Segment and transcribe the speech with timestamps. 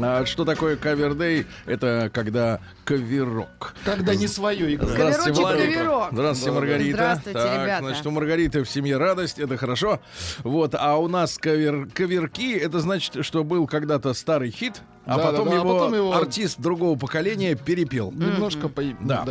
[0.00, 1.46] А что такое кавердей?
[1.66, 3.74] Это когда каверок.
[3.84, 4.92] Когда не свое играет.
[4.92, 5.74] Здравствуйте, Каверочек, Владик.
[5.74, 6.08] каверок.
[6.12, 6.96] Здравствуйте, Маргарита.
[6.96, 7.84] Здравствуйте, так, ребята.
[7.84, 10.00] Значит, у Маргариты в семье радость, это хорошо.
[10.44, 15.22] Вот, а у нас кавер, каверки, это значит, что был когда-то старый хит, а, Да,
[15.24, 18.12] потом, да, да, а его потом его- артист другого поколения перепел.
[18.12, 18.82] Немножко по...
[19.00, 19.24] Да.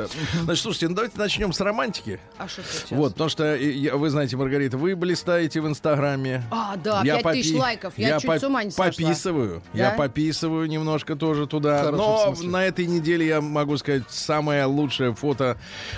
[0.43, 2.19] Значит, слушайте, ну давайте начнем с романтики.
[2.37, 2.91] А что сейчас?
[2.91, 6.43] Вот, потому что я- вы знаете, Маргарита, вы блистаете в Инстаграме.
[6.51, 7.93] А, да, Я 5 тысяч попи- лайков.
[7.97, 8.85] Я, чуть по- с ума не сошла.
[8.85, 9.61] пописываю.
[9.73, 9.79] Да?
[9.79, 11.83] Я пописываю немножко тоже туда.
[11.83, 15.57] Хорошо, Но на этой неделе я могу сказать самое лучшее фото.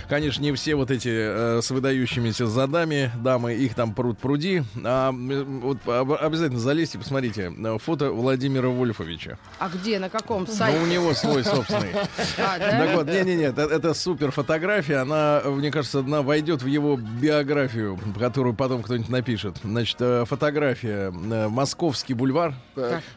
[0.09, 4.63] Конечно, не все вот эти э, с выдающимися задами дамы, их там пруд пруди.
[4.83, 7.53] А, вот об- обязательно залезьте, посмотрите.
[7.57, 9.37] э, Фото Владимира Вольфовича.
[9.59, 10.79] А где, на каком Ну, сайте?
[10.79, 11.91] у него свой собственный.
[12.37, 12.59] А?
[12.59, 14.97] Так вот, не-не-не, это, это супер фотография.
[14.97, 19.57] Она, мне кажется, она войдет в его биографию, которую потом кто-нибудь напишет.
[19.63, 21.11] Значит, э, фотография.
[21.11, 22.53] э, Московский бульвар.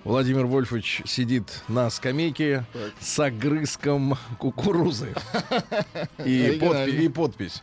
[0.05, 2.65] Владимир Вольфович сидит на скамейке
[3.01, 5.15] с огрызком кукурузы.
[6.25, 7.63] И подпись.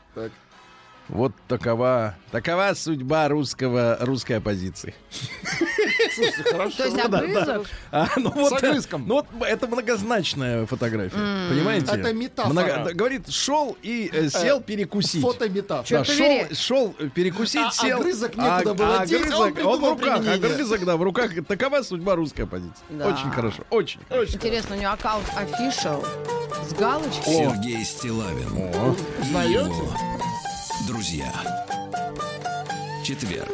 [1.10, 4.94] Вот такова, такова судьба русского, русской оппозиции.
[6.14, 6.78] Слушайте, хорошо.
[6.78, 7.68] То есть огрызок?
[7.92, 9.08] А, ну вот, огрызком.
[9.08, 11.16] ну вот это многозначная фотография,
[11.50, 11.92] понимаете?
[11.94, 12.84] Это метафора.
[12.86, 15.22] да, говорит, шел и э, сел перекусить.
[15.22, 16.00] Фотометафора.
[16.00, 18.00] Да, шел, шел э, перекусить, А сел.
[18.00, 20.54] огрызок некуда было деть, а он огрызок, придумал в руках, применение.
[20.54, 21.32] огрызок, да, в руках.
[21.48, 22.84] Такова судьба русской оппозиции.
[22.90, 23.08] Да.
[23.08, 24.02] Очень хорошо, очень.
[24.12, 26.06] Интересно, у него аккаунт official
[26.68, 27.34] с галочкой.
[27.34, 28.96] Сергей Стилавин О,
[29.48, 29.94] его
[30.88, 31.32] друзья.
[33.04, 33.50] Четверг.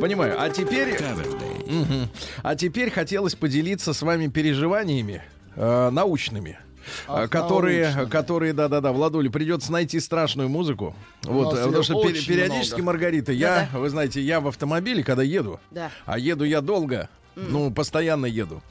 [0.00, 0.34] понимаю.
[0.38, 1.66] А теперь, Кавердей.
[1.66, 2.08] Мгм.
[2.42, 5.22] а теперь хотелось поделиться с вами переживаниями
[5.56, 6.58] э, научными.
[7.06, 8.10] Ах, э, которые, научными.
[8.10, 10.96] которые, да-да-да, Владуле, придется найти страшную музыку.
[11.22, 12.84] Вот, нас э, потому что пер- периодически, много.
[12.86, 15.90] Маргарита, я, вы знаете, я в автомобиле, когда еду, Да.
[16.06, 18.62] а еду я долго, ну, постоянно еду.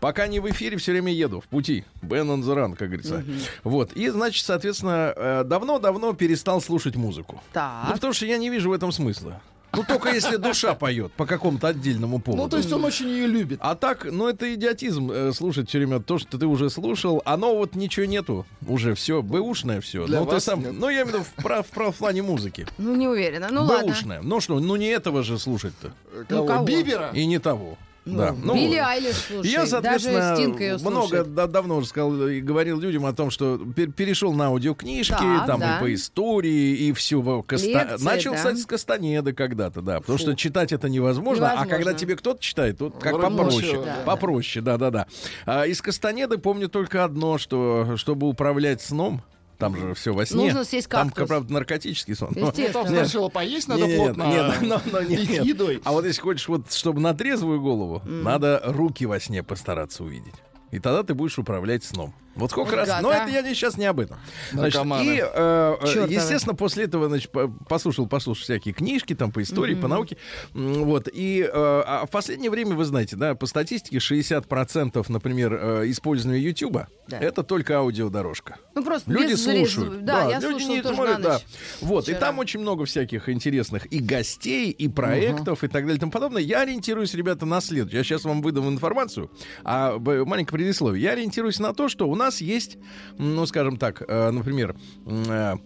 [0.00, 1.84] Пока не в эфире, все время еду, в пути.
[2.02, 3.24] Бен on the run, как говорится.
[3.64, 3.92] Вот.
[3.92, 7.42] И, значит, соответственно, э, давно-давно перестал слушать музыку.
[7.52, 7.86] Так.
[7.88, 9.40] Ну, потому что я не вижу в этом смысла.
[9.72, 12.42] Ну, только если душа поет по какому-то отдельному поводу.
[12.42, 13.60] Ну, то есть он очень ее любит.
[13.62, 17.56] А так, ну это идиотизм э, слушать все время то, что ты уже слушал, оно
[17.56, 20.06] вот ничего нету, уже все, бэушное все.
[20.06, 20.72] Для ну, ты вас сам, нет.
[20.72, 22.66] ну я имею в виду в, прав- в прав- в плане музыки.
[22.78, 23.48] Ну, не уверена.
[23.50, 23.86] Ну, ладно.
[23.86, 24.20] бэушное.
[24.22, 25.92] Ну что, ну не этого же слушать-то.
[26.28, 26.46] Кого?
[26.46, 26.64] кого?
[26.64, 27.10] Бибера?
[27.14, 27.78] И не того.
[28.16, 28.34] Да.
[28.42, 29.50] Ну, Билли Айлиш, слушай.
[29.50, 33.30] я, соответственно, даже Стинг ее много да- давно уже сказал и говорил людям о том,
[33.30, 35.76] что пер- перешел на аудиокнижки, Так, там да.
[35.76, 37.20] и по истории, и все.
[37.20, 38.36] Лекции, Начал, да.
[38.36, 40.00] кстати, с Кастанеды когда-то, да.
[40.00, 41.76] Потому что читать это невозможно, а Невозможно.
[41.76, 43.82] когда тебе кто-то читает, то как Вроде попроще.
[43.84, 43.96] да.
[44.06, 45.06] Попроще, да-да-да.
[45.46, 49.22] А из Кастанеды помню только одно, что чтобы управлять сном,
[49.60, 50.44] там же все во сне.
[50.44, 51.28] Нужно съесть Там, кактус.
[51.28, 52.30] правда, наркотический сон.
[52.34, 52.88] но- Там Естественно.
[52.88, 54.22] сначала поесть надо не, не, плотно.
[54.24, 55.44] Нет, а но- но нет, и нет.
[55.44, 55.80] едой.
[55.84, 60.34] А вот если хочешь, вот, чтобы на трезвую голову, надо руки во сне постараться увидеть.
[60.72, 62.14] И тогда ты будешь управлять сном.
[62.36, 62.88] Вот сколько Вот раз.
[62.88, 63.16] гад, Но а.
[63.16, 64.18] это я не, сейчас не об этом.
[64.52, 69.42] Значит, и, э, э, естественно, после этого, значит, по- послушал, послушал всякие книжки там по
[69.42, 70.16] истории, по науке.
[70.54, 71.08] Вот.
[71.12, 76.40] И э, а в последнее время, вы знаете, да, по статистике 60%, например, э, использования
[76.40, 77.18] Ютуба Да.
[77.18, 78.56] это только аудиодорожка.
[78.74, 80.04] Ну, просто Люди без слушают.
[80.04, 81.42] Да, я люди не тоже смотрят, на ночь.
[81.42, 81.86] да.
[81.86, 82.20] Вот, и вчера.
[82.20, 86.42] там очень много всяких интересных и гостей, и проектов, и так далее и тому подобное.
[86.42, 87.98] Я ориентируюсь, ребята, на следующее.
[87.98, 89.30] Я сейчас вам выдам информацию,
[89.64, 91.02] а маленькое предисловие.
[91.02, 92.78] Я ориентируюсь на то, что у нас есть,
[93.18, 94.76] ну, скажем так, э, например,
[95.06, 95.56] э,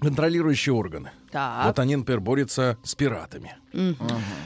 [0.00, 1.10] контролирующие органы.
[1.30, 1.66] Так.
[1.66, 3.56] Вот они, например, борются с пиратами.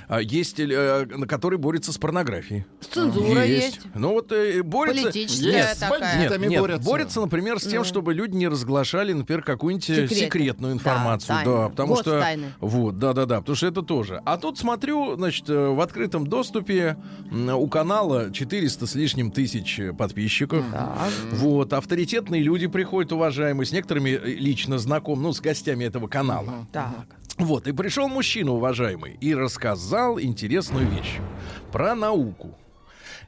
[0.09, 2.67] А Есть, э, которые борются с порнографией.
[2.93, 3.81] Цензура есть.
[3.95, 5.05] Ну вот э, борются...
[5.05, 6.19] Политическая Есть, с такая.
[6.19, 6.91] Нет, нет, борются.
[6.91, 10.15] борются, например, с тем, чтобы люди не разглашали, например, какую-нибудь э, Секреты.
[10.15, 11.39] секретную информацию.
[11.45, 12.37] Да, Да, потому что...
[12.61, 14.21] Вот, да-да-да, потому что это тоже.
[14.25, 16.97] А тут смотрю, значит, э, в открытом доступе
[17.31, 20.65] у канала 400 с лишним тысяч э, подписчиков.
[21.33, 26.67] Вот, авторитетные люди приходят, уважаемые, с некоторыми лично знаком, ну, с гостями этого канала.
[26.73, 27.07] Так.
[27.39, 31.19] Вот, и пришел мужчина, уважаемый, и рассказал интересную вещь
[31.71, 32.57] про науку.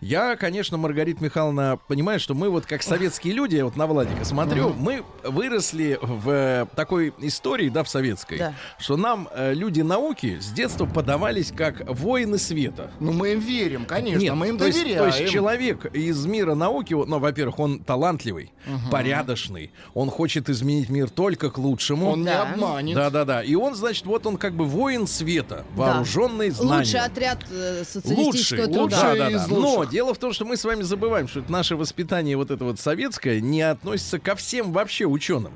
[0.01, 4.25] Я, конечно, Маргарита Михайловна, понимаю, что мы вот как советские люди, я вот на Владика
[4.25, 8.55] смотрю, мы выросли в э, такой истории, да, в советской, Да.
[8.79, 12.91] что нам э, люди науки с детства подавались как воины света.
[13.01, 15.11] Ну, мы им верим, конечно, Нет, мы им то есть, доверяем.
[15.11, 18.53] то есть человек из мира науки, вот, ну, во-первых, он талантливый,
[18.91, 22.11] порядочный, он хочет изменить мир только к лучшему.
[22.11, 22.43] Он не Да.
[22.53, 22.95] обманет.
[22.97, 23.43] Да-да-да.
[23.43, 26.79] И он, значит, вот он как бы воин света, вооруженный знанием.
[26.79, 29.01] Лучший отряд э, Лучший, социалистического лучший, труда.
[29.01, 29.57] да, да, из да.
[29.57, 32.79] Но дело в том, что мы с вами забываем, что наше воспитание вот это вот
[32.81, 35.53] советское не относится ко всем вообще ученым.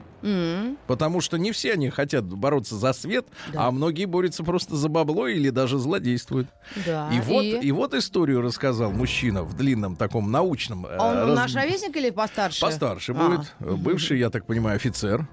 [0.86, 3.66] Потому что не все они хотят бороться за свет, Да.
[3.66, 6.48] а многие борются просто за бабло или даже злодействуют.
[6.86, 7.08] Да.
[7.12, 10.86] и, вот, и вот историю рассказал мужчина в длинном таком научном...
[10.86, 12.60] э, Он раз- наш ровесник или постарше?
[12.60, 13.28] Постарше А,
[13.60, 13.78] будет.
[13.80, 15.28] Бывший, я так понимаю, офицер.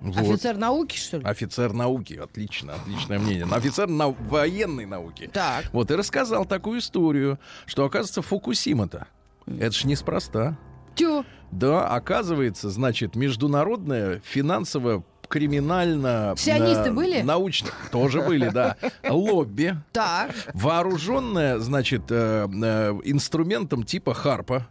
[0.00, 0.16] Вот.
[0.18, 1.24] Офицер науки, что ли?
[1.24, 3.44] Офицер науки, отлично, отличное мнение.
[3.46, 5.28] Но Офицер на военной науки.
[5.32, 5.66] Так.
[5.72, 9.06] Вот и рассказал такую историю, что, оказывается, Фукусима-то,
[9.46, 10.56] это ж неспроста.
[10.94, 11.24] Тю.
[11.50, 17.20] Да, оказывается, значит, международная финансово криминально Сионисты на- были?
[17.22, 18.76] научно тоже были да
[19.08, 20.30] лобби Так.
[20.54, 24.68] вооруженная значит э, э, инструментом типа харпа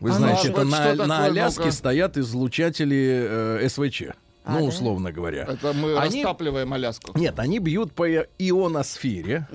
[0.00, 1.72] вы А ну, знаете это на, на Аляске ну-ка?
[1.72, 3.26] стоят излучатели
[3.62, 4.02] э, СВЧ
[4.48, 4.64] ну да?
[4.64, 7.16] условно говоря Это мы Они- растапливаем Аляску.
[7.18, 9.46] нет, они бьют по ионосфере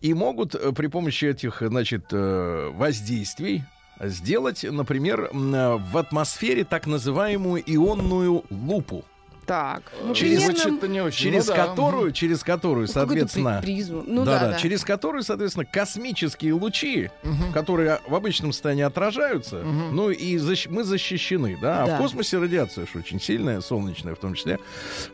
[0.00, 3.64] и могут э, при помощи этих, значит, э, воздействий
[4.00, 9.04] сделать, например, э, в атмосфере так называемую ионную лупу,
[9.48, 9.82] Так.
[10.04, 11.18] Ну, Через- примерно- не очень.
[11.24, 11.66] через ну да.
[11.66, 14.04] которую, через которую, ну, соответственно, при- призму.
[14.06, 14.58] Ну да, да.
[14.58, 17.10] через которую, соответственно, космические лучи,
[17.54, 21.94] которые в обычном состоянии отражаются, ну и защ- мы защищены, да, а Да.
[21.96, 24.58] в космосе радиация ж очень сильная, солнечная в том числе.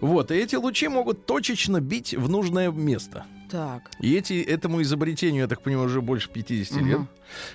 [0.01, 3.25] Вот, и эти лучи могут точечно бить в нужное место.
[3.51, 3.83] Так.
[4.01, 7.01] И эти, этому изобретению, я так понимаю, уже больше 50 лет.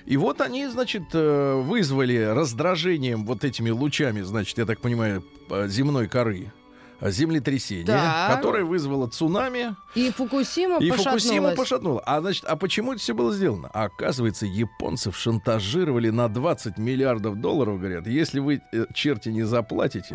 [0.06, 5.68] И вот они, значит, э, вызвали раздражением вот этими лучами, значит, я так понимаю, э,
[5.68, 6.52] земной коры
[7.02, 8.36] землетрясение, Так.
[8.36, 11.22] которое вызвало цунами, И Фукусима и пошатнулась.
[11.24, 12.02] Фукусиму пошатнуло.
[12.04, 13.70] А значит, а почему это все было сделано?
[13.72, 20.14] А оказывается, японцев шантажировали на 20 миллиардов долларов, говорят, если вы, э, черти, не заплатите,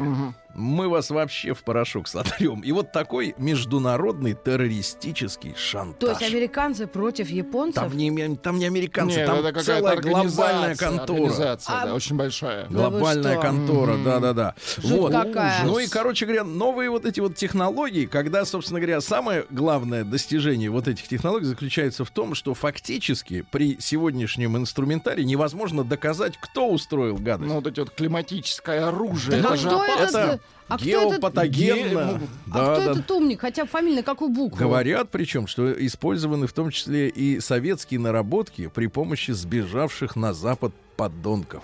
[0.55, 2.61] мы вас вообще в порошок сотрем.
[2.61, 5.99] И вот такой международный террористический шантаж.
[5.99, 7.83] То есть американцы против японцев?
[7.83, 11.17] Там не, там не американцы, Нет, там это целая глобальная контора.
[11.17, 12.67] Организация, А- да, очень большая.
[12.69, 13.41] Да Глобальная что?
[13.41, 14.55] контора, да-да-да.
[14.77, 15.11] Вот.
[15.11, 15.65] какая.
[15.65, 20.69] Ну и, короче говоря, новые вот эти вот технологии, когда, собственно говоря, самое главное достижение
[20.69, 27.17] вот этих технологий заключается в том, что фактически при сегодняшнем инструментарии невозможно доказать, кто устроил
[27.17, 27.49] гадость.
[27.49, 29.41] Ну, вот эти вот климатическое оружие.
[29.41, 30.17] Так а это же опасно.
[30.17, 32.19] Это а кто этот- геопатогенно.
[32.51, 32.91] А Да, кто да.
[32.91, 33.41] этот умник?
[33.41, 34.57] Хотя фамильно какую букву?
[34.57, 40.73] Говорят, причем, что использованы в том числе и советские наработки при помощи сбежавших на Запад
[40.97, 41.63] подонков,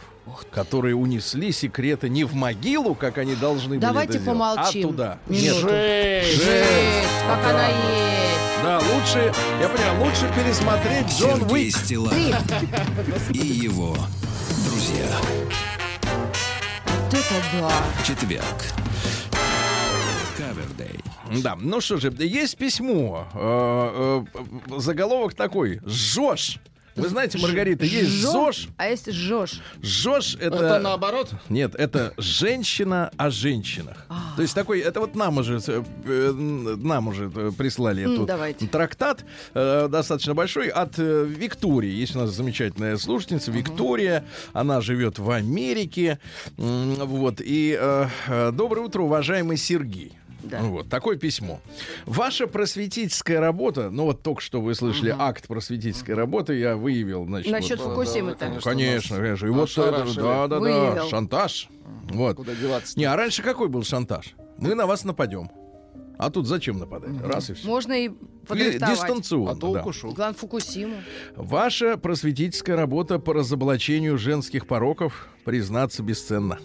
[0.51, 4.85] которые унесли секреты не в могилу, как они должны Давайте были это сделать, помолчим.
[4.85, 5.19] а туда.
[5.27, 5.59] Минуту.
[5.61, 6.43] Жесть.
[6.43, 8.61] Жесть, как она есть.
[8.63, 12.35] Да, лучше, я понимаю, лучше пересмотреть Джон Сергей Уик.
[13.33, 13.95] И его
[14.69, 15.07] друзья.
[17.11, 18.03] Вот это да.
[18.05, 18.45] Четверг.
[20.37, 20.97] Кавердей.
[21.43, 23.27] Да, ну что же, есть письмо.
[23.33, 25.81] Э, э, заголовок такой.
[25.85, 26.59] Жжешь.
[26.95, 28.11] Вы знаете, Маргарита, есть?
[28.21, 28.67] ЗОЖ.
[28.77, 29.61] А есть жжешь?
[29.81, 30.55] Жжешь это...
[30.57, 31.29] Это наоборот.
[31.49, 34.05] Нет, это женщина о женщинах.
[34.09, 34.33] А.
[34.35, 38.67] То есть такой, это вот нам уже, э, нам уже э, прислали М, этот давайте.
[38.67, 39.23] трактат
[39.53, 41.91] э, достаточно большой от э, Виктории.
[41.91, 44.25] Есть у нас замечательная слушательница Виктория.
[44.53, 46.19] Она живет в Америке.
[46.57, 47.41] М, Вот.
[47.41, 50.17] И э, э, доброе утро, уважаемый Сергей.
[50.43, 50.61] Да.
[50.61, 51.59] Вот такое письмо.
[52.05, 57.51] Ваша просветительская работа, ну вот только что вы слышали акт просветительской работы, я выявил, значит,
[57.51, 58.39] Насчет вот, Фукусимы-то.
[58.39, 59.45] да, ну, конечно, нас конечно.
[59.45, 61.09] И вот это, да, да, да, Выявил.
[61.09, 61.69] шантаж.
[62.09, 62.37] Вот.
[62.37, 62.97] Куда деваться?
[62.97, 64.33] Не, а раньше какой был шантаж?
[64.57, 65.49] Мы на вас нападем.
[66.17, 67.19] А тут зачем нападать?
[67.23, 67.67] Раз и все.
[67.67, 68.09] Можно и
[68.47, 68.95] подрихтовать.
[68.95, 69.51] Дистанционно.
[69.51, 69.93] А толку да.
[69.93, 70.11] шо?
[70.11, 70.97] Главное, Фукусиму.
[71.35, 76.59] Ваша просветительская работа по разоблачению женских пороков, признаться, бесценна.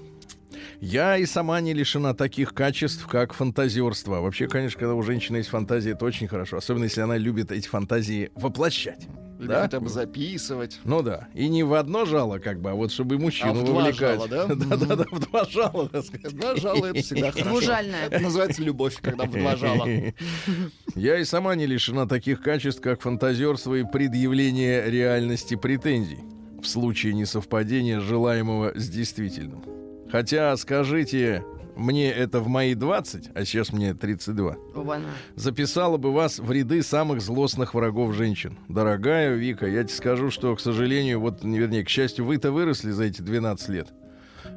[0.81, 4.21] Я и сама не лишена таких качеств, как фантазерство.
[4.21, 6.59] Вообще, конечно, когда у женщины есть фантазия, это очень хорошо.
[6.59, 9.07] Особенно, если она любит эти фантазии воплощать.
[9.39, 9.63] Или Да?
[9.63, 10.79] хотя бы записывать.
[10.85, 11.29] Ну да.
[11.35, 13.75] И не в одно жало, как бы, а вот чтобы и мужчину А в два
[13.83, 14.01] вовлекать.
[14.17, 14.47] жала, да?
[14.55, 16.35] Да-да-да, в два жала, так сказать.
[16.37, 17.51] Два жала это всегда хорошо.
[17.51, 18.07] Двужальная.
[18.07, 19.87] Это называется любовь, когда в два жала.
[20.95, 26.21] Я и сама не лишена таких качеств, как фантазерство и предъявление реальности претензий
[26.63, 29.63] в случае несовпадения желаемого с действительным.
[30.11, 31.45] Хотя, скажите,
[31.77, 35.05] мне это в мои 20, а сейчас мне 32, Оба-на.
[35.35, 38.59] записала бы вас в ряды самых злостных врагов женщин.
[38.69, 42.91] Дорогая Вика, я тебе скажу, что, к сожалению, вот, не, вернее, к счастью, вы-то выросли
[42.91, 43.89] за эти 12 лет.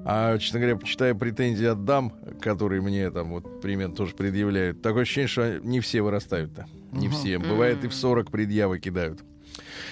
[0.06, 5.01] А, честно говоря, почитая претензии от дам, которые мне там вот примерно тоже предъявляют, такое
[5.01, 6.68] ощущение, что не все вырастают-то.
[6.91, 7.38] Не все.
[7.38, 9.20] Бывает, и в 40 предъявы кидают.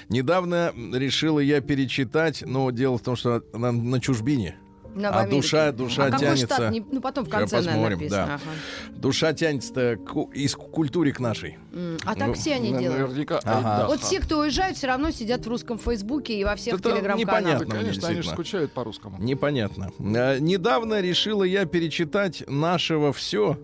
[0.08, 4.56] Недавно решила я перечитать, но дело в том, что на, на чужбине.
[4.98, 6.46] В А душа- душа а какой тянется.
[6.56, 6.72] штат?
[6.72, 8.26] Не- ну, потом в конце, наверное, посмотрим, написано.
[8.28, 8.34] да.
[8.36, 8.98] Ага.
[8.98, 11.58] Душа тянется к, из культурик нашей.
[11.74, 13.02] М, А так Ну, все они На- делают.
[13.10, 13.40] Наверняка.
[13.44, 13.58] Ага.
[13.58, 13.88] Айдаха.
[13.88, 17.20] Вот все, кто уезжают, все равно сидят в русском Фейсбуке и во всех Это телеграм-каналах.
[17.20, 17.66] непонятно.
[17.66, 19.18] Да, конечно, они же скучают по-русскому.
[19.20, 19.92] Непонятно.
[20.00, 23.60] А, недавно решила я перечитать нашего все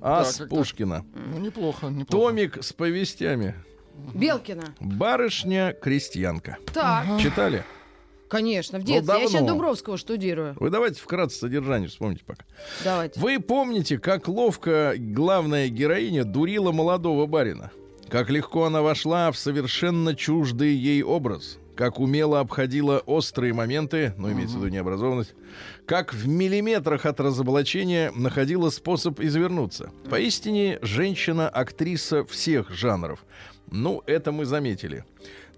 [0.00, 0.58] Ас Так, так, так.
[0.58, 1.04] Пушкина.
[1.32, 2.10] Ну, неплохо, неплохо.
[2.10, 3.54] Томик с повестями.
[4.14, 4.62] Белкина.
[4.80, 6.56] Барышня-крестьянка.
[6.72, 7.64] Так, Читали?
[8.28, 9.20] Конечно, в Ну, детстве.
[9.20, 9.46] Я сейчас.
[9.46, 10.54] Дубровского штудирую.
[10.60, 12.44] Вы давайте вкратце содержание вспомните пока.
[12.84, 13.18] Давайте.
[13.20, 17.70] Вы помните, как ловко главная героиня дурила молодого барина?
[18.08, 21.58] Как легко она вошла в совершенно чуждый ей образ?
[21.76, 25.34] Как умело обходила острые моменты, ну, имеется в виду необразованность,
[25.86, 29.92] как в миллиметрах от разоблачения находила способ извернуться.
[30.10, 33.24] Поистине, женщина-актриса всех жанров.
[33.70, 35.04] Ну, это мы заметили.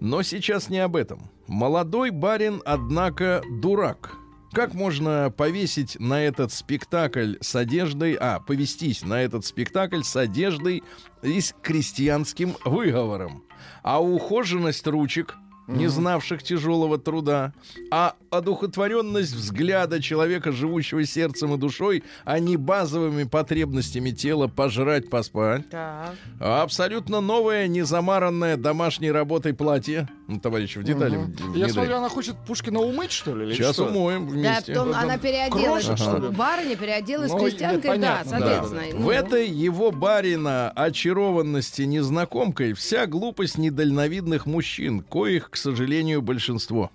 [0.01, 1.29] Но сейчас не об этом.
[1.47, 4.15] Молодой барин, однако, дурак.
[4.51, 10.81] Как можно повесить на этот спектакль с одеждой, а, повестись на этот спектакль с одеждой
[11.21, 13.43] и с крестьянским выговором?
[13.83, 15.37] А ухоженность ручек,
[15.75, 17.53] не знавших тяжелого труда,
[17.91, 25.69] а одухотворенность взгляда человека, живущего сердцем и душой, а не базовыми потребностями тела пожрать, поспать.
[25.69, 26.15] Так.
[26.39, 30.07] А абсолютно новое, незамаранное домашней работой платье.
[30.27, 31.31] Ну, товарищи, в детали Мгм.
[31.33, 31.59] внедряй.
[31.67, 33.53] Я смотрю, она хочет Пушкина умыть, что ли?
[33.53, 33.85] Сейчас что?
[33.87, 34.73] умоем Да, вместе.
[34.73, 35.85] потом она переоделась.
[35.85, 36.29] Крошек, ли?
[36.29, 38.39] Барыня переоделась Ну, крестьянкой, да, понятно, да.
[38.39, 38.97] соответственно.
[38.97, 46.91] В Ну, этой его барина очарованности незнакомкой вся глупость недальновидных мужчин, коих, к сожалению, большинство.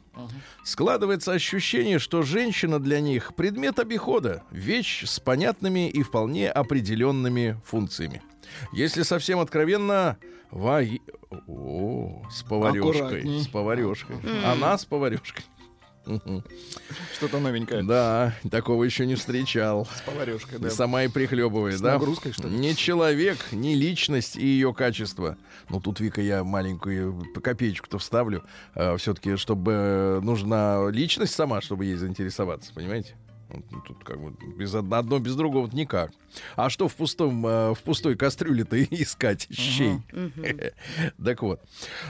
[0.65, 8.23] Складывается ощущение, что женщина для них предмет обихода, вещь с понятными и вполне определенными функциями.
[8.73, 10.19] Если совсем откровенно,
[10.51, 11.01] ваги...
[11.49, 12.91] О, с поварешкой.
[12.91, 13.43] Аккуратней.
[13.43, 14.17] С поварешкой.
[14.45, 15.45] Она с поварешкой.
[17.17, 17.83] Что-то новенькое.
[17.83, 19.87] Да, такого еще не встречал.
[19.95, 20.71] С поварешкой, да.
[20.71, 21.95] Сама и прихлебывает, С да?
[21.95, 22.57] нагрузкой, что ли?
[22.57, 25.37] Не человек, не личность и ее качество.
[25.69, 28.45] Ну, тут, Вика, я маленькую копеечку-то вставлю.
[28.99, 33.15] все-таки, чтобы э, нужна личность сама, чтобы ей заинтересоваться, понимаете?
[33.87, 36.11] Тут как бы без од- одно без другого вот никак.
[36.57, 39.99] А что в пустом э, в пустой кастрюле-то искать щей?
[41.25, 41.61] Так вот,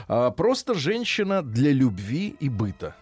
[0.07, 2.95] А, просто женщина для любви и быта.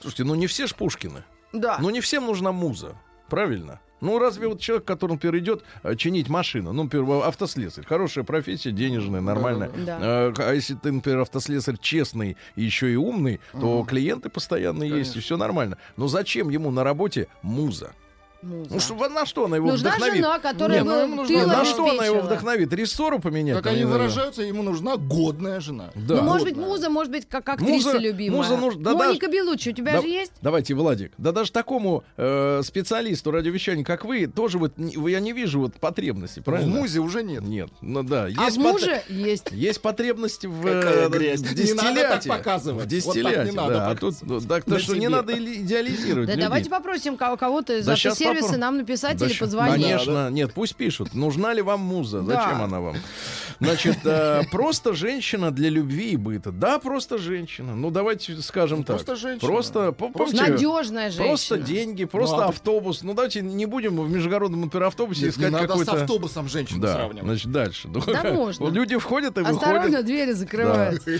[0.00, 1.24] Слушайте, ну не все ж Пушкины.
[1.52, 1.78] Да.
[1.80, 2.96] Ну, не всем нужна муза.
[3.28, 3.80] Правильно?
[4.00, 8.70] Ну, разве вот человек, который, например, идет э, чинить машину, ну, например, автослесарь, хорошая профессия,
[8.70, 9.68] денежная, нормальная.
[9.68, 9.98] Да.
[10.00, 15.16] Э, А если ты, например, автослесарь честный и еще и умный, то клиенты постоянно есть,
[15.16, 15.76] и все нормально.
[15.96, 17.92] Но зачем ему на работе муза?
[18.42, 18.70] Муза.
[18.72, 20.16] Ну, что, на что она его Нужна вдохновит?
[20.16, 22.72] жена, которая Не, ну, бы ему нужна- На что она его вдохновит?
[22.72, 23.56] Рессору поменять?
[23.56, 25.90] Как они выражаются, ему нужна годная жена.
[25.94, 26.16] Да.
[26.16, 28.40] Ну, может быть, муза, может быть, как актриса Муза- любимая.
[28.40, 30.32] муза нуж- да Моника Белуччи, у тебя Да- же есть?
[30.40, 31.12] Давайте, Владик.
[31.18, 35.74] Да даже такому э, специалисту радиовещания, как вы, тоже вот не- я не вижу вот
[35.74, 36.74] потребности, В правильно?
[36.76, 37.42] музе уже нет.
[37.42, 38.24] Нет, ну да.
[38.24, 39.48] А в Есть, муже есть.
[39.52, 41.74] есть потребность в, Какая э, в Не дистилляте.
[41.74, 42.86] надо так показывать.
[42.86, 43.90] В Вот так не дистилляте, надо да.
[43.90, 47.84] А тут, ну, так то что не надо идеализировать Да давайте попросим кого- кого-то из
[47.86, 47.92] Да
[48.34, 49.82] попро- нам написать Да или позвонить.
[49.84, 51.14] Конечно, нет, пусть пишут.
[51.14, 52.20] Нужна ли вам муза?
[52.22, 52.42] Да.
[52.44, 52.96] Зачем она вам?
[53.60, 56.50] Значит, э, просто женщина для любви и быта.
[56.52, 57.74] Да, просто женщина.
[57.76, 58.96] Ну, давайте скажем так.
[58.96, 59.48] Просто женщина.
[59.50, 61.26] Просто, Просто Надежная женщина.
[61.26, 63.02] Просто деньги, просто Ну, а ты- автобус.
[63.02, 65.92] Ну, давайте не будем в междугородном например, автобусе Нет, не искать надо с какой-то...
[66.02, 67.24] автобусом женщину Да, сравнивать.
[67.28, 67.88] значит, дальше.
[67.88, 68.68] Ну, Да можно.
[68.68, 70.06] Люди входят и Осторожно, выходят.
[70.06, 71.10] двери закрываются.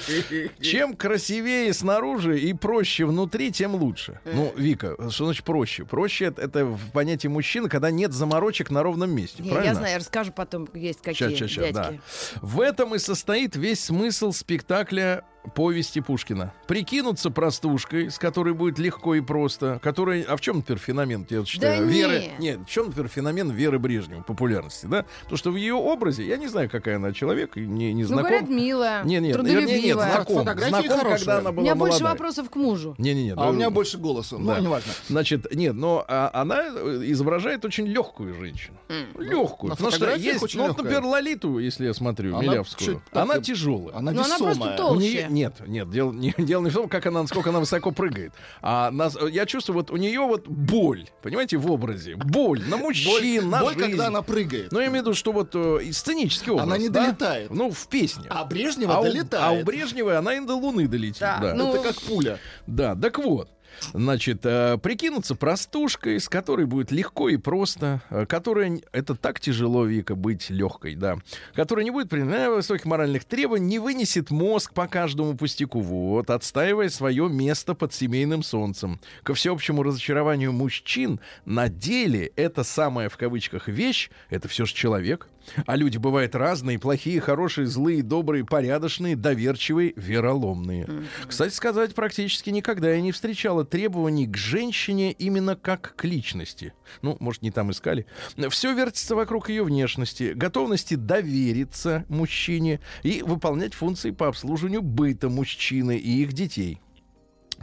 [0.61, 4.21] Чем красивее снаружи и проще внутри, тем лучше.
[4.25, 5.85] Ну, Вика, что значит проще?
[5.85, 9.43] Проще это, это в понятии мужчины, когда нет заморочек на ровном месте.
[9.43, 9.71] Не, правильно?
[9.71, 11.95] я знаю, я расскажу потом, есть какие Щас, щас, щас, да.
[12.43, 16.53] В этом и состоит весь смысл спектакля повести Пушкина.
[16.67, 19.79] Прикинуться простушкой, с которой будет легко и просто.
[19.83, 20.23] Которая...
[20.25, 22.25] А в чем, например, феномен, я считаю, Да Веры...
[22.39, 22.51] не.
[22.51, 25.07] Нет, в чем, например, феномен Веры Брежнева, популярности, да?
[25.29, 28.29] То, что в ее образе, я не знаю, какая она человек, не, не Ну, знаком.
[28.29, 30.39] говорят, милая, не, нет, вернее, нет, знаком.
[30.41, 31.19] Фотографии Знаком, хорошие.
[31.19, 32.13] когда она У была меня больше молодая.
[32.13, 32.95] вопросов к мужу.
[32.99, 33.33] Не-не-не.
[33.33, 34.37] А да, у меня больше голоса.
[34.37, 34.57] Да.
[34.57, 34.93] Ну, неважно.
[35.09, 38.77] Значит, нет, но а, она э, изображает очень легкую женщину.
[39.19, 39.71] Легкую.
[39.71, 40.69] на Потому что есть, ну, легкая.
[40.85, 43.03] например, Лолиту, если я смотрю, Она Милявскую.
[43.13, 43.97] Она тяжелая.
[43.97, 44.77] Она Ну, она просто весомая.
[44.77, 45.27] толще.
[45.31, 48.33] Нет, нет, дело не, дело не в том, как она, насколько она высоко прыгает.
[48.63, 52.17] А нас, я чувствую, вот у нее вот боль, понимаете, в образе.
[52.17, 53.91] Боль на мужчин, на Боль, жизнь.
[53.91, 54.73] когда она прыгает.
[54.73, 56.67] Ну, я имею в виду, что вот э, сценический образ.
[56.67, 57.05] Она не да?
[57.07, 57.51] долетает.
[57.51, 58.27] Ну, в песне.
[58.29, 59.45] А Брежнева а у, долетает.
[59.45, 61.21] а у Брежнева она и до Луны долетит.
[61.21, 62.39] Да, Да, ну, Это как пуля.
[62.67, 63.49] да так вот.
[63.93, 68.81] Значит, э, прикинуться простушкой, с которой будет легко и просто, э, которая...
[68.93, 71.19] Это так тяжело, Вика, быть легкой, да.
[71.55, 76.89] Которая не будет принимать высоких моральных требований, не вынесет мозг по каждому пустяку, вот, отстаивая
[76.89, 79.01] свое место под семейным солнцем.
[79.23, 85.29] Ко всеобщему разочарованию мужчин, на деле это самая, в кавычках, вещь, это все же человек.
[85.67, 90.89] А люди бывают разные, плохие, хорошие, злые, добрые, порядочные, доверчивые, вероломные.
[91.27, 96.73] Кстати сказать, практически никогда я не встречала требований к женщине именно как к личности.
[97.03, 98.07] Ну, может, не там искали.
[98.51, 105.97] Все вертится вокруг ее внешности, готовности довериться мужчине и выполнять функции по обслуживанию быта мужчины
[105.97, 106.81] и их детей.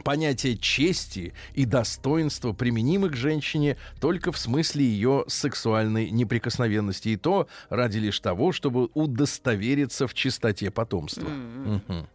[0.04, 7.48] Понятие чести и достоинства применимы к женщине только в смысле ее сексуальной неприкосновенности, и то
[7.68, 11.28] ради лишь того, чтобы удостовериться в чистоте потомства.
[11.28, 12.08] Мгм.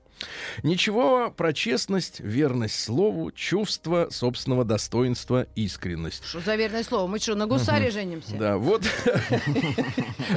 [0.63, 6.25] Ничего про честность, верность слову, чувство собственного достоинства, искренность.
[6.25, 7.08] Что за верное слово?
[7.08, 8.36] Мы что, на гусаре женимся?
[8.38, 8.84] Да, вот.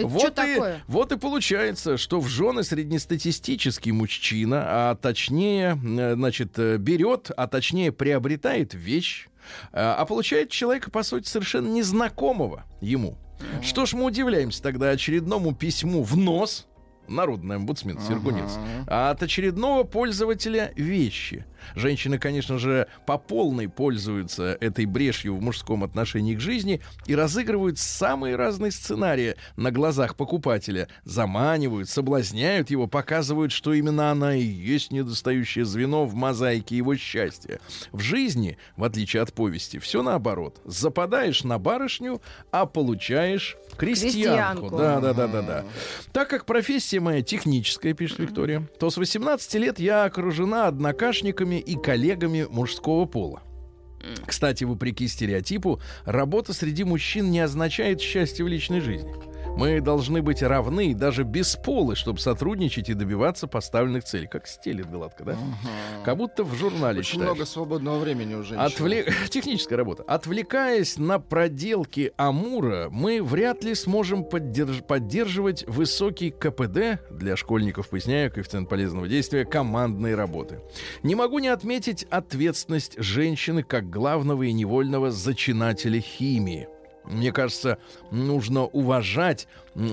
[0.02, 6.76] Вот и, вот и получается, что в жены среднестатистический мужчина, а точнее, э, значит, э,
[6.76, 9.28] берет, а точнее приобретает вещь,
[9.73, 13.16] э, а получает человека, по сути, совершенно незнакомого ему.
[13.62, 16.66] Что ж мы удивляемся тогда очередному письму в нос,
[17.09, 21.45] народный омбудсмен Сергунец, а от очередного пользователя вещи.
[21.75, 27.79] Женщины, конечно же, по полной пользуются этой брешью в мужском отношении к жизни и разыгрывают
[27.79, 30.89] самые разные сценарии на глазах покупателя.
[31.05, 37.61] Заманивают, соблазняют его, показывают, что именно она и есть недостающее звено в мозаике его счастья.
[37.93, 40.61] В жизни, в отличие от повести, все наоборот.
[40.65, 42.21] Западаешь на барышню,
[42.51, 44.69] а получаешь крестьянку.
[44.69, 44.77] Крестьянку.
[44.77, 45.65] Да, да, да, да, да.
[46.13, 51.77] Так как профессия моя техническая, пишет Виктория, то с 18 лет я окружена однокашниками и
[51.77, 53.43] коллегами мужского пола.
[54.25, 59.13] Кстати, вопреки стереотипу, работа среди мужчин не означает счастье в личной жизни.
[59.57, 64.27] Мы должны быть равны и даже бесполы, чтобы сотрудничать и добиваться поставленных целей.
[64.27, 65.37] Как стелит гладко, да?
[66.05, 67.31] Как будто в журнале Очень читаешь.
[67.31, 68.61] много свободного времени у женщин.
[68.67, 70.03] Отвле- Техническая работа.
[70.07, 78.31] Отвлекаясь на проделки Амура, мы вряд ли сможем поддерж- поддерживать высокий КПД для школьников, поясняю,
[78.31, 80.61] коэффициент полезного действия, командной работы.
[81.02, 86.69] Не могу не отметить ответственность женщины как главного и невольного зачинателя химии.
[87.06, 87.78] Мне кажется,
[88.10, 89.47] нужно уважать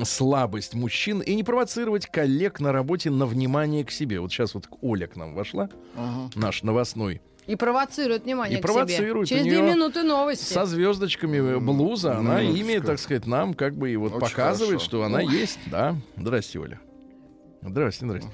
[0.03, 4.19] слабость мужчин и не провоцировать коллег на работе на внимание к себе.
[4.19, 6.29] Вот сейчас вот Оля к нам вошла, Ага.
[6.35, 7.21] наш новостной.
[7.45, 8.73] И провоцирует внимание И к себе.
[8.73, 9.27] провоцирует.
[9.27, 10.53] Через У две минуты новости.
[10.53, 12.65] Со звездочками блуза, она минуточку.
[12.71, 14.85] ими, так сказать, нам как бы и вот Очень показывает, хорошо.
[14.85, 15.59] что она есть.
[15.65, 15.95] Да.
[16.15, 16.79] Здрасте, Оля.
[17.61, 18.29] Здрасте, здрасте.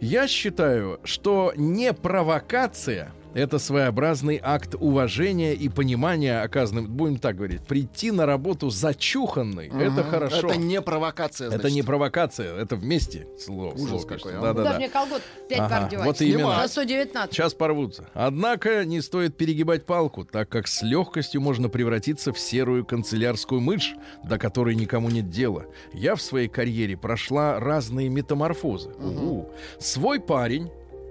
[0.00, 7.62] Я считаю, что не провокация это своеобразный акт уважения и понимания оказанным, будем так говорить,
[7.62, 10.04] прийти на работу зачуханный, это Мгм.
[10.04, 10.48] хорошо.
[10.48, 11.74] Это не провокация, Это значит.
[11.76, 13.72] не провокация, это вместе слово.
[13.74, 14.38] Ужас слово, какой, конечно.
[14.38, 14.42] а.
[14.42, 14.76] Даже Да-да-да.
[14.78, 16.62] мне колгот пять Ага, пар вот именно.
[16.62, 17.32] За 119.
[17.34, 18.08] Сейчас порвутся.
[18.14, 23.94] Однако не стоит перегибать палку, так как с легкостью можно превратиться в серую канцелярскую мышь,
[24.24, 25.66] до которой никому нет дела.
[25.92, 28.90] Я в своей карьере прошла разные метаморфозы.
[28.98, 29.48] У-у.
[29.78, 30.70] Свой парень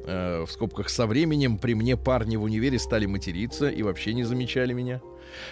[0.09, 4.23] э, в скобках со временем при мне парни в универе стали материться и вообще не
[4.23, 5.01] замечали меня.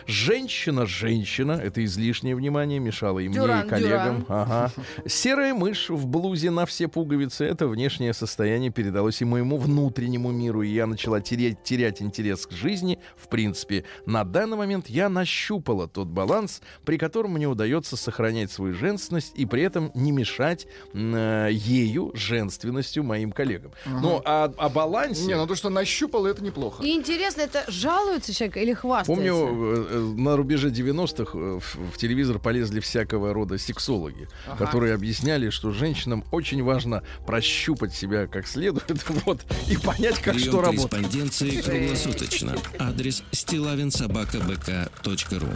[0.05, 4.21] Женщина-женщина, это излишнее внимание, мешало и мне, Дюран, и коллегам.
[4.21, 4.25] Дюран.
[4.37, 4.71] Ага.
[5.05, 7.45] Серая мышь в блузе на все пуговицы.
[7.45, 12.51] Это внешнее состояние передалось и моему внутреннему миру, и я начала терять, терять интерес к
[12.51, 12.99] жизни.
[13.15, 18.73] В принципе, на данный момент я нащупала тот баланс, при котором мне удается сохранять свою
[18.73, 23.71] женственность и при этом не мешать э, ею, женственностью моим коллегам.
[23.85, 25.25] Ну, а о балансе...
[25.25, 26.83] Не, ну то, что нащупал, это неплохо.
[26.83, 29.13] И интересно, это жалуется человек или хвастается?
[29.13, 34.65] Помню, на рубеже 90-х э, в, в телевизор полезли всякого рода сексологи, Ага.
[34.65, 38.85] которые объясняли, что женщинам очень важно прощупать себя как следует,
[39.25, 40.89] вот, и понять, как Прием что работает.
[40.91, 42.55] корреспонденции круглосуточно.
[42.79, 45.47] Адрес стилавинсобакабк.ру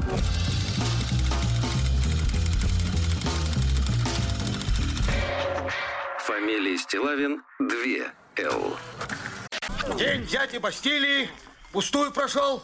[6.20, 7.68] Фамилия Стилавин 2
[8.38, 8.78] Л.
[9.98, 11.30] День дяди Бастилии
[11.72, 12.64] пустую прошел.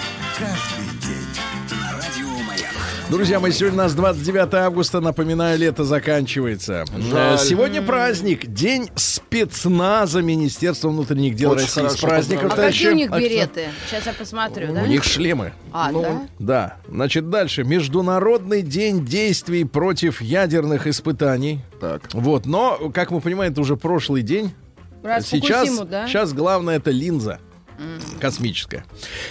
[3.11, 5.01] Друзья мои, сегодня у нас 29 августа.
[5.01, 6.85] Напоминаю, лето заканчивается.
[6.97, 7.37] Жаль.
[7.39, 8.47] Сегодня праздник.
[8.47, 11.87] День спецназа Министерства внутренних дел Очень России.
[11.89, 13.65] С праздником, А какие у них береты?
[13.89, 14.83] Сейчас я посмотрю, да?
[14.83, 15.51] У них шлемы.
[15.73, 16.21] А, Ну, да?
[16.39, 16.77] Да.
[16.87, 17.65] Значит, дальше.
[17.65, 21.59] Международный день действий против ядерных испытаний.
[21.81, 22.03] Так.
[22.13, 22.45] Вот.
[22.45, 24.53] Но, как мы понимаем, это уже прошлый день.
[25.03, 26.07] Раз сейчас, Фукусиму, да?
[26.07, 27.39] сейчас главное это линза
[28.19, 28.85] космическая.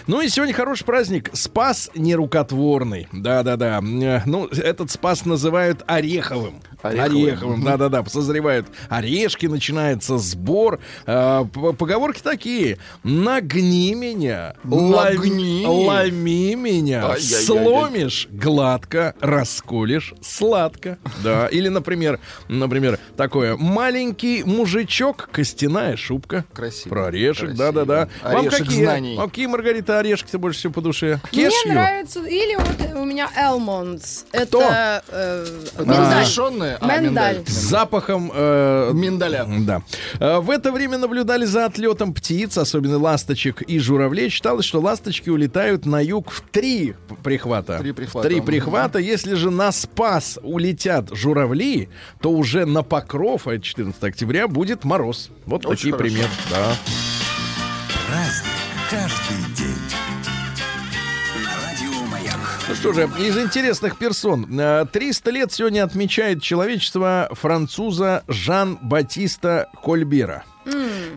[0.07, 1.31] Ну и сегодня хороший праздник.
[1.33, 3.09] Спас нерукотворный.
[3.13, 3.81] Да-да-да.
[3.81, 6.61] Ну, этот спас называют ореховым.
[6.83, 7.63] Ореховым.
[7.63, 8.05] да-да-да.
[8.07, 10.81] Созревают орешки, начинается сбор.
[11.07, 11.45] Э,
[11.79, 12.79] Поговорки такие.
[13.05, 15.65] Нагни меня, Нагни.
[15.65, 17.43] ломи, ломи меня, Ай-яй-яй-яй.
[17.45, 20.99] сломишь гладко, расколешь сладко.
[21.23, 21.47] Да.
[21.49, 23.57] Или, например, например, такое.
[23.57, 26.45] Маленький мужичок, костяная шубка.
[26.53, 26.91] Красиво.
[26.95, 28.09] Про орешек, да-да-да.
[28.49, 29.17] Орешек какие, знаний.
[29.17, 31.21] вам какие, Маргарита, орешки-то больше всего по душе?
[31.33, 31.73] Мне Кешью?
[31.73, 32.21] нравится.
[32.27, 34.25] Или вот у меня Элмондс.
[34.31, 34.61] Кто?
[34.63, 36.01] Это э, Это миндаль.
[36.21, 36.77] разрешенные?
[36.81, 37.43] А, Миндаль.
[37.47, 38.31] С запахом...
[38.35, 39.47] э, Миндаля.
[39.61, 39.83] Да.
[40.19, 44.29] Э, В это время наблюдали за отлетом птиц, особенно ласточек и журавлей.
[44.29, 47.79] Считалось, что ласточки улетают на юг в три прихвата.
[47.79, 48.29] Три прихвата.
[48.29, 48.99] Три прихвата.
[48.99, 51.89] Если же на Спас улетят журавли,
[52.21, 55.31] то уже на Покров, а это 14 октября, будет мороз.
[55.47, 56.05] Вот Очень такие хорошо.
[56.15, 56.29] примеры.
[56.51, 56.75] Да.
[58.11, 58.51] Праздник
[58.91, 59.69] каждый день.
[62.69, 64.49] Ну что же, из интересных персон.
[64.59, 70.43] Э, 300 лет сегодня отмечает человечество француза Жан-Батиста Кольбера.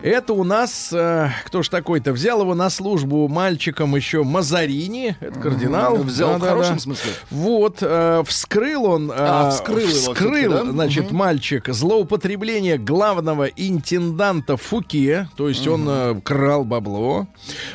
[0.02, 5.38] Это у нас, э, кто ж такой-то, взял его на службу мальчиком еще Мазарини, это
[5.38, 5.96] кардинал.
[5.96, 6.50] Взял в Да-да-да.
[6.52, 7.12] хорошем смысле?
[7.30, 10.64] Вот, э, вскрыл он, э, А, вскрыл его вскрыл, да?
[10.64, 17.26] значит, мальчик злоупотребление главного интенданта Фуке, то есть он э, крал бабло.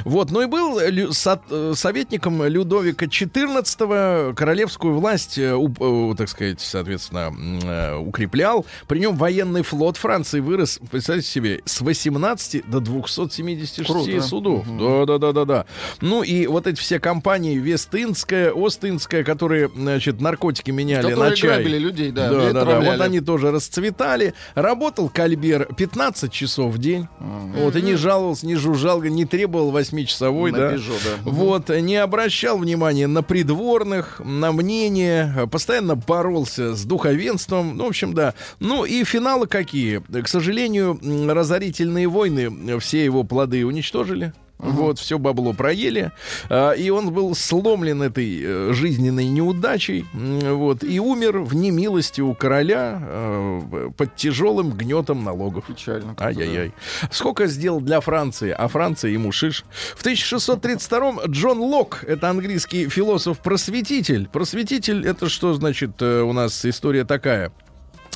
[0.05, 1.41] Вот, ну и был лю- со-
[1.75, 7.31] советником Людовика XIV, королевскую власть, э, уп- э, так сказать, соответственно,
[7.63, 8.65] э, укреплял.
[8.87, 14.21] При нем военный флот Франции вырос, представьте себе, с 18 до 276 Круто.
[14.21, 14.65] судов.
[14.77, 15.65] Да, да, да, да, да.
[16.01, 21.49] Ну и вот эти все компании Вест-Индская, Ост-Индская, которые, значит, наркотики меняли Которые на чай.
[21.55, 22.79] грабили людей, да, да, да, да.
[22.81, 24.33] Вот они тоже расцветали.
[24.55, 27.07] Работал Кальбер 15 часов в день.
[27.19, 30.71] Вот, и не жаловался, не жужжал, не требовал 8-часовой, На да.
[30.71, 31.29] Пежо, да.
[31.29, 37.77] Вот, не обращал внимания на придворных, на мнение, постоянно боролся с духовенством.
[37.77, 38.33] Ну, в общем, да.
[38.59, 40.01] Ну, и финалы какие?
[40.21, 44.33] К сожалению, м, разорительные войны все его плоды уничтожили.
[44.59, 46.11] Вот, все бабло проели.
[46.49, 50.05] А, и он был сломлен этой э, жизненной неудачей.
[50.11, 55.65] Вот, и умер в немилости у короля э, под тяжелым гнетом налогов.
[55.65, 56.13] Печально.
[56.19, 56.73] Ай-яй-яй.
[57.09, 59.63] Сколько сделал для Франции, а Франция ему шиш.
[59.95, 64.27] В 1632-м Джон Лок, это английский философ-просветитель.
[64.27, 67.53] Просветитель, это что значит э, у нас история такая?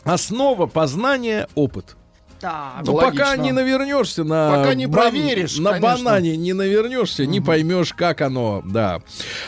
[0.03, 1.95] Основа познания— опыт.
[2.43, 2.83] Так.
[2.85, 3.23] Ну, Логично.
[3.25, 4.49] пока не навернешься на...
[4.57, 6.03] Пока не проверишь, На конечно.
[6.03, 8.99] банане не навернешься, не поймешь, как оно, да.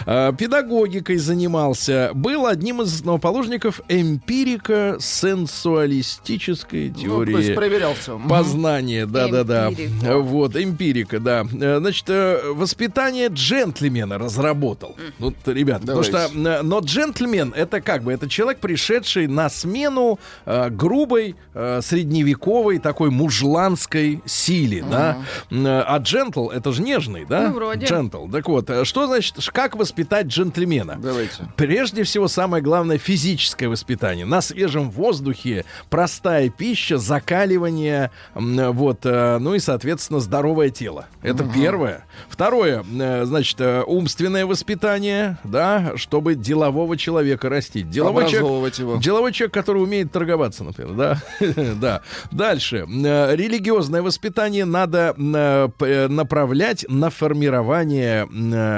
[0.05, 2.12] А, педагогикой занимался.
[2.13, 7.34] Был одним из основоположников эмпирика сенсуалистической Ну, теории.
[7.34, 8.13] то есть проверялся.
[8.29, 9.69] Познание, да-да-да.
[9.71, 10.17] Эмпирика.
[10.17, 11.45] Вот, эмпирика, да.
[11.62, 14.95] Э, Значит, э, воспитание джентльмена разработал.
[15.19, 16.29] Вот, ребят, потому Давайте.
[16.34, 16.49] что...
[16.49, 22.79] э, Но джентльмен— это как бы, это человек, пришедший на смену э, грубой, э, средневековой,
[22.86, 25.17] такой мужланской силе, да.
[25.50, 27.48] Э, А джентл— это же нежный, да?
[27.50, 27.88] Ну, вроде.
[27.88, 28.28] Джентл.
[28.28, 31.00] Так вот, э, что значит, как воспитать джентльмена?
[31.02, 31.48] Давайте.
[31.56, 34.26] Прежде всего, самое главное физическое воспитание.
[34.28, 41.08] На свежем воздухе, простая пища, закаливание, м, вот, э, ну и, соответственно, здоровое тело.
[41.24, 42.06] Это первое.
[42.30, 47.89] Второе, э, значит, э, умственное воспитание, да, чтобы делового человека растить.
[47.89, 48.98] Деловой человек, его.
[48.98, 51.21] деловой человек, который умеет торговаться, например, да,
[51.82, 52.02] да.
[52.32, 58.28] Дальше, Э, религиозное воспитание надо э, э, направлять на формирование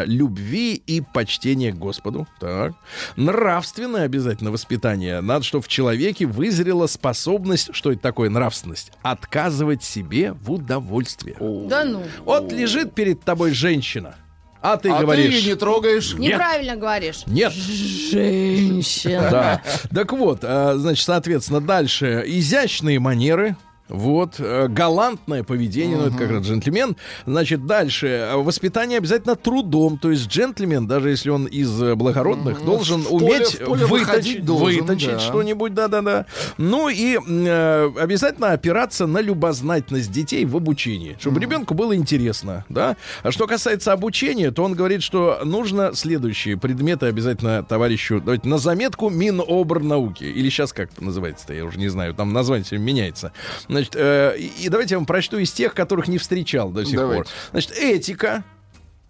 [0.06, 2.28] любви и почтения к Господу.
[2.40, 2.74] Так.
[3.16, 5.22] Нравственное обязательно воспитание.
[5.22, 11.36] Надо, чтобы в человеке вызрела способность, что это такое нравственность, отказывать себе в удовольствии.
[11.68, 12.04] Да ну.
[12.26, 14.16] Вот лежит перед тобой женщина,
[14.62, 15.34] а ты а говоришь...
[15.34, 16.14] ты ее не трогаешь.
[16.16, 17.24] Неправильно говоришь.
[17.26, 17.54] Нет.
[17.54, 19.28] Женщина.
[19.32, 19.62] Да.
[19.94, 23.56] Так вот, значит, соответственно, дальше изящные манеры.
[23.90, 26.98] Вот, э, галантное поведение, ну это как раз джентльмен.
[27.26, 33.02] Значит, дальше, воспитание обязательно трудом, то есть джентльмен, даже если он из э, благородных, должен
[33.02, 35.20] В поле- уметь в поле выточить, должен, выточить да.
[35.20, 36.26] что-нибудь, да-да-да.
[36.58, 42.98] Ну и э, обязательно опираться на любознательность детей в обучении, чтобы ребенку было интересно, да.
[43.24, 48.58] А что касается обучения, то он говорит, что нужно следующие предметы обязательно товарищу, давайте на
[48.58, 53.32] заметку Минобрнауки, или сейчас как называется-то, я уже не знаю, там название меняется.
[53.78, 57.24] Значит, э, и давайте я вам прочту из тех, которых не встречал до сих Давайте.
[57.24, 57.32] пор.
[57.52, 58.44] Значит, этика.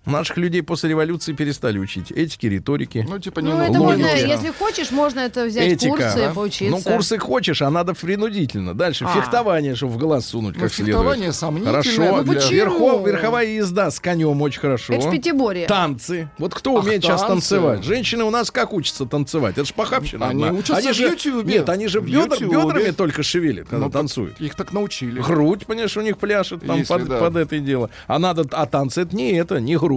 [0.07, 2.11] Наших людей после революции перестали учить.
[2.11, 3.05] Этики, риторики.
[3.07, 6.29] Ну, типа, не Ну, ну, это можно, если хочешь, можно это взять Этика, курсы, да?
[6.33, 6.89] поучиться.
[6.89, 8.73] Ну, курсы хочешь, а надо принудительно.
[8.73, 9.13] Дальше А.
[9.13, 11.35] фехтование, чтобы в глаз сунуть Ну, как фехтование следует.
[11.35, 12.01] сомнительное, Хорошо.
[12.01, 12.49] но для-?
[12.49, 14.93] Верхов- верховая езда с конем очень хорошо.
[14.93, 15.65] Это в Пятиборе.
[15.67, 16.29] Танцы.
[16.37, 17.49] Вот кто Ах, умеет сейчас танцы.
[17.55, 17.83] танцевать?
[17.83, 19.57] Женщины у нас как учатся танцевать?
[19.57, 20.27] Это ж похабщина.
[20.27, 20.57] Они одна.
[20.57, 21.53] учатся в же, Ютьюбе.
[21.55, 24.39] Нет, они же бедр- бедрами только шевелят, когда Ну, танцуют.
[24.39, 25.19] Их так научили.
[25.21, 27.19] Грудь, понимаешь, у них пляшет там Если под, да.
[27.19, 27.89] под это дело.
[28.07, 29.96] А надо, а танцы это не это, не грудь.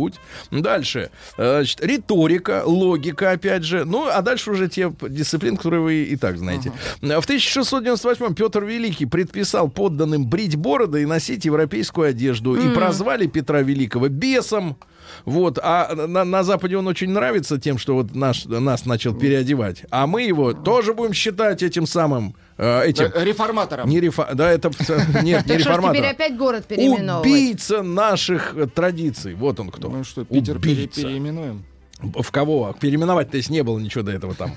[0.51, 1.11] Дальше.
[1.37, 3.85] Э, Значит, риторика, логика, опять же.
[3.85, 6.73] Ну, а дальше уже те дисциплины, которые вы и так знаете.
[7.01, 12.57] В 1698 Петр Великий предписал подданным брить бороды и носить европейскую одежду.
[12.57, 14.77] И прозвали Петра Великого бесом.
[15.25, 19.85] Вот, а на, на Западе он очень нравится тем, что вот наш, нас начал переодевать.
[19.91, 23.89] А мы его тоже будем считать этим самым, э, этим, Реформатором.
[23.89, 24.29] не рефа...
[24.35, 24.71] Да, это...
[25.23, 25.97] Нет, не реформатор.
[25.97, 27.31] теперь опять город переименовывать?
[27.31, 29.35] Убийца наших традиций.
[29.35, 29.89] Вот он кто.
[29.89, 31.65] Ну что, Питер переименуем?
[32.03, 32.75] В кого?
[32.81, 34.53] Переименовать-то есть не было ничего до этого там.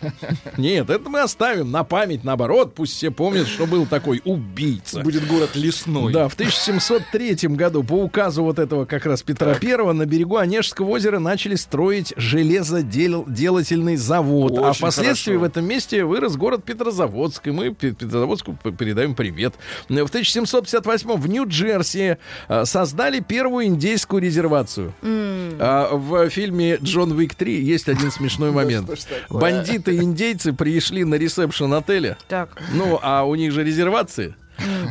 [0.58, 2.73] Нет, это мы оставим на память, наоборот.
[2.75, 5.01] Пусть все помнят, что был такой убийца.
[5.01, 6.13] Будет город лесной.
[6.13, 10.89] Да, в 1703 году по указу вот этого как раз Петра Первого на берегу Онежского
[10.89, 14.53] озера начали строить железоделательный завод.
[14.58, 15.41] а Очень впоследствии хорошо.
[15.41, 17.47] в этом месте вырос город Петрозаводск.
[17.47, 19.53] И мы Пе- Петрозаводску передаем привет.
[19.89, 24.93] В 1758 в Нью-Джерси а, создали первую индейскую резервацию.
[25.03, 28.86] А, в фильме «Джон Уик 3» есть один смешной момент.
[28.86, 29.41] что ж такое?
[29.41, 32.17] Бандиты-индейцы пришли на ресепшн отеля.
[32.28, 32.62] Так.
[32.74, 34.36] Ну, а у них же резервации.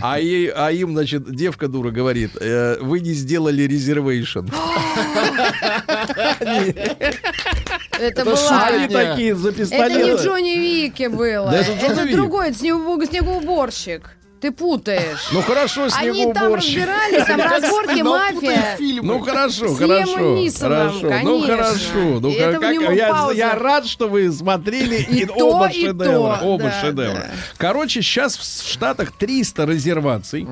[0.03, 4.47] А, ей, а им, значит, девка дура говорит, э, вы не сделали резервейшн.
[7.99, 8.67] Это была...
[8.67, 10.17] Они такие за Это не.
[10.17, 11.51] Джонни Вике было.
[11.51, 14.17] Это другой, снегоуборщик.
[14.43, 15.29] Ты путаешь.
[15.33, 16.77] Ну хорошо, Они там снегоуборщик.
[16.79, 18.77] разбирались, там разборки, мафия.
[19.03, 21.57] Ну хорошо, С хорошо, Нисоном, хорошо, ну конечно.
[21.57, 23.35] хорошо, ну И это как- в нему я, пауза.
[23.37, 27.15] я рад, что вы смотрели И и то, оба и шедевра, то, оба да, шедевра.
[27.15, 27.31] да.
[27.57, 30.47] Короче, сейчас в Штатах 300 резерваций,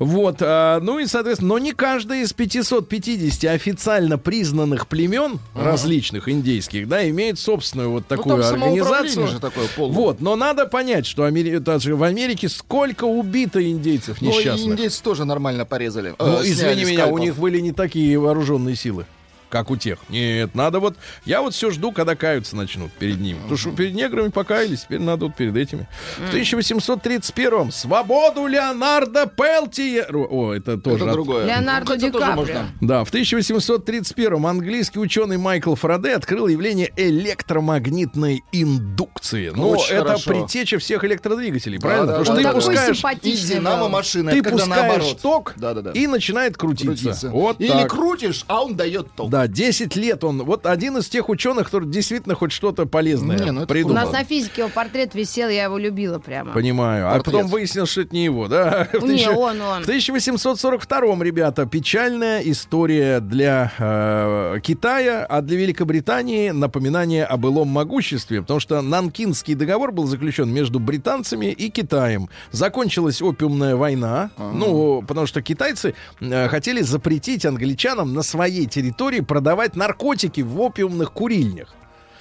[0.00, 6.88] вот, а, ну и соответственно, но не каждая из 550 официально признанных племен различных индейских,
[6.88, 9.28] да, имеет собственную вот Ну, такую там самоуправление организацию.
[9.28, 9.94] же такое полное.
[9.96, 14.66] Вот, но надо понять, что Амери- это же в Америке сколько убито индейцев Ну, несчастных.
[14.72, 16.14] индейцы тоже нормально порезали.
[16.18, 19.06] Ну, Э, извини меня, у них были не такие вооруженные силы,
[19.54, 19.98] как у тех.
[20.08, 20.96] Нет, надо вот...
[21.24, 23.38] Я вот все жду, когда каются начнут перед ними.
[23.38, 25.86] Потому что перед неграми покаялись, теперь надо вот перед этим.
[26.18, 30.12] В 1831-м «Свободу Леонардо Пелтиер».
[30.16, 30.96] О, это тоже...
[30.96, 31.46] Это от- другое.
[31.46, 32.34] Леонардо Ди Каприо.
[32.34, 32.66] можно.
[32.80, 39.52] Да, в 1831-м английский ученый Майкл Фарадей открыл явление электромагнитной индукции.
[39.54, 40.30] Ну, Очень это хорошо.
[40.30, 42.06] предтеча всех электродвигателей, правильно?
[42.06, 43.88] да, Потому что да, ты пускаешь И симпатичный динамо был.
[43.90, 45.18] машина, ты пускаешь наоборот.
[45.22, 45.90] ток Да, да, да.
[45.92, 46.86] и начинает крутиться.
[47.04, 47.30] Крутиться.
[47.30, 47.90] Вот Или так.
[47.90, 49.30] крутишь, а он дает ток.
[49.30, 50.42] Да, 10 лет он.
[50.42, 53.94] Вот один из тех ученых, который действительно хоть что-то полезное Не, ну это У придумал.
[53.94, 56.52] нас на физике его портрет висел, я его любила прямо.
[56.52, 57.08] Понимаю.
[57.08, 57.34] А Портрет.
[57.34, 58.88] потом выяснилось, что это не его, да?
[58.92, 59.82] В Не, он, он.
[59.84, 68.40] В 1842-м, ребята, печальная история для э, Китая, а для Великобритании напоминание о былом могуществе,
[68.42, 72.28] потому что Нанкинский договор был заключен между британцами и Китаем.
[72.52, 79.74] Закончилась опиумная война, ну, потому что китайцы э, хотели запретить англичанам на своей территории продавать
[79.74, 81.74] наркотики в опиумных курильнях.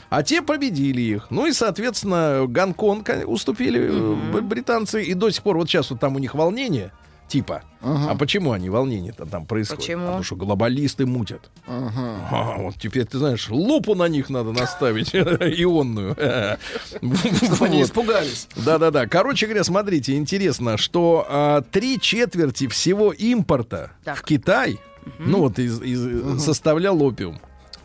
[0.09, 1.27] А те победили их.
[1.29, 3.87] Ну и, соответственно, Гонконг э, уступили
[4.31, 5.03] б- британцы.
[5.03, 6.91] И до сих пор вот сейчас вот там у них волнение.
[7.27, 7.61] Типа.
[7.81, 9.81] А почему они волнение-то там происходит?
[9.83, 10.05] Почему?
[10.07, 11.51] Потому что глобалисты мутят.
[11.67, 12.17] Ага.
[12.31, 16.15] А, вот теперь, ты знаешь, лупу на них надо наставить, ионную.
[16.15, 18.47] Чтобы они испугались.
[18.55, 19.05] Да-да-да.
[19.05, 24.79] Короче говоря, смотрите, интересно, что а, три четверти всего импорта в Китай,
[25.19, 27.39] ну вот, из, из- составлял опиум.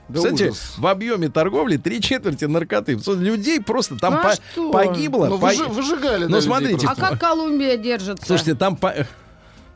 [0.08, 0.74] Да Кстати, ужас.
[0.78, 2.98] в объеме торговли три четверти наркоты.
[3.06, 4.70] Людей просто там Ну, а по- что?
[4.70, 5.26] погибло.
[5.26, 6.86] Ну, по- выжи- выжигали, да, Ну, людей смотрите.
[6.88, 8.24] А как Колумбия держится?
[8.26, 8.94] Слушайте, там по-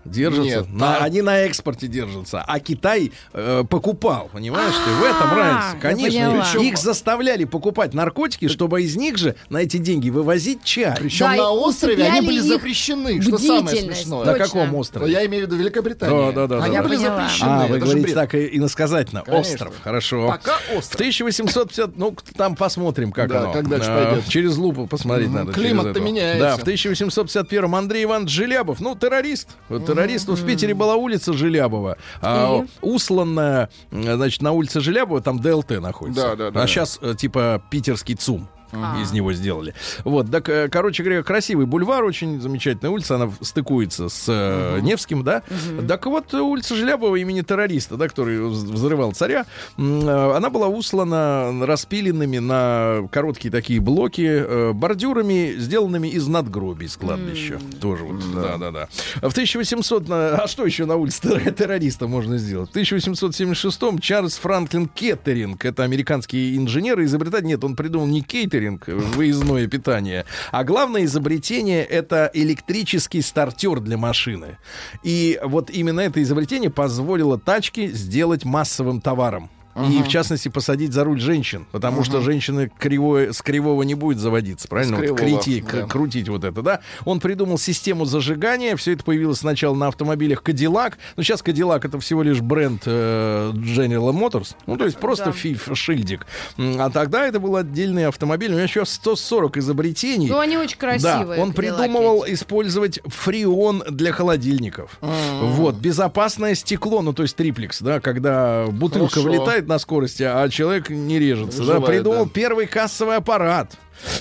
[0.05, 0.43] держатся.
[0.43, 2.43] Нет, на- Они на экспорте держатся.
[2.47, 4.91] А Китай э, покупал, понимаешь ты?
[4.93, 5.77] В этом А, разница.
[5.81, 6.65] Конечно, поняла.
[6.67, 10.95] их заставляли покупать наркотики, чтобы из них же на эти деньги вывозить чай.
[10.99, 14.25] Причем Да, на острове они были запрещены, что самое смешное.
[14.25, 15.13] На каком Но острове?
[15.13, 16.33] я имею в виду Великобританию.
[16.33, 17.49] Да, да, да, Они были запрещены.
[17.51, 19.23] А, вы говорите так и иносказательно.
[19.23, 20.29] Остров, хорошо.
[20.29, 20.95] Пока В остров.
[20.95, 23.53] 1850, ну, там посмотрим, как оно.
[23.53, 24.29] как дальше А, пойдет.
[24.29, 25.53] Через лупу посмотреть надо.
[25.53, 26.41] Климат-то меняется.
[26.41, 29.49] Да, в 1851-м Андрей Иванович Желябов, ну, террорист.
[29.69, 30.29] Вот Террорист.
[30.29, 35.81] Вот в Питере была улица Желябова, а, усланная, м, значит, на улице Желябова, там ДЛТ
[35.81, 36.31] находится.
[36.31, 36.63] Да, да, да.
[36.63, 38.49] А сейчас, типа, питерский ЦУМ.
[38.73, 39.01] А.
[39.03, 39.75] Из него сделали.
[40.05, 45.23] Вот, так, э, короче говоря, красивый бульвар, очень замечательная улица, она стыкуется с э, Невским,
[45.25, 45.43] да.
[45.89, 51.53] Так вот, улица Желябова имени террориста, да, который вз- взрывал царя, э, она была услана
[51.67, 57.61] распиленными на короткие такие блоки э, бордюрами, сделанными из надгробий с кладбища.
[57.81, 58.89] Тоже вот, да-да-да.
[59.21, 62.69] В 1800, на- а что еще на улице терр- террориста можно сделать?
[62.69, 68.62] В 1876 Чарльз Франклин Кеттеринг, это американский инженер и изобретатель, нет, он придумал не кейтеринг,
[68.69, 74.59] э, выездное питание, а главное изобретение это электрический стартер для машины.
[75.03, 79.51] И вот именно это изобретение позволило тачке сделать массовым товаром.
[79.75, 81.67] И, в частности, посадить за руль женщин.
[81.73, 84.97] Потому что женщины кривое, с кривого не будет заводиться, правильно?
[84.99, 85.87] С Вот кривого, крити- да.
[85.87, 86.81] крутить вот это, да?
[87.05, 88.77] Он придумал систему зажигания.
[88.77, 90.95] Все это появилось сначала на автомобилях Cadillac.
[91.17, 94.55] Но сейчас Cadillac это всего лишь бренд э, General Motors.
[94.67, 95.33] Ну, то есть просто Да.
[95.33, 96.27] фиф, шильдик.
[96.59, 98.51] А тогда это был отдельный автомобиль.
[98.51, 100.29] У него еще 140 изобретений.
[100.29, 101.37] Ну, они очень красивые.
[101.37, 102.35] Да, он придумывал эти.
[102.35, 104.99] использовать фреон для холодильников.
[105.01, 109.29] Вот, безопасное стекло, ну, то есть триплекс, да, когда бутылка Хорошо.
[109.29, 112.31] вылетает на скорости, а человек не режется, да, Выживает, придумал да.
[112.33, 113.77] первый кассовый аппарат.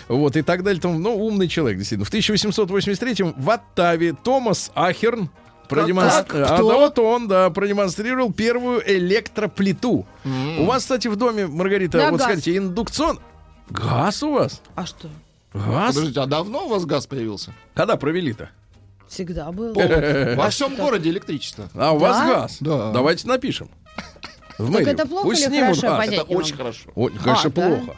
[0.08, 0.82] Вот, и так далее.
[0.82, 2.06] Там, ну, умный человек, действительно.
[2.06, 5.30] В 1883-м в Оттаве Томас Ахерн
[5.68, 6.52] продемонстр- как?
[6.52, 10.06] А, да, вот он, да, продемонстрировал первую электроплиту.
[10.60, 12.28] У вас, кстати, в доме, Маргарита, Да, вот газ.
[12.28, 13.20] скажите, индукцион...
[13.70, 14.62] Газ у вас?
[14.76, 15.08] А что?
[15.54, 15.96] Газ?
[15.96, 17.54] Подождите, а давно у вас газ появился?
[17.74, 18.50] Когда провели-то?
[19.08, 19.74] Всегда был.
[20.36, 21.70] Во всем городе электричество.
[21.74, 22.28] А у вас Да?
[22.28, 22.58] газ?
[22.60, 22.92] Да.
[22.92, 23.70] Давайте напишем.
[24.66, 25.98] В Так это плохо Пусть или снимут хорошо?
[25.98, 26.90] Понять Это очень хорошо.
[26.96, 27.68] Ой, конечно, А, да?
[27.68, 27.98] плохо.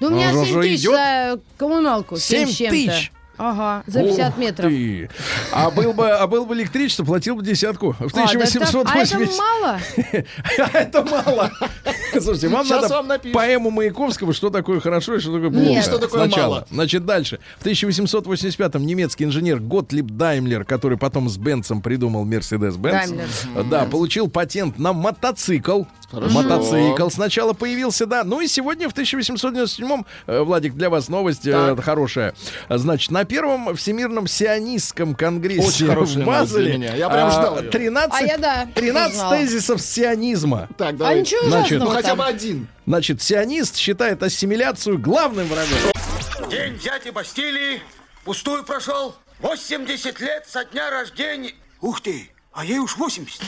[0.00, 0.92] Да у меня Он 7 уже тысяч идет?
[0.92, 2.16] за коммуналку.
[2.16, 2.74] 7 7 с чем-то.
[2.74, 3.12] тысяч?
[3.40, 4.68] Ага, за 50 Ух метров.
[4.68, 5.08] ты.
[5.52, 7.92] А был бы, а был бы электричество, платил бы десятку.
[7.92, 9.14] В А, да так- 1880.
[9.14, 9.80] А это мало?
[10.74, 11.52] А это мало.
[12.14, 15.64] Слушайте, вам Сейчас надо вам поэму Маяковского, что такое хорошо и что такое плохо.
[15.66, 15.84] Нет.
[15.84, 16.50] Что такое Сначала.
[16.54, 16.66] мало.
[16.72, 17.38] Значит, дальше.
[17.60, 23.64] В 1885-м немецкий инженер Готлиб Даймлер, который потом с Бенцем придумал Мерседес-Бенц, Даймлер.
[23.70, 25.84] да, получил патент на мотоцикл.
[26.10, 26.32] Хорошо.
[26.34, 28.24] Мотоцикл сначала появился, да.
[28.24, 31.84] Ну и сегодня, в 1897-м, э, Владик, для вас новость э, Так.
[31.84, 32.34] хорошая.
[32.70, 36.94] Значит, на первом Всемирном сионистском конгрессе Очень хорошая в Базеле меня.
[36.94, 37.70] Я прям а, ждал её.
[37.70, 39.36] 13, А я, да, 13 узнала.
[39.36, 40.68] тезисов сионизма.
[40.78, 41.20] Так, А давай.
[41.20, 42.68] ничего Значит, Ну, хотя бы один.
[42.86, 45.78] Значит, сионист считает ассимиляцию главным врагом.
[46.50, 47.82] День дяди Бастилии
[48.24, 49.14] пустую прошел.
[49.40, 51.52] 80 лет со дня рождения.
[51.82, 53.40] Ух ты, а ей уж 80.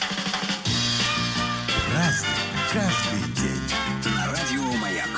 [1.90, 2.29] Праздник
[2.72, 3.60] каждый день.
[4.26, 5.08] Радио Маяк.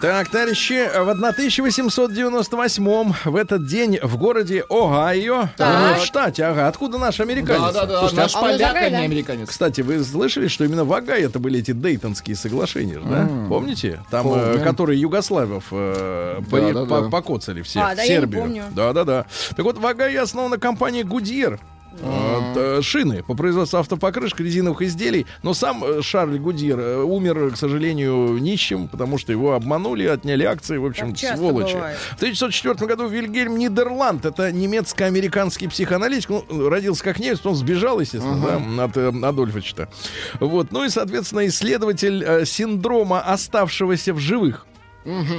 [0.00, 5.98] Так, товарищи, в 1898 в этот день в городе Огайо, Так.
[5.98, 7.72] в штате, ага, откуда наш американец?
[7.72, 8.98] Да-да-да, Слушайте, наш а он из поляк, а не да?
[9.02, 9.48] американец.
[9.48, 13.26] Кстати, вы слышали, что именно в Огайо это были эти Дейтонские соглашения, да?
[13.48, 14.00] Помните?
[14.10, 14.64] Там, э, Помню.
[14.64, 17.02] которые югославов э, при- Да-да-да.
[17.02, 18.42] по- покоцали все А, в да, я не Сербию.
[18.42, 18.64] помню.
[18.72, 19.24] Да-да-да.
[19.56, 21.58] Так вот, в Огайо основана компания Гудьер.
[22.02, 25.26] Э, шины по производству автопокрышек, резиновых изделий.
[25.42, 30.44] Но сам э, Шарль Гудьер э, умер, к сожалению, нищим, потому что его обманули, отняли
[30.44, 31.74] акции, в общем, сволочи.
[31.74, 31.98] бывает.
[31.98, 38.60] В 1904 году Вильгельм Нидерланд, это немецко-американский психоаналитик, ну, родился как немец, он сбежал, естественно,
[38.76, 39.88] да, от э, Адольфовича.
[40.40, 44.66] Вот, ну и, соответственно, исследователь э, синдрома оставшегося в живых.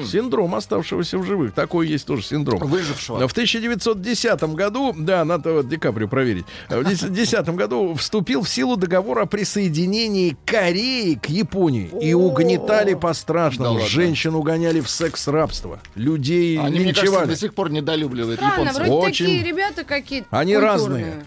[0.05, 1.53] Синдром оставшегося в живых.
[1.53, 2.59] Такой есть тоже синдром.
[2.59, 3.27] Выжившего.
[3.27, 8.77] В 1910 году, да, надо вот Ди Каприо проверить, в 2010 году вступил в силу
[8.77, 11.89] договор о присоединении Кореи к Японии.
[12.01, 13.79] И угнетали по-страшному.
[13.81, 15.79] Женщин угоняли в секс-рабство.
[15.95, 18.75] Людей Они, мне кажется, до сих пор недолюбливают Странно, японцев.
[18.77, 19.25] вроде Очень.
[19.25, 21.23] такие ребята какие-то Они разные.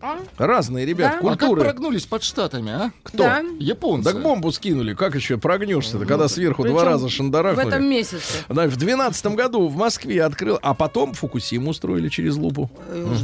[0.00, 0.18] А?
[0.38, 1.18] Разные, ребят, Да?
[1.18, 1.62] А как культуры.
[1.62, 2.90] прогнулись под штатами, а?
[3.02, 3.18] Кто?
[3.18, 3.42] Да.
[3.58, 4.12] Японцы.
[4.12, 4.94] Так бомбу скинули.
[4.94, 7.68] Как еще прогнешься-то, когда сверху два раза В шандарахнули?
[7.68, 8.44] этом месяце.
[8.48, 12.70] Да, в двенадцатом году в Москве открыл, а потом Фукусиму устроили через лупу.
[12.94, 13.22] Ужас.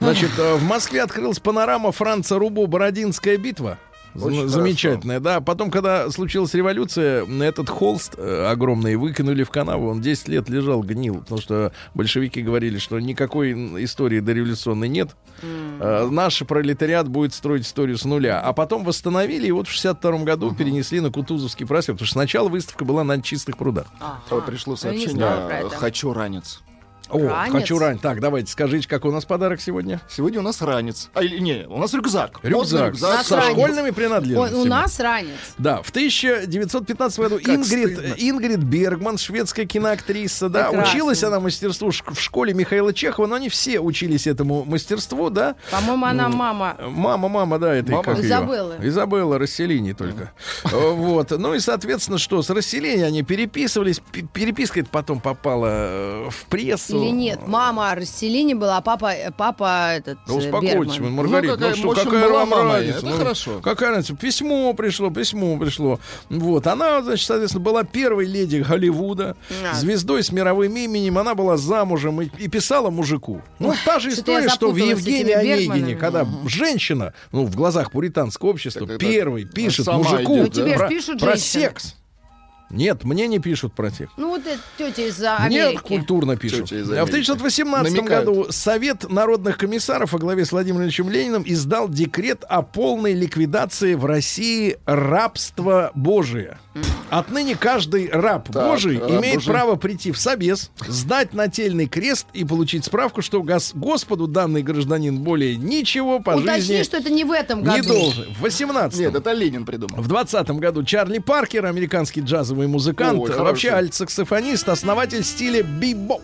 [0.00, 3.78] Значит, э, в Москве открылась панорама Франца Рубо «Бородинская битва».
[4.14, 5.40] Очень Замечательная, да.
[5.40, 9.88] Потом, когда случилась революция, этот холст э, огромный выкинули в канаву.
[9.88, 11.20] Он 10 лет лежал, гнил.
[11.20, 13.52] Потому что большевики говорили, что никакой
[13.84, 15.10] истории дореволюционной нет.
[15.42, 18.40] Э, Наш пролетариат будет строить историю с нуля.
[18.40, 21.98] А потом восстановили, и вот в 62 году перенесли на Кутузовский проспект.
[21.98, 23.86] Потому что сначала выставка была на чистых прудах.
[24.30, 25.68] Вот пришло сообщение.
[25.70, 26.60] Хочу ранец.
[27.10, 27.52] О, Ранец?
[27.52, 27.98] хочу рань.
[27.98, 30.00] Так, давайте, скажите, какой у нас подарок сегодня?
[30.08, 31.10] Сегодня у нас ранец.
[31.14, 32.40] А, или не, у нас рюкзак.
[32.42, 33.24] Рюкзак, рюкзак.
[33.26, 33.52] со ранец.
[33.52, 34.58] школьными Ой, принадлежностями.
[34.60, 35.28] у нас ранец.
[35.58, 38.14] Да, в 1915 году Как Ингрид, стыдно.
[38.16, 40.92] Ингрид Бергман, шведская киноактриса, да, Прекрасно.
[40.92, 45.56] училась она мастерству в школе Михаила Чехова, но не все учились этому мастерству, да.
[45.70, 46.76] По-моему, она мама.
[46.88, 48.02] Мама, мама, да, это Мама?
[48.04, 48.26] как её?
[48.26, 48.76] Изабеллы.
[48.82, 50.32] Изабелла Расселини только.
[50.64, 51.30] Э, Вот.
[51.30, 54.00] Ну и, соответственно, что, с Расселини они переписывались.
[54.32, 56.93] Переписка это потом попала э, в прессу.
[57.02, 61.12] Или нет, мама Расселини была, а папа, э, папа этот Да э, успокойтесь, Бергман.
[61.12, 62.96] Маргарита, Ну, какая- ну, что, общем, какая вам мама, разница?
[62.98, 63.60] это Ну, хорошо.
[63.62, 64.14] Какая разница?
[64.16, 66.00] Письмо пришло, письмо пришло.
[66.30, 69.36] Вот, она, значит, соответственно, была первой леди Голливуда,
[69.70, 69.74] А.
[69.74, 73.40] звездой с мировым именем, она была замужем и, и писала мужику.
[73.58, 78.86] Ну, та же история, что в Евгении Онегине, когда женщина, ну, в глазах пуританского общества,
[78.86, 80.64] Так это первый пишет сама мужику идет, да?
[80.64, 81.94] Ну, про, пишут про секс.
[82.74, 84.12] Нет, мне не пишут про секс.
[84.16, 85.82] Ну, вот эта тетя из а, Нет, Америки.
[85.82, 86.68] культурно пишут.
[86.68, 87.08] Тетя из А В Америки.
[87.30, 88.26] 1918 Намекают.
[88.26, 93.94] году Совет народных комиссаров во главе с Владимиром Ильичем Лениным издал декрет о полной ликвидации
[93.94, 96.58] в России рабства Божия.
[97.10, 99.52] Отныне каждый раб Так, Божий раб имеет Божий.
[99.52, 105.18] право прийти в собес, сдать нательный крест и получить справку, что гос- Господу данный гражданин
[105.20, 107.88] более ничего по Уточни, жизни что это не в этом не году.
[107.94, 108.34] должен.
[108.34, 110.02] В 18 Нет, это Ленин придумал.
[110.02, 116.22] в 20 году Чарли Паркер, американский джазовый музыкант, Ой, вообще альт-саксофонист, основатель стиля бибоп.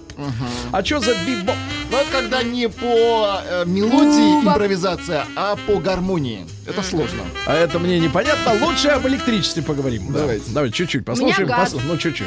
[0.72, 1.54] А что за бибоп?
[1.90, 4.52] Ну, это когда не по э, мелодии Уба.
[4.52, 6.46] импровизация, а по гармонии.
[6.70, 7.22] Это сложно.
[7.46, 8.52] А это мне непонятно.
[8.64, 10.12] Лучше об электричестве поговорим.
[10.12, 10.20] Да.
[10.20, 10.44] Давайте.
[10.50, 11.48] Давайте чуть-чуть послушаем.
[11.48, 11.72] газ.
[11.74, 12.26] Послу- Ну, чуть-чуть.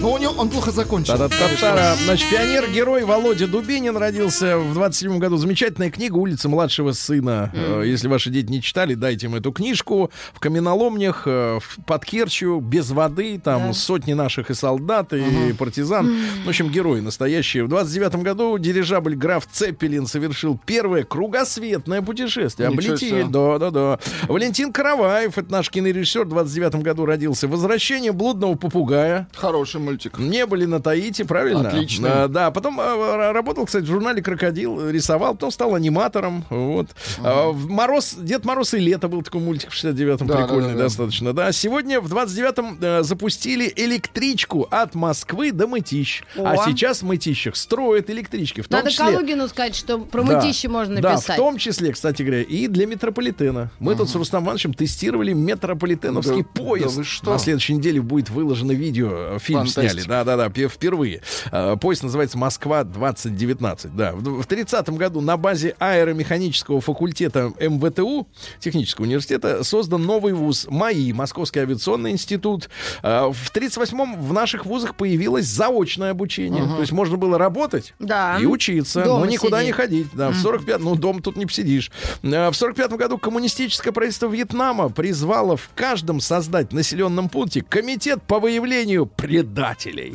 [0.00, 1.14] Но у него он плохо закончил.
[1.18, 1.96] Та-та-та-та.
[2.04, 5.36] Значит, пионер-герой Володя Дубинин родился в 27 году.
[5.38, 7.50] Замечательная книга «Улица младшего сына».
[7.52, 10.12] Э, Если ваши дети не читали, дайте им эту книжку.
[10.32, 16.16] В каменоломнях, э, в- под Керчью, без воды, там сотни наших и солдат, и партизан.
[16.44, 17.64] В общем, герои настоящие.
[17.64, 22.68] В 29 году дирижабль «Граф Цеппелин» совершил первое кругосветное путешествие.
[22.70, 23.10] Ничего Облетели.
[23.22, 23.24] себе.
[23.28, 23.98] Да, да, да.
[24.28, 27.48] Валентин Караваев, это наш кинорежиссер, в 29 году родился.
[27.48, 29.26] «Возвращение блудного попугая».
[29.34, 30.18] Хороший мультик.
[30.18, 31.68] Не были на Таити, правильно?
[31.68, 32.24] Отлично.
[32.24, 36.44] А, да, потом а, работал, кстати, в журнале «Крокодил», рисовал, потом стал аниматором.
[36.50, 36.88] Вот.
[37.22, 40.72] А, в Мороз, Дед Мороз и Лето был такой мультик в 69-м, Да, прикольный да,
[40.74, 40.82] да, да.
[40.84, 41.32] достаточно.
[41.32, 46.22] Да, сегодня в 29-м э, запустили электричку от Москвы до Мытищ.
[46.36, 46.64] А О.
[46.66, 48.60] сейчас в Мытищах строят электрички.
[48.60, 49.06] В том Надо числе...
[49.06, 50.40] Калугину сказать, что про Да.
[50.40, 51.36] мытище можно Да, написать.
[51.36, 53.70] в том числе, кстати говоря, и для метрополитена.
[53.78, 56.86] Мы тут с Рустам Ивановичем тестировали метрополитеновский Да- поезд.
[56.88, 57.30] да вы что?
[57.32, 59.77] На следующей неделе будет выложено видео, фильм Фантастика.
[59.82, 60.02] Сняли.
[60.06, 61.22] Да-да-да, пе- впервые.
[61.52, 63.90] Э, Поезд называется «Москва-2019».
[63.94, 64.12] Да.
[64.12, 68.26] В в 30 году на базе аэромеханического факультета МВТУ,
[68.60, 72.68] технического университета, создан новый вуз МАИ, Московский авиационный институт.
[73.02, 76.64] Э, В 38-м в наших вузах появилось заочное обучение.
[76.64, 78.38] То есть можно было работать Да.
[78.40, 79.66] и учиться, Дома но никуда сидеть.
[79.68, 80.06] не ходить.
[80.12, 81.90] Да, в 45 ну, дом тут не посидишь.
[82.22, 88.38] Э, В 45 году коммунистическое правительство Вьетнама призвало в каждом создать населенном пункте комитет по
[88.38, 89.67] выявлению предателей.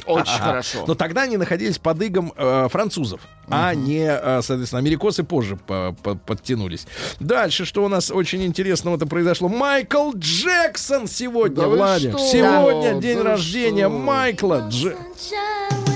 [0.06, 0.44] Очень Ага.
[0.46, 0.84] хорошо.
[0.88, 5.96] Но тогда они находились под игом э, французов, а не, э, соответственно, америкосы позже по-
[6.04, 6.88] по- подтянулись.
[7.20, 9.50] Дальше, что у нас очень интересного-то произошло.
[9.50, 12.18] Майкл Джексон сегодня, Да Владик.
[12.20, 13.98] Сегодня Да день вы рождения что?
[13.98, 14.98] Майкла Джексона.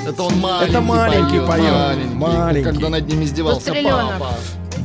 [0.07, 2.63] Это он маленький Это маленький поет, маленький, маленький.
[2.63, 4.37] Когда над ним издевался папа.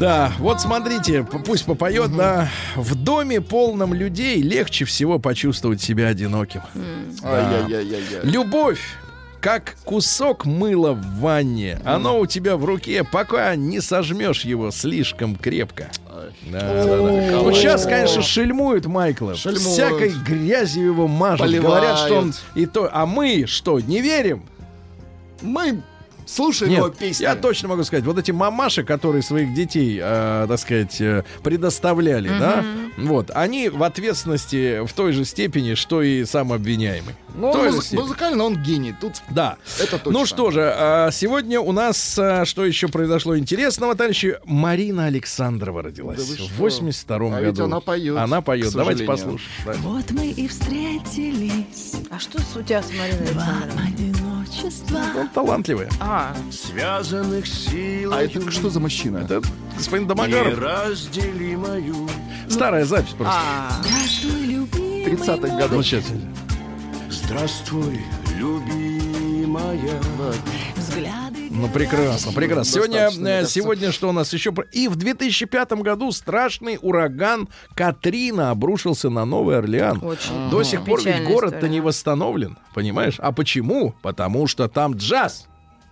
[0.03, 2.49] Да, вот смотрите, пусть попоет, да.
[2.75, 6.63] В доме полном людей легче всего почувствовать себя одиноким.
[7.23, 8.21] Ай-яй-яй-яй-яй.
[8.25, 8.81] Любовь
[9.41, 11.79] как кусок мыла в ванне.
[11.85, 15.89] Оно у тебя в руке, пока не сожмешь его слишком крепко.
[16.51, 17.39] Да, да, да.
[17.39, 19.37] Вот сейчас, конечно, шельмуют Майкла.
[19.37, 19.69] Шельмуют.
[19.69, 21.47] Всякой грязью его мажут.
[21.47, 21.81] Поливают.
[21.81, 22.91] Говорят, что он и то.
[22.93, 24.43] А мы что, не верим?
[25.43, 25.81] Мы
[26.35, 27.23] слушаем его Нет, песни.
[27.25, 32.29] я точно могу сказать, вот эти мамаши, которые своих детей, э, так сказать, э, предоставляли,
[32.29, 32.65] да,
[32.97, 37.15] вот, они в ответственности в той же степени, что и сам обвиняемый.
[37.35, 37.39] Же
[37.71, 38.95] музы- музыкально он гений.
[39.01, 39.57] Тут Да.
[39.81, 40.21] это точно.
[40.21, 44.37] Ну что же, а, сегодня у нас а, что еще произошло интересного, товарищи?
[44.45, 47.51] Марина Александрова родилась Да в 82 А году.
[47.51, 48.73] ведь она поет, Она поет.
[48.75, 49.51] Давайте послушаем.
[49.65, 49.73] Да.
[49.83, 54.32] Вот мы и встретились А что с- у тебя с Мариной Александровной?
[54.43, 55.01] Одиночество.
[55.17, 55.89] Он талантливая.
[56.01, 58.13] А, Связанных сил.
[58.13, 59.19] А это что за мужчина?
[59.19, 59.41] Это
[59.77, 60.57] господин Домогаров.
[60.59, 62.09] Неразделимою
[62.49, 63.35] Старая запись просто.
[63.35, 65.87] А, Здравствуй, любимый 30-х Ну, годов.
[65.87, 66.05] сейчас.
[67.11, 68.01] Здравствуй,
[68.37, 70.01] любимая
[70.77, 72.65] взгляды Ну, прекрасно, прекрасно.
[72.65, 74.55] Сегодня, Достаточно, э, сегодня что у нас еще?
[74.73, 80.03] И в 2005 году страшный ураган Катрина обрушился на Новый Орлеан.
[80.03, 81.73] Очень До сих пор ведь город-то история.
[81.73, 83.17] не восстановлен, понимаешь?
[83.19, 83.95] А почему?
[84.01, 85.47] Потому что там джаз.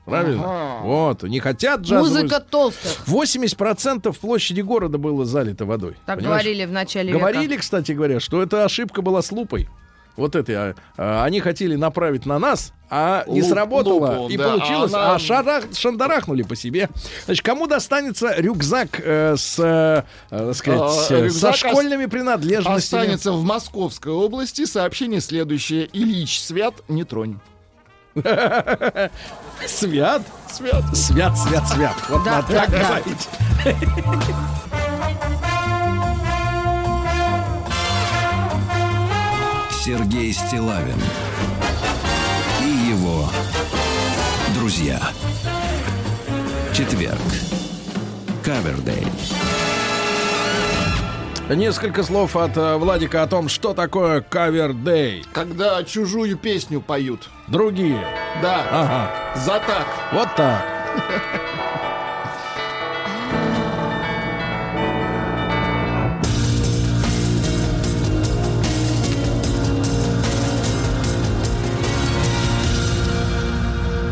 [0.07, 0.79] Правильно?
[0.83, 2.03] Вот, не хотят джаз.
[2.09, 3.07] Музыка толстых.
[3.07, 5.97] 80% площади города было залито водой.
[6.07, 6.43] Так понимаешь?
[6.43, 7.61] говорили в начале Говорили, века.
[7.61, 9.69] кстати говоря, что эта ошибка была с лупой.
[10.21, 14.37] Вот это а, а, они хотели направить на нас, а не Луп- сработало, лупу, и
[14.37, 16.89] да, получилось, а она- а, шарах- шандарахнули по себе.
[17.25, 22.77] Значит, кому достанется рюкзак э, с, э, так сказать, А, э, рюкзак со школьными принадлежностями?
[23.03, 24.65] Останется в Московской области.
[24.67, 25.89] Сообщение следующее.
[25.93, 27.39] Ильич Свят, не тронь.
[29.67, 30.97] Свят, Свят.
[30.97, 31.95] свят, свят, свят.
[32.09, 33.29] Вот Да, надо так говорить.
[39.83, 41.01] Сергей Стилавин
[42.61, 43.31] и его
[44.55, 45.01] друзья.
[46.75, 47.19] Четверг.
[48.45, 49.07] Кавердей.
[51.49, 55.25] Несколько слов от э, Владика о том, что такое кавер-дей.
[55.33, 57.31] Когда чужую песню поют.
[57.49, 58.05] Другие.
[58.43, 58.67] Да.
[58.71, 59.11] Ага.
[59.35, 59.87] За так.
[60.13, 60.63] Вот так.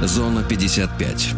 [0.09, 1.29] Зона 55.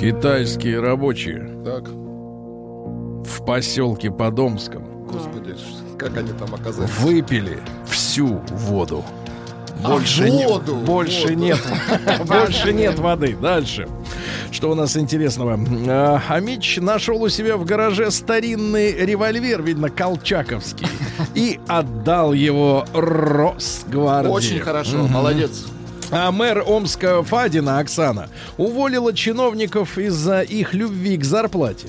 [0.00, 1.84] Китайские рабочие Так.
[1.88, 5.54] в поселке Подомском Господи,
[5.96, 6.90] как они там оказались?
[6.98, 9.04] выпили всю воду.
[9.84, 11.34] А, Больше, не- воду, больше воду.
[11.38, 11.58] нет,
[12.26, 13.36] больше нет воды.
[13.40, 13.88] Дальше.
[14.50, 15.56] Что у нас интересного?
[15.88, 20.88] А, Амич нашел у себя в гараже старинный револьвер, видно, колчаковский,
[21.36, 24.28] и отдал его Росгвардии.
[24.30, 25.66] Очень хорошо, молодец.
[26.10, 31.88] А мэр Омска Фадина Оксана уволила чиновников из-за их любви к зарплате.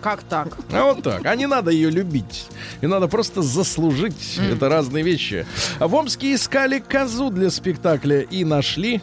[0.00, 0.56] Как так?
[0.72, 1.24] А вот так.
[1.24, 2.46] А не надо ее любить.
[2.80, 4.40] И надо просто заслужить.
[4.50, 5.46] Это разные вещи.
[5.78, 9.00] В Омске искали козу для спектакля и нашли.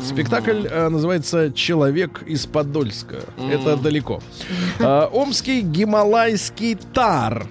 [0.00, 3.20] Спектакль э, называется «Человек из Подольска».
[3.50, 4.22] Это далеко.
[4.80, 7.46] А, Омский гималайский тар.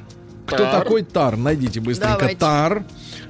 [0.56, 1.38] Кто такой тар?
[1.38, 2.18] Найдите быстренько.
[2.20, 2.40] Давайте.
[2.40, 2.84] Тар.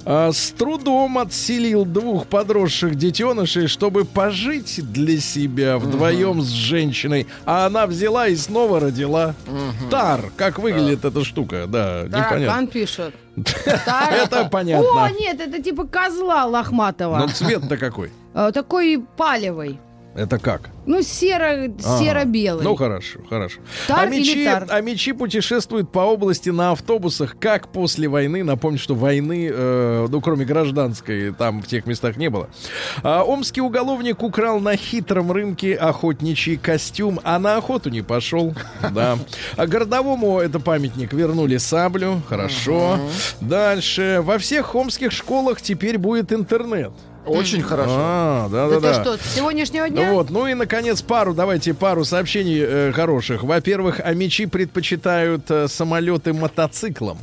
[0.05, 7.27] а, с трудом отселил двух подросших детенышей, чтобы пожить для себя вдвоем с женщиной.
[7.45, 9.35] А она взяла и снова родила.
[9.89, 10.31] Тар.
[10.37, 11.65] Как выглядит эта штука?
[11.67, 12.37] Да, непонятно.
[12.39, 13.15] Таракан пишет.
[13.75, 15.05] Это понятно.
[15.05, 17.17] О, нет, это типа козла лохматого.
[17.17, 18.11] Но цвет-то какой?
[18.33, 19.79] Э, Такой палевый.
[20.13, 20.69] Это как?
[20.85, 21.99] Ну, серо, Ага.
[21.99, 22.63] серо-белый.
[22.65, 23.59] Ну хорошо, хорошо.
[23.87, 24.67] Тар а, мечи, или тар?
[24.69, 28.43] а мечи путешествуют по области на автобусах, как после войны.
[28.43, 32.49] Напомню, что войны, э, ну кроме гражданской, там в тех местах не было.
[33.03, 38.53] А, омский уголовник украл на хитром рынке охотничий костюм, а на охоту не пошел.
[38.91, 39.17] Да.
[39.55, 42.21] А городовому это памятник вернули саблю.
[42.27, 42.99] Хорошо.
[43.39, 44.19] Дальше.
[44.23, 46.91] Во всех омских школах теперь будет интернет.
[47.25, 47.95] Очень хорошо.
[47.95, 49.01] А, да, да, Это да.
[49.01, 50.11] что, с сегодняшнего дня?
[50.11, 53.43] Вот, ну и наконец пару, давайте пару сообщений э, хороших.
[53.43, 57.17] Во-первых, амичи предпочитают э, самолеты мотоциклам.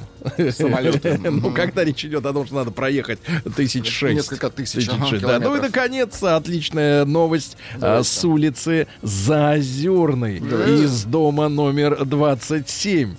[0.50, 1.18] Самолеты.
[1.28, 3.18] Ну, когда речь идет о том, что надо проехать
[3.56, 4.14] тысяч шесть.
[4.14, 4.88] Несколько тысяч,
[5.20, 5.38] да.
[5.38, 13.14] Ну и наконец, отличная новость а, с улицы Заозерной из дома номер 27.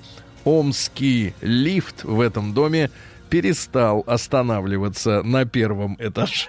[0.46, 2.90] Омский лифт в этом доме
[3.30, 6.48] перестал останавливаться на первом этаже.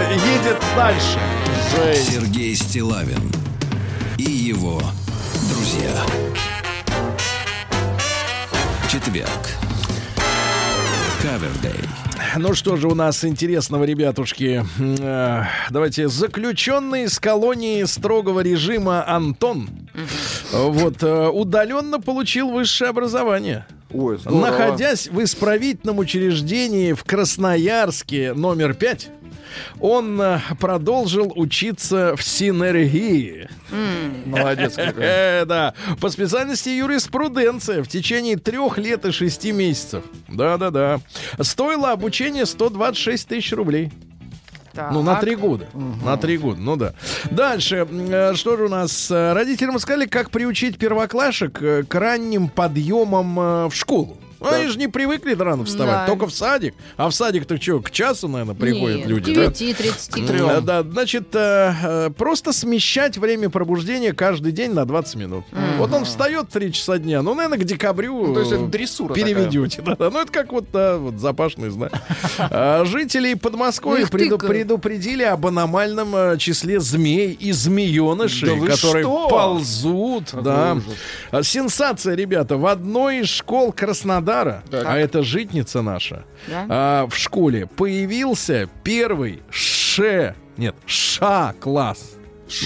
[0.00, 1.18] Едет дальше.
[1.94, 3.30] Сергей Стилавин
[4.18, 4.80] и его
[5.48, 6.04] друзья.
[8.90, 9.73] Четверг.
[11.24, 11.88] Кавердей.
[12.36, 14.62] Ну что же у нас интересного, ребятушки?
[15.00, 16.08] Э, Давайте.
[16.08, 19.70] Заключенный из колонии строгого режима Антон
[20.52, 23.64] вот э, удаленно получил высшее образование.
[23.90, 24.50] Ой, здорово.
[24.50, 29.08] Находясь в исправительном учреждении в Красноярске номер 5,
[29.80, 33.48] он э, продолжил учиться в синергии.
[34.26, 35.04] Молодец какой.
[35.04, 35.74] Э, да.
[36.00, 40.04] По специальности юриспруденция в течение трех лет и шести месяцев.
[40.28, 41.00] Да-да-да.
[41.40, 43.90] Стоило обучение 126 тысяч рублей.
[44.92, 45.20] Ну, на Так.
[45.20, 45.68] три года.
[46.04, 46.94] На три года, ну да.
[47.30, 49.08] Дальше, э, что же у нас?
[49.10, 51.52] Родителям сказали, как приучить первоклашек
[51.88, 54.16] к ранним подъемам в школу.
[54.44, 56.06] Ну, они же не привыкли рано вставать, Да.
[56.06, 56.74] только в садик.
[56.96, 59.44] А в садик-то что, к часу, наверное, приходят Нет, люди, к да?
[59.46, 60.38] 9.30.
[60.38, 65.44] Да, да, значит, э, э, просто смещать время пробуждения каждый день на 20 минут.
[65.78, 68.64] Вот он встает в 3 часа дня, ну, наверное, к декабрю Ну, то есть это
[68.66, 69.82] дрессура переведете.
[69.82, 70.10] Да, да.
[70.10, 71.92] Ну, это как вот, да, вот запашный знак.
[72.38, 79.28] А, Жителей Подмосковья преду- предупредили об аномальном э, числе змей и змеенышей, Да которые что?
[79.28, 80.30] ползут.
[80.42, 80.76] Да.
[81.30, 82.56] А, Сенсация, ребята.
[82.56, 84.33] В одной из школ Краснодара,
[84.70, 84.84] Так.
[84.86, 86.66] а это житница наша, Да?
[86.68, 90.34] а, в школе появился первый Ш...
[90.56, 92.16] Нет, Ша-класс.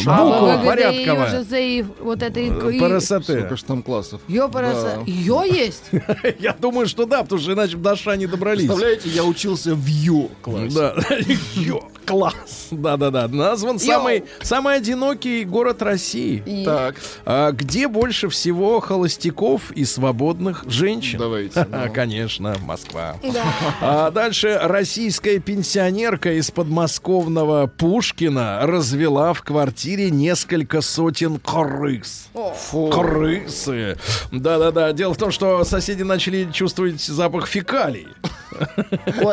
[0.06, 1.42] А Буква ВГДИ, порядковая.
[1.42, 2.46] ЖЗ и вот это и...
[2.48, 3.22] и- ПРСТ.
[3.24, 4.20] Сколько ж там классов?
[4.28, 4.96] Ёпараса.
[4.98, 5.02] Да.
[5.06, 5.84] Ее есть?
[6.40, 8.66] Я думаю, что да, потому что иначе бы до Ша не добрались.
[8.66, 10.74] Представляете, я учился в Ю классе.
[10.74, 10.94] Да,
[11.54, 12.68] Ё, класс.
[12.72, 13.28] Да-да-да.
[13.28, 16.42] Назван самый, самый одинокий город России.
[16.44, 21.18] И- Так, А где больше всего холостяков и свободных женщин?
[21.20, 21.60] давайте.
[21.60, 21.92] А, ну.
[21.94, 23.16] Конечно, Москва.
[23.22, 23.44] Да.
[23.80, 29.67] А дальше российская пенсионерка из подмосковного Пушкина развела в квартире
[30.10, 32.28] несколько сотен крыс.
[32.34, 32.88] Фу.
[32.88, 33.96] Крысы.
[34.32, 34.92] Да-да-да.
[34.92, 38.08] Дело в том, что соседи начали чувствовать запах фекалий.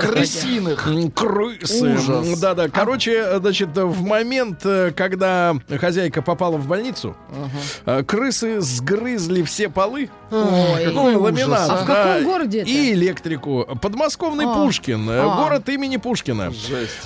[0.01, 0.87] Крысиных.
[1.15, 1.97] Крысы.
[2.39, 2.69] Да-да.
[2.69, 7.15] Короче, значит, в момент, э, когда хозяйка попала в больницу,
[7.85, 10.09] э, крысы сгрызли все полы.
[10.31, 10.91] Ой.
[10.93, 11.69] Ну, ламинат.
[11.69, 12.69] а в каком городе это?
[12.69, 13.65] И электрику.
[13.81, 14.53] Подмосковный А.
[14.53, 15.09] Пушкин.
[15.09, 15.43] э, А.
[15.43, 16.53] Город имени Пушкина.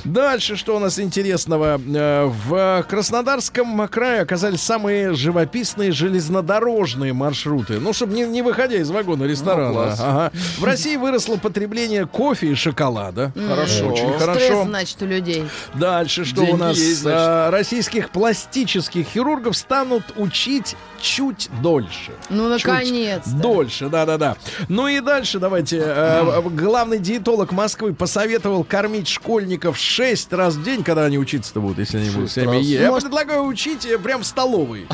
[0.03, 1.79] Дальше, что у нас интересного?
[1.79, 2.85] В
[3.23, 7.77] Краснодарском крае оказались самые живописные железнодорожные маршруты.
[7.79, 9.73] Ну, чтобы не, не выходя из вагона ресторана.
[9.73, 9.79] Ну.
[9.99, 10.31] Ага.
[10.57, 13.33] В России выросло потребление кофе и шоколада.
[13.35, 13.87] Хорошо.
[13.89, 14.63] Очень Стресс, хорошо.
[14.63, 15.43] значит, у людей.
[15.73, 16.77] Дальше, что Деньги у нас?
[16.77, 17.19] есть, значит.
[17.21, 22.11] А, российских пластических хирургов станут учить чуть дольше.
[22.29, 23.31] Ну, Чуть наконец-то.
[23.31, 24.35] Дольше, да-да-да.
[24.69, 25.81] Ну и дальше давайте.
[25.85, 31.79] э, главный диетолог Москвы посоветовал кормить школьников 6 раз в день, когда они учиться-то будут,
[31.79, 32.85] если они будут сами есть.
[32.85, 34.87] Может- предлагаю учить э, прям в столовой.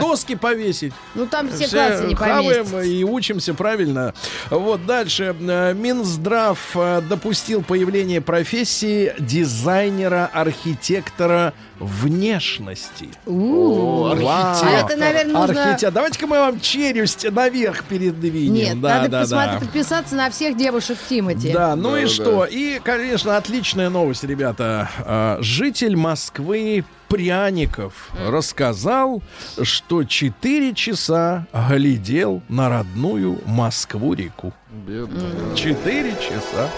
[0.00, 0.92] Доски повесить.
[1.14, 2.80] Ну, там все Все классы не хаваем поместятся.
[2.82, 4.12] и учимся правильно.
[4.50, 5.36] Вот дальше.
[5.40, 13.10] Э, Минздрав э, допустил появление профессии дизайнера-архитектора внешности.
[13.26, 14.68] Архитектор.
[14.68, 15.62] А это, наверное, нужно...
[15.62, 15.92] Архитектор.
[15.92, 18.54] Давайте-ка мы вам челюсть наверх передвинем.
[18.54, 19.66] Нет, да, надо да, посмотреть, да.
[19.66, 21.52] подписаться на всех девушек Тимати.
[21.52, 22.44] Да, ну Да, и да, что?
[22.44, 25.38] И, конечно, отличная новость, ребята.
[25.40, 26.84] Житель Москвы
[27.14, 29.22] Пряников рассказал,
[29.62, 34.52] что 4 часа глядел на родную Москву-реку.
[34.84, 35.54] Бедный.
[35.54, 36.68] 4 часа.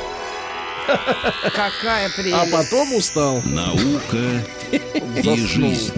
[1.55, 2.53] Какая А прелесть.
[2.53, 3.43] потом устал.
[3.45, 5.93] Наука и жизнь.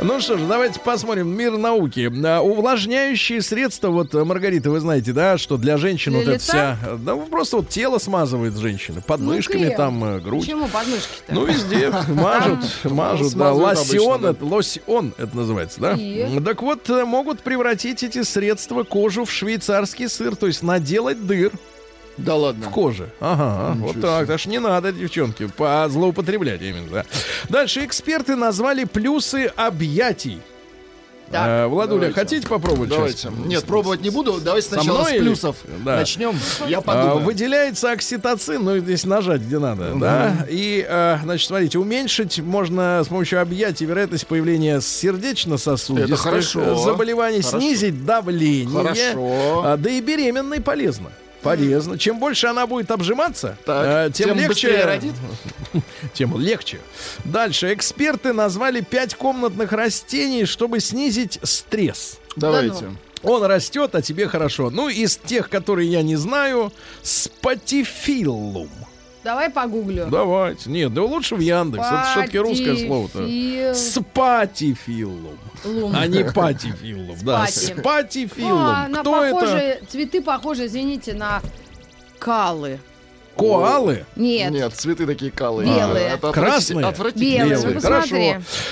[0.00, 2.10] Ну что ж, давайте посмотрим мир науки.
[2.24, 6.78] А, Увлажняющие средства, вот, Маргарита, вы знаете, да, что для женщин Для вот это вся...
[6.98, 9.00] Да, просто вот тело смазывает женщины.
[9.00, 9.34] Под Ну,
[9.76, 10.42] там, э, грудь.
[10.42, 11.34] Почему подмышки-то?
[11.34, 15.92] Ну, везде мажут, мажут, да, лосьон, это, лосьон это называется, да?
[15.92, 16.40] И?
[16.40, 21.52] Так вот, э, могут превратить эти средства кожу в швейцарский сыр, то есть наделать дыр
[22.16, 22.66] Да ладно.
[22.66, 23.08] в коже.
[23.20, 27.04] Ага, Ничего вот так, так что не надо, девчонки, по злоупотреблять именно, да.
[27.48, 30.38] Дальше эксперты назвали плюсы объятий.
[31.30, 31.48] Так.
[31.48, 32.20] Э, Владуля, Давайте.
[32.20, 33.16] хотите попробовать Давайте.
[33.16, 33.32] сейчас?
[33.46, 34.40] Нет, пробовать не буду.
[34.44, 35.96] Давайте сначала с плюсов Да.
[35.96, 36.38] начнем.
[36.68, 37.18] Я А, подумаю.
[37.20, 40.46] выделяется окситоцин, ну здесь нажать где надо, да.
[40.50, 46.42] И, а, значит, смотрите, уменьшить можно с помощью объятий вероятность появления сердечно-сосудистых
[46.84, 47.58] заболеваний, Хорошо.
[47.58, 48.76] снизить давление.
[48.82, 49.62] Хорошо.
[49.64, 51.10] А, да и беременной полезно.
[51.44, 51.98] Полезно.
[51.98, 55.14] Чем больше она будет обжиматься, Так, э, тем, тем легче родит?
[56.14, 56.80] Тем легче.
[57.24, 57.72] Дальше.
[57.74, 62.18] Эксперты назвали пять комнатных растений, чтобы снизить стресс.
[62.36, 62.86] Давайте.
[63.22, 64.70] Он растет, а тебе хорошо.
[64.70, 66.72] Ну, из тех, которые я не знаю,
[67.02, 68.70] спатифиллум.
[69.24, 70.06] Давай погуглю.
[70.10, 70.68] Давайте.
[70.70, 71.86] Нет, да лучше в Яндекс.
[71.86, 73.18] Это все-таки русское слово-то.
[73.20, 75.38] Патифил- Спатифиллум.
[75.64, 75.92] Лум.
[75.96, 77.16] А не патифиллум.
[77.22, 77.74] Да, Спати.
[77.80, 78.52] спатифиллум.
[78.62, 79.34] А, на Кто это?
[79.34, 81.40] похожие, цветы похожи, извините, на
[82.18, 82.78] калы.
[83.36, 84.04] Коалы?
[84.14, 84.52] Нет.
[84.52, 85.66] Нет, цветы такие калые.
[85.74, 86.08] Белые.
[86.10, 86.86] Это Красные?
[86.86, 87.44] Отвратительно.
[87.48, 87.74] Белые.
[87.74, 87.80] Белые.
[87.80, 88.16] Хорошо.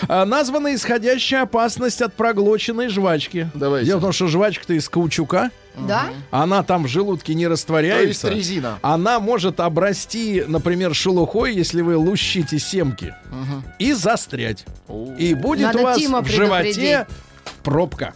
[0.06, 3.50] А, названа исходящая опасность от проглоченной жвачки.
[3.54, 3.86] Давайте.
[3.86, 5.50] Дело в том, что жвачка-то из каучука.
[5.76, 6.10] Да?
[6.30, 8.28] Она там в желудке не То есть растворяется.
[8.28, 8.78] резина.
[8.82, 13.14] Она может обрасти, например, шелухой, если вы лущите семки,
[13.78, 14.64] и застрять.
[15.18, 17.06] И будет Надо у вас Тима в животе
[17.62, 18.12] пробка.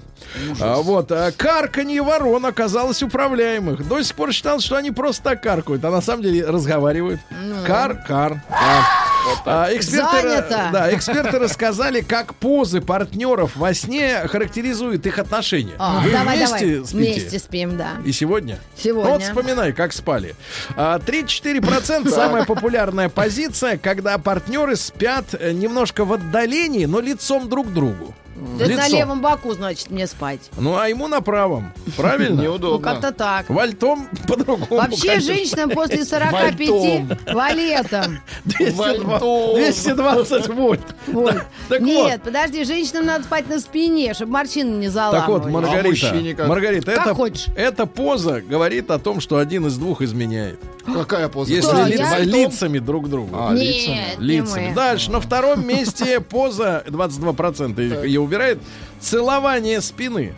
[0.60, 3.86] А, вот, а, карканье ворон оказалось управляемых.
[3.86, 7.20] До сих пор считал, что они просто так каркают, а на самом деле разговаривают.
[7.30, 7.64] Ну.
[7.66, 8.42] Кар-кар.
[8.48, 9.06] Да.
[9.44, 10.70] А, эксперты, Занято.
[10.72, 15.74] да, эксперты рассказали, как позы партнеров во сне характеризуют их отношения.
[15.78, 16.86] А, Вы давай, вместе давай.
[16.86, 16.96] спите?
[16.96, 17.90] Вместе спим, да.
[18.04, 18.60] И сегодня?
[18.76, 19.10] Сегодня.
[19.10, 20.36] Вот вспоминай, как спали.
[20.76, 27.68] А, 3-4% самая популярная позиция, когда партнеры спят э, немножко в отдалении, но лицом друг
[27.68, 28.14] к другу.
[28.60, 30.40] Это на левом боку, значит, мне спать.
[30.58, 31.72] Ну, а ему на правом.
[31.96, 32.36] Правильно?
[32.36, 32.84] Ну, Неудобно.
[32.92, 33.48] как-то так.
[33.50, 34.66] Вальтом по-другому.
[34.80, 37.18] Вообще, женщинам после 45 Вальтом.
[37.34, 38.18] валетом.
[38.44, 39.54] 220 Вальтом.
[39.56, 40.96] 220 вольт.
[41.80, 45.52] Нет, подожди, женщинам надо спать на спине, чтобы морщины не Так вот, заламывали.
[45.52, 46.46] Маргарита?
[46.46, 47.46] Маргарита, Как это, хочешь.
[47.56, 50.58] эта поза говорит о том, что один из двух изменяет.
[50.86, 51.52] Какая поза?
[51.52, 52.18] Если Кто, ли- я?
[52.20, 53.36] лицами друг к другу.
[53.36, 53.94] А, лицами.
[53.94, 54.72] Нет, не лицами.
[54.74, 58.58] Дальше, на втором месте поза 22% ее убирает.
[59.00, 60.34] Целование спины.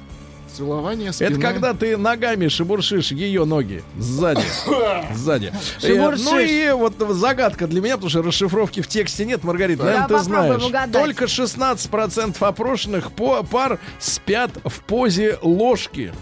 [0.52, 1.28] Целование спины.
[1.28, 4.42] Это когда ты ногами шебуршишь ее ноги сзади.
[5.14, 5.52] Сзади.
[5.82, 6.24] Э, Шебуршишь.
[6.24, 10.08] Ну и вот загадка для меня, потому что расшифровки в тексте нет, Маргарита, Да, наверное,
[10.18, 10.62] ты знаешь.
[10.64, 10.92] угадать.
[10.92, 16.12] Только 16% опрошенных по пар спят в позе ложки.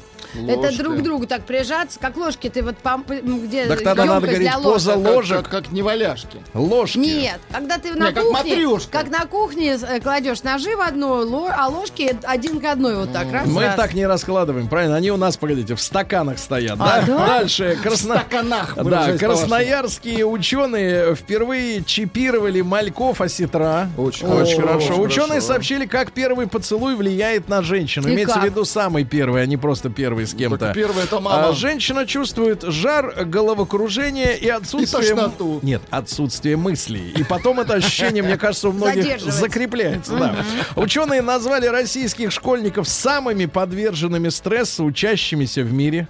[0.49, 0.82] Это Ложка.
[0.82, 3.05] друг к другу так прижаться, как ложки ты вот пом-
[3.47, 5.37] где Так тогда надо говорить для поза ложек.
[5.43, 5.49] Как-.
[5.51, 6.39] Как, как неваляшки.
[6.55, 6.99] Ложки.
[6.99, 8.91] Нет, когда ты на Не, как кухне, матрёшка.
[8.91, 13.12] как на кухне э, кладешь ножи в одну, ло- а ложки один к одной вот
[13.12, 13.76] так раз Мы раз.
[13.76, 14.97] так не раскладываем, правильно?
[14.97, 16.76] Они у нас, погодите, в стаканах стоят.
[16.80, 17.07] А, да?
[17.07, 17.26] да?
[17.26, 17.78] Дальше.
[17.82, 18.16] Красно...
[18.16, 23.89] стаканах, Да, красноярские ученые впервые чипировали мальков осетра.
[23.97, 24.93] Очень Очень хорошо, хорошо.
[24.95, 25.47] очень Ученые хорошо.
[25.47, 28.09] сообщили, как первый поцелуй влияет на женщину.
[28.09, 28.51] И Имеется в как?
[28.51, 30.59] виду самый первый, а не просто первый с кем-то.
[30.59, 31.49] Так первый это мама.
[31.49, 35.05] А, женщина чувствует жар, головокружение и отсутствие...
[35.05, 35.61] И тошноту.
[35.62, 37.12] Нет, отсутствие мыслей.
[37.16, 40.16] И потом это ощущение, мне кажется, у многих закрепляется.
[40.16, 40.37] Да.
[40.77, 46.09] Ученые назвали российских школьников самыми подверженными стрессу учащимися в мире.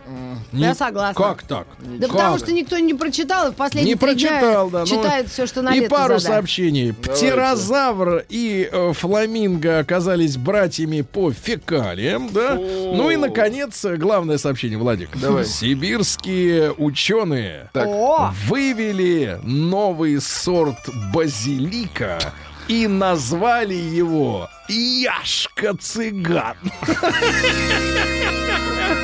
[0.52, 1.22] Я согласна.
[1.22, 1.66] Как так?
[1.98, 4.80] Да потому что никто не прочитал, и в последние Не три дня прочитал, да.
[4.80, 6.92] ну, читает все, что на И пару сообщений.
[6.92, 12.54] Птерозавр и э, фламинго оказались братьями по фекалиям, да.
[12.54, 15.16] Ну и, наконец, главное сообщение, Владик.
[15.16, 15.44] Давай.
[15.44, 20.78] Сибирские ученые О, вывели новый сорт
[21.12, 22.20] базилика
[22.68, 26.56] и назвали его Яшка-цыган.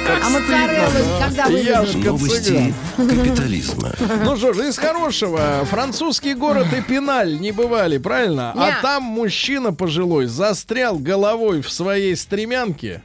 [0.06, 2.04] а моцареллу когда выведут?
[2.04, 3.92] Новости капитализма.
[4.24, 5.64] Ну что же, из хорошего.
[5.70, 8.52] Французский город Эпиналь не бывали, правильно?
[8.56, 13.02] А там мужчина пожилой застрял головой в своей стремянке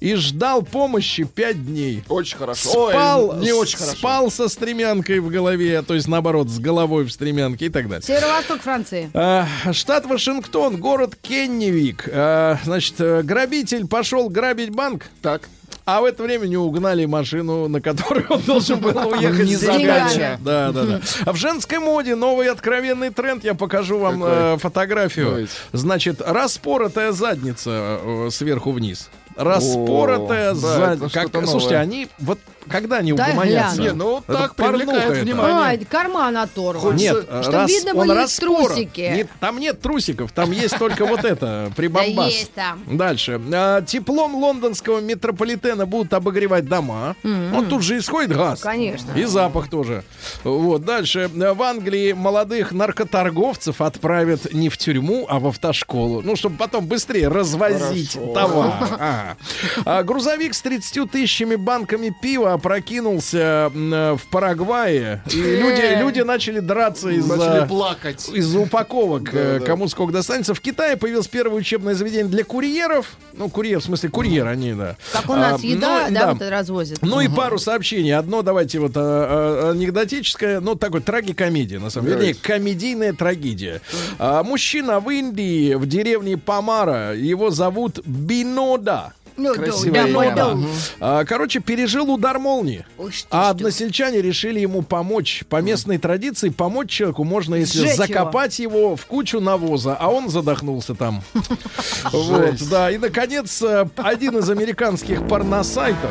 [0.00, 2.02] и ждал помощи пять дней.
[2.08, 2.90] Очень хорошо.
[2.90, 3.96] Спал, Ой, не очень хорошо.
[3.96, 8.04] спал со стремянкой в голове, то есть наоборот, с головой в стремянке и так далее.
[8.04, 9.10] Северо-восток Франции.
[9.14, 12.08] А, штат Вашингтон, город Кенневик.
[12.12, 15.48] А, значит, э, грабитель пошел грабить банк, Так.
[15.88, 20.38] А в это время не угнали машину, на которой он должен был уехать Незадача.
[20.42, 21.00] Да, да, да.
[21.24, 23.42] А в женской моде новый откровенный тренд.
[23.42, 25.28] Я покажу вам э, фотографию.
[25.28, 25.52] Давайте.
[25.72, 29.08] Значит, распоротая задница э, сверху вниз.
[29.34, 31.08] Распоротая задница.
[31.08, 32.38] Как, слушайте, они вот
[32.68, 33.80] когда они Дай угомонятся?
[33.80, 35.20] Не, ну Это так привлекает это.
[35.24, 35.80] внимание.
[35.82, 36.96] А, карман оторван.
[36.96, 38.66] Нет, Чтобы раз- видно он были распорот.
[38.68, 39.00] трусики.
[39.00, 42.14] Не- там нет трусиков, там есть только вот это, прибамбас.
[42.16, 42.82] Да есть там.
[42.96, 43.40] Дальше.
[43.52, 47.16] А, теплом лондонского метрополитена будут обогревать дома.
[47.22, 48.60] Вот тут же исходит газ.
[48.60, 49.12] Конечно.
[49.16, 50.04] И запах тоже.
[50.44, 50.84] Вот.
[50.84, 51.30] Дальше.
[51.34, 56.22] В Англии молодых наркоторговцев отправят не в тюрьму, а в автошколу.
[56.22, 58.32] Ну, чтобы потом быстрее развозить Хорошо.
[58.34, 58.72] товар.
[58.98, 59.36] Ага.
[59.84, 65.22] А, грузовик с 30 тысячами банками пива опрокинулся м, э, в Парагвае.
[65.32, 68.28] И люди, люди начали драться из-за плакать.
[68.32, 69.64] из-за упаковок, э, Да, да.
[69.66, 70.54] кому сколько достанется.
[70.54, 73.16] В Китае появилось первое учебное заведение для курьеров.
[73.32, 74.96] Ну, курьер, в смысле, курьер они, да.
[75.12, 76.98] Как у нас А, еда, ну, да, вот это развозят.
[77.02, 78.14] ну и пару сообщений.
[78.14, 82.34] Одно, давайте вот а, а, анекдотическое, ну такой трагикомедия, на самом деле.
[82.34, 83.80] Комедийная трагедия.
[84.18, 89.12] А, мужчина в Индии, в деревне Памара, его зовут Бинода.
[89.38, 90.34] Ну, Красивое да, имя.
[90.34, 90.56] да,
[90.98, 91.24] да.
[91.24, 92.84] Короче, пережил удар молнии.
[92.98, 93.60] Ой, что А ты.
[93.60, 95.44] односельчане решили ему помочь.
[95.48, 98.96] По местной традиции помочь человеку можно, если Сжечь закопать его.
[98.96, 101.22] в кучу навоза, а он задохнулся там.
[102.12, 102.90] Вот, да.
[102.90, 106.10] И, наконец, э, один из американских порносайтов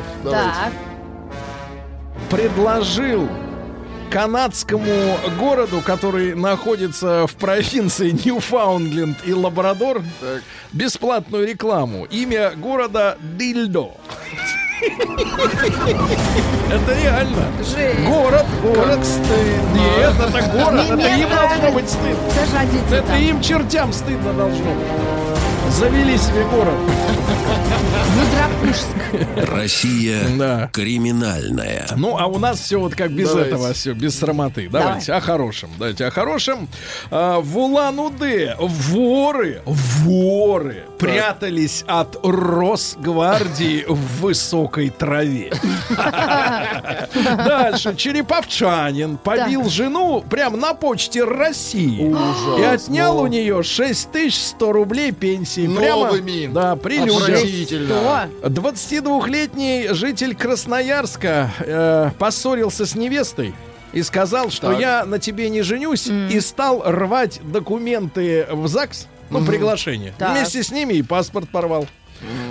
[2.29, 3.27] предложил
[4.09, 10.41] канадскому городу, который находится в провинции Ньюфаундленд и Лабрадор, Так.
[10.71, 12.05] бесплатную рекламу.
[12.05, 13.91] Имя города Дильдо.
[16.71, 17.47] Это реально.
[17.59, 17.99] Жесть.
[18.07, 18.99] Город, город.
[19.73, 22.95] Нет, это город, это им должно быть стыдно.
[22.95, 24.87] Это им чертям стыдно должно быть.
[25.71, 26.73] Завели себе город.
[28.15, 28.87] Мудропушск.
[29.53, 30.69] Россия Да.
[30.73, 31.85] криминальная.
[31.95, 33.49] Ну, а у нас все вот как без Давайте.
[33.51, 34.69] этого, все без срамоты.
[34.71, 35.69] Давайте о хорошем.
[35.77, 36.67] Давайте о хорошем.
[37.11, 45.51] А, в Улан-Удэ воры, воры прятались от Росгвардии в высокой траве.
[47.37, 47.95] Дальше.
[47.95, 52.13] Череповчанин побил жену прямо на почте России.
[52.59, 55.66] И отнял у нее 6100 рублей пенсии.
[55.75, 56.47] Прямо, Новыми.
[56.53, 57.23] да, при людях.
[57.29, 58.29] Отвратительно.
[58.43, 63.53] 22-летний житель Красноярска э, поссорился с невестой
[63.93, 64.79] и сказал, что Так.
[64.79, 70.13] я на тебе не женюсь, и стал рвать документы в ЗАГС, ну, приглашение.
[70.17, 70.31] Так.
[70.37, 71.87] Вместе с ними и паспорт порвал.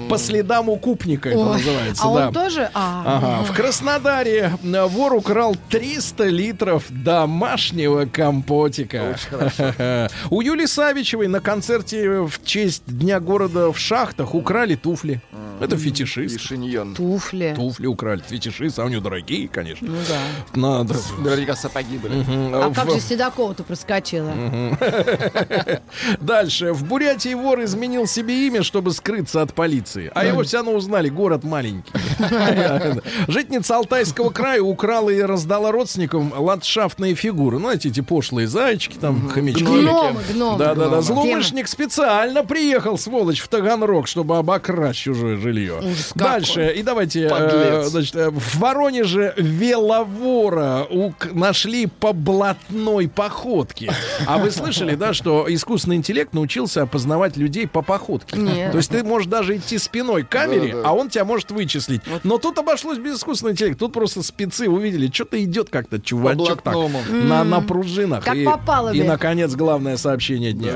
[0.08, 2.26] По следам укупника это Ой, называется, А да.
[2.28, 2.70] он тоже?
[2.74, 3.52] А, Ага.
[3.52, 9.16] В Краснодаре вор украл 300 литров домашнего компотика.
[10.30, 15.20] У Юли Савичевой на концерте в честь Дня города в шахтах украли туфли.
[15.60, 16.40] Это фетишист.
[16.40, 16.94] Шиньон.
[16.94, 17.54] туфли.
[17.56, 18.22] Туфли украли.
[18.28, 19.88] Фетишист, а у нее дорогие, конечно.
[19.88, 20.18] Ну да.
[20.60, 20.94] Надо.
[21.18, 22.14] Наверняка сапоги были.
[22.54, 24.32] А В- как же Седокова-то проскочила?
[26.20, 26.72] Дальше.
[26.72, 30.12] В Бурятии вор изменил себе имя, чтобы скрыться от полиции.
[30.14, 31.08] А его все равно узнали.
[31.08, 31.90] Город маленький.
[33.28, 37.58] Житница Алтайского края украла и раздала родственникам ландшафтные фигуры.
[37.58, 39.64] Ну, знаете, эти пошлые зайчики, там, хомячки.
[39.64, 40.58] Гномы, гномы.
[40.58, 41.00] Да-да-да.
[41.00, 45.78] Злоумышленник специально приехал, сволочь, в Таганрог, чтобы обокрасть чужое жилье.
[45.78, 46.30] Ужас какой.
[46.30, 46.74] Дальше.
[46.76, 50.86] И давайте, э, значит, э, в Воронеже веловора
[51.32, 53.92] нашли по блатной походке.
[54.26, 58.36] А вы слышали, да, что искусственный интеллект научился опознавать людей по походке?
[58.36, 58.72] Нет.
[58.72, 60.88] То есть ты можешь даже идти спиной к камере, Да-да.
[60.88, 62.00] а он тебя может вычислить.
[62.24, 63.80] Но тут обошлось без искусственного интеллекта.
[63.80, 66.74] Тут просто спецы увидели, что-то идет как-то чувачок так
[67.10, 68.24] на, на пружинах.
[68.24, 69.06] Как и, попало, и, блин.
[69.06, 70.72] наконец, главное сообщение дня.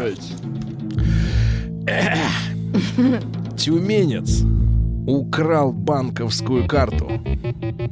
[3.57, 4.43] Тюменец
[5.07, 7.11] украл банковскую карту,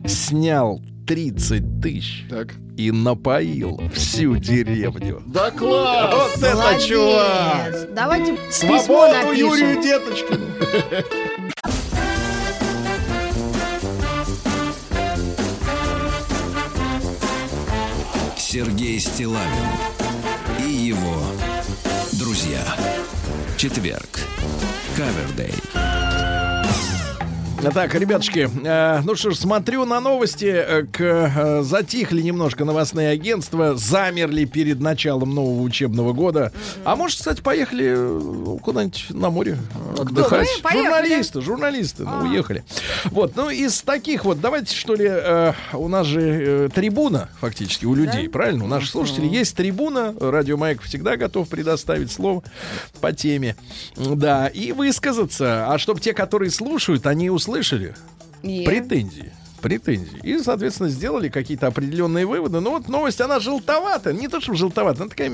[0.07, 2.55] снял 30 тысяч Так.
[2.77, 5.23] и напоил всю деревню.
[5.27, 6.33] Да класс!
[6.37, 6.85] Вот это Молодец.
[6.85, 7.95] чувак!
[7.95, 9.37] Давайте письмо Свободу напишем.
[9.49, 10.47] Юрию Деточкину!
[18.37, 19.69] Сергей Стилавин
[20.65, 21.17] и его
[22.13, 22.63] друзья.
[23.57, 24.21] Четверг.
[24.97, 25.53] Кавердей.
[27.61, 33.11] Так, ребятушки, э, ну что ж, смотрю на новости, э, к, э, затихли немножко новостные
[33.11, 36.53] агентства, замерли перед началом нового учебного года.
[36.85, 39.59] А может, кстати, поехали куда-нибудь на море
[39.99, 40.49] отдыхать?
[40.57, 40.85] Вы поехали?
[40.85, 42.65] Журналисты, журналисты, ну, уехали.
[43.07, 47.87] Вот, ну, из таких вот, давайте, что ли, э, у нас же э, трибуна, фактически,
[47.87, 48.65] у людей, правильно?
[48.65, 52.45] У наших слушателей есть трибуна, радио Маяк всегда готов предоставить слово
[53.01, 53.57] по теме.
[53.97, 55.67] Да, и высказаться.
[55.73, 57.48] А чтобы те, которые слушают, они услышали
[58.43, 59.33] И- претензии.
[59.61, 60.19] Претензии.
[60.23, 62.61] И, соответственно, сделали какие-то определенные выводы.
[62.61, 64.13] Ну вот новость, она желтовата.
[64.13, 65.33] Не то, что желтовата, она такая,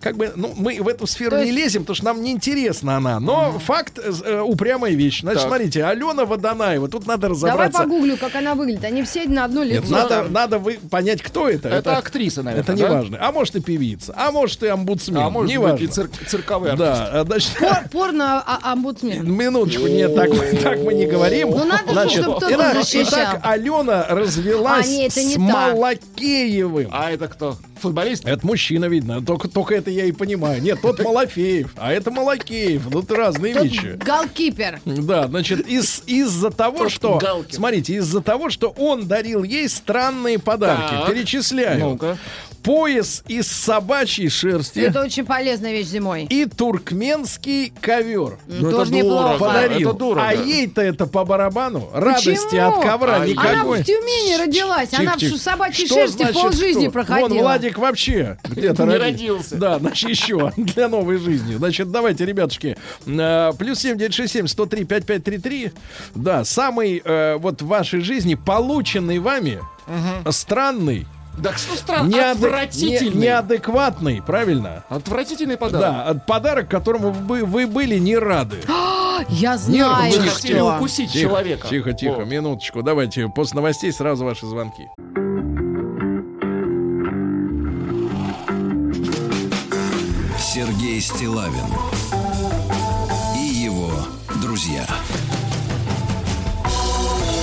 [0.00, 2.32] как бы, ну, мы в эту сферу То не есть- лезем, потому что нам не
[2.32, 3.20] интересна она.
[3.20, 5.20] Но факт, э, упрямая вещь.
[5.20, 5.48] Значит, Так.
[5.48, 7.82] смотрите, Алена Водонаева, тут надо Давай разобраться.
[7.82, 8.84] погуглю, как она выглядит.
[8.84, 9.80] Они все на одно лицо.
[9.82, 11.68] Нет, надо, надо вы, понять, кто это.
[11.68, 12.92] Это актриса, наверное, Это не да?
[12.92, 13.18] важно.
[13.20, 15.18] А может и певица, а может и омбудсмен.
[15.22, 15.84] А может не быть важно.
[15.84, 16.88] и цир- цирковой артист.
[16.88, 19.30] Да, а, значит, Пор- Порно а- омбудсмен.
[19.32, 21.50] Минуточку, нет, так, мы- так мы не говорим.
[21.50, 23.04] Ну, надо Значит, чтобы кто-то защищал.
[23.08, 25.42] итак, Алена развелась А, нет, это не с так.
[25.74, 26.88] Малакеевым.
[26.92, 27.56] А это кто?
[27.80, 28.24] Футболист?
[28.26, 29.20] Это мужчина, видно.
[29.24, 30.60] Только, только это я и понимаю.
[30.62, 32.82] Нет, тот Малафеев, а это Малакеев.
[32.90, 33.98] Тут разные Тот вещи.
[34.04, 34.80] голкипер.
[34.84, 37.18] Да, значит, из, из-за того, Тот что...
[37.18, 37.54] Галкин.
[37.56, 40.90] Смотрите, из-за того, что он дарил ей странные подарки.
[40.94, 41.06] Так.
[41.08, 41.78] Перечисляю.
[41.80, 42.16] Ну-ка.
[42.62, 46.24] Пояс из собачьей шерсти Это очень полезная вещь зимой.
[46.30, 48.38] и туркменский ковер.
[48.46, 49.22] Ну, Тоже это неплохо.
[49.24, 49.38] дорого.
[49.38, 49.90] Подарил.
[49.90, 50.26] Это дорого.
[50.26, 51.90] А ей-то это по барабану.
[51.92, 52.68] Радости Почему?
[52.78, 53.43] от ковра А никакой.
[53.48, 54.92] Она в Тюмени родилась.
[54.92, 57.28] Она в собачьей Что шерсти полжизни проходила.
[57.28, 59.56] Вон Владик вообще где-то Не роди- родился.
[59.56, 61.54] Да, значит, еще для новой жизни.
[61.56, 62.76] Значит, давайте, ребятушки,
[63.06, 65.72] э, плюс семь девять шесть семь сто три пять пять три три.
[66.14, 69.60] Да, самый э, вот в вашей жизни полученный вами
[70.30, 71.06] странный,
[71.38, 73.10] Да что странно, неадек- отвратительный.
[73.14, 74.84] не- неадекватный, правильно?
[74.88, 76.14] Отвратительный подарок.
[76.16, 78.58] Да, подарок, которому вы, вы были не рады.
[79.28, 80.76] Я знаю, Вы Нервы хотели что.
[80.76, 81.68] укусить Тихо, человека.
[81.68, 82.24] Тихо, тихо, О.
[82.24, 82.82] минуточку.
[82.82, 84.88] Давайте после новостей сразу ваши звонки.
[90.38, 91.64] Сергей Стилавин
[93.36, 93.90] и его
[94.42, 94.84] друзья.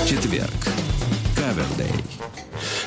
[0.07, 0.49] Четверг.
[1.35, 1.91] Кавердей.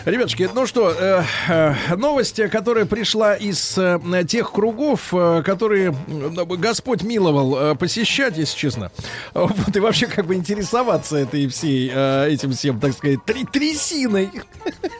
[0.04, 3.98] Ребятушки, ну что, э, э, новость, которая пришла из э,
[4.28, 8.90] тех кругов, э, которые э, Господь миловал э, посещать, если честно.
[9.32, 14.30] Вот, и вообще как бы интересоваться этой всей, э, этим всем, так сказать, три трясиной.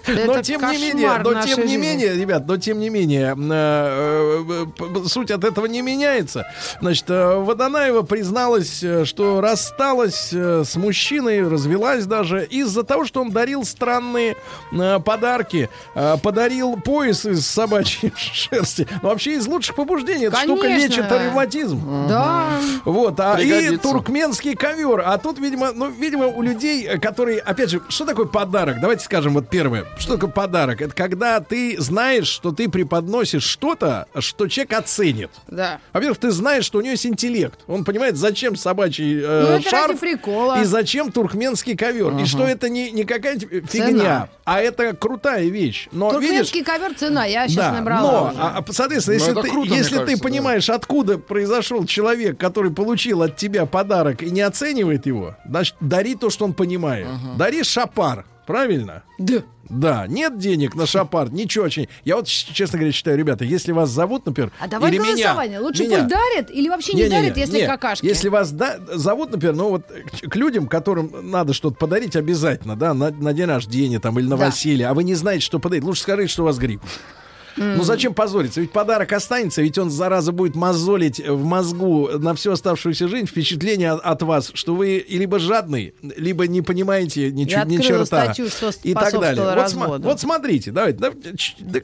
[0.07, 1.77] Но Это тем не менее, но тем не жизни.
[1.77, 6.47] менее, ребят, но тем не менее, э, э, п- суть от этого не меняется.
[6.81, 13.21] Значит, э, Водонаева призналась, э, что рассталась э, с мужчиной, развелась даже из-за того, что
[13.23, 14.35] он дарил странные э,
[15.05, 18.87] подарки, Э, подарил пояс из собачьей шерсти.
[19.03, 20.27] Ну, вообще из лучших побуждений.
[20.27, 22.09] Это штука лечит ревматизм.
[22.09, 22.59] Да.
[22.85, 25.03] Вот, а и туркменский ковер.
[25.05, 28.81] А тут, видимо, ну, видимо, у людей, э, которые, опять же, что такое подарок?
[28.81, 29.87] Давайте скажем вот первое.
[29.99, 30.83] Что такое подарок?
[30.83, 35.31] Это когда ты знаешь, что ты преподносишь что-то, что человек оценит.
[35.47, 35.79] Да.
[35.93, 37.61] Во-первых, ты знаешь, что у него есть интеллект.
[37.67, 40.61] Он понимает, зачем собачий э, Ну, это шарф ради прикола.
[40.61, 42.17] и зачем туркменский ковер.
[42.19, 45.89] И что это не, не какая-нибудь фигня, а это крутая вещь.
[45.93, 48.01] Но видишь, Туркменский ковер цена, я сейчас да, набрала.
[48.11, 48.41] но, уже.
[48.41, 50.23] а, а, соответственно, Ну, если, ты, круто, если ты кажется, да.
[50.23, 56.15] понимаешь, откуда произошел человек, который получил от тебя подарок и не оценивает его, значит, дари
[56.15, 57.07] то, что он понимает.
[57.37, 59.03] Дари шапар, правильно?
[59.19, 59.43] Да.
[59.71, 61.89] Да, нет денег на шапар, ничего очень.
[62.05, 65.59] Я вот, честно говоря, считаю, ребята, если вас зовут, например, А давай или меня, голосование.
[65.59, 67.67] Лучше меня, пусть дарят или вообще не, Не-не-не, дарят, если не.
[67.67, 68.05] какашки.
[68.05, 72.77] Если вас да- зовут, например, ну вот к, к людям, которым надо что-то подарить обязательно,
[72.77, 74.47] да, на, на день рождения там или на Да.
[74.47, 76.83] Василия, а вы не знаете, что подарить, лучше скажите, что у вас грипп.
[77.57, 78.61] Ну зачем позориться?
[78.61, 83.93] Ведь подарок останется, ведь он, зараза, будет мозолить в мозгу на всю оставшуюся жизнь впечатление
[83.93, 88.07] от, от вас, что вы либо жадный, либо не понимаете ни, чу- ни черта.
[88.07, 89.45] статью, что и так далее.
[89.45, 90.09] Вот, разводу.
[90.09, 91.11] вот смотрите, давайте, да,
[91.61, 91.81] да,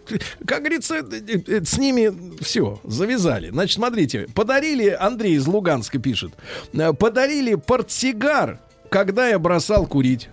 [0.46, 2.12] как говорится, э, э, с ними
[2.42, 3.50] все, завязали.
[3.50, 6.32] Значит, смотрите, подарили, Андрей из Луганска пишет,
[6.72, 10.28] э, подарили портсигар, когда я бросал курить.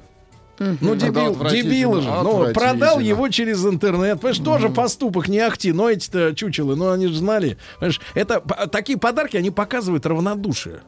[0.60, 2.10] Ну, дебил, дебил же.
[2.24, 4.20] Ну, продал его через интернет.
[4.20, 7.58] Понимаешь, тоже поступок не ахти, но эти-то чучелы, ну, они же знали.
[7.80, 8.40] Понимаешь, это,
[8.72, 10.82] такие подарки, они показывают равнодушие.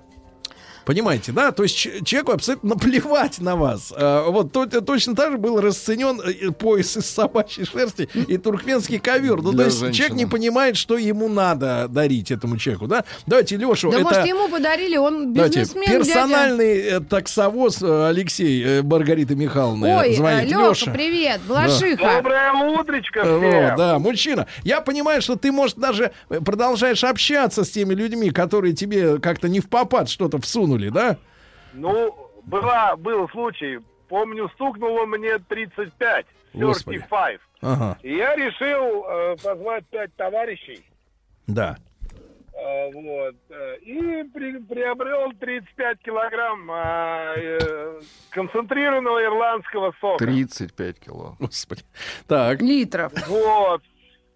[0.90, 1.52] Понимаете, да?
[1.52, 3.94] То есть человеку абсолютно наплевать на вас.
[3.96, 8.98] А, вот то- точно так же был расценен э, пояс из собачьей шерсти и туркменский
[8.98, 9.40] ковер.
[9.44, 9.94] Ну, то есть женщины.
[9.94, 13.04] человек не понимает, что ему надо дарить этому человеку, да?
[13.28, 14.04] Давайте Лешу, Да это...
[14.04, 16.06] может ему подарили, он Давайте, бизнесмен, дядя.
[16.06, 20.50] персональный э, таксовоз э, Алексей э, Маргарита Михайловна Ой, звонит.
[20.50, 20.92] Леха, Леша.
[20.92, 22.16] привет, Блашиха.
[22.16, 23.42] Доброе утречко Э, всем.
[23.70, 24.48] вот, да, мужчина.
[24.64, 29.48] Я понимаю, что ты, может, даже э, продолжаешь общаться с теми людьми, которые тебе как-то
[29.50, 31.18] не в попад что-то всунули, да?
[31.74, 32.16] Ну,
[32.46, 33.80] была, был случай.
[34.08, 36.26] Помню, стукнуло мне 35.
[36.54, 36.98] Господи.
[37.00, 37.40] 35.
[37.62, 40.84] Ага, И я решил э, позвать пять товарищей.
[41.46, 41.78] да.
[42.54, 43.36] э, вот.
[43.50, 48.02] э, и при- приобрел 35 килограмм э, э,
[48.32, 50.26] концентрированного ирландского сока.
[50.26, 51.36] 35 кило.
[51.40, 51.84] Господи.
[52.28, 52.62] Так.
[52.62, 53.12] Литров.
[53.28, 53.84] Вот.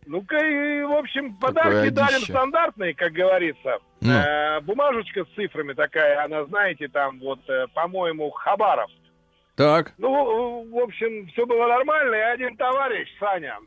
[0.06, 2.32] Ну-ка, и, в общем, подарки одище.
[2.32, 3.78] стандартные, как говорится.
[4.02, 4.12] Ну.
[4.12, 8.90] Э, бумажечка с цифрами такая, она, знаете, там вот, э, по-моему, Хабаров.
[9.56, 9.94] Так.
[9.98, 13.58] Ну, в общем, все было нормально, и один товарищ, Саня,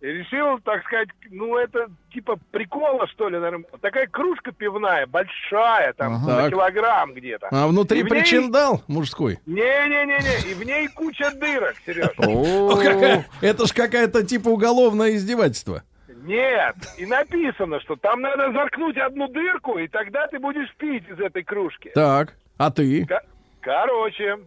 [0.00, 3.64] решил, так сказать, ну, это типа прикола, что ли, наверное.
[3.80, 6.26] Такая кружка пивная, большая, там, Ага.
[6.26, 6.50] на Так.
[6.50, 7.48] килограмм где-то.
[7.50, 9.38] А внутри И ней- причиндал мужской?
[9.46, 12.10] Не-не-не-не, и в ней куча дырок, Сереж.
[12.18, 15.82] О, какая- Это ж какая-то типа уголовное издевательство.
[16.24, 21.18] Нет, и написано, что там надо заткнуть одну дырку, и тогда ты будешь пить из
[21.20, 21.90] этой кружки.
[21.94, 22.34] Так.
[22.58, 23.06] А ты?
[23.06, 23.22] Ко-
[23.60, 24.38] Короче,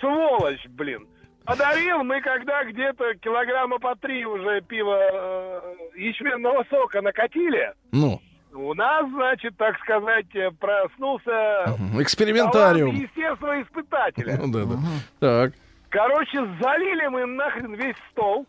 [0.00, 1.06] сволочь, блин.
[1.46, 5.60] Подарил мы, когда где-то килограмма по три уже пива э,
[5.96, 7.72] ячменного сока накатили.
[7.92, 8.20] Ну,
[8.52, 12.94] У нас, значит, так сказать, э, проснулся экспериментариум.
[12.94, 14.38] естественного испытателя.
[14.42, 14.78] Ну да, да.
[15.20, 15.52] Так.
[15.90, 18.44] Короче, залили мы нахрен весь стол.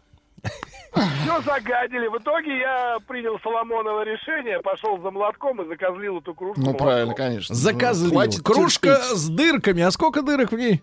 [0.93, 2.07] Все загадили.
[2.07, 6.59] В итоге я принял Соломоново решение, пошел за молотком и закозлил эту кружку.
[6.59, 6.87] Ну, молотком.
[6.87, 7.53] правильно, конечно.
[7.53, 8.11] Закозлил.
[8.13, 9.17] Хватит Кружка терпеть.
[9.17, 9.81] с дырками.
[9.83, 10.81] А сколько дырок в ней?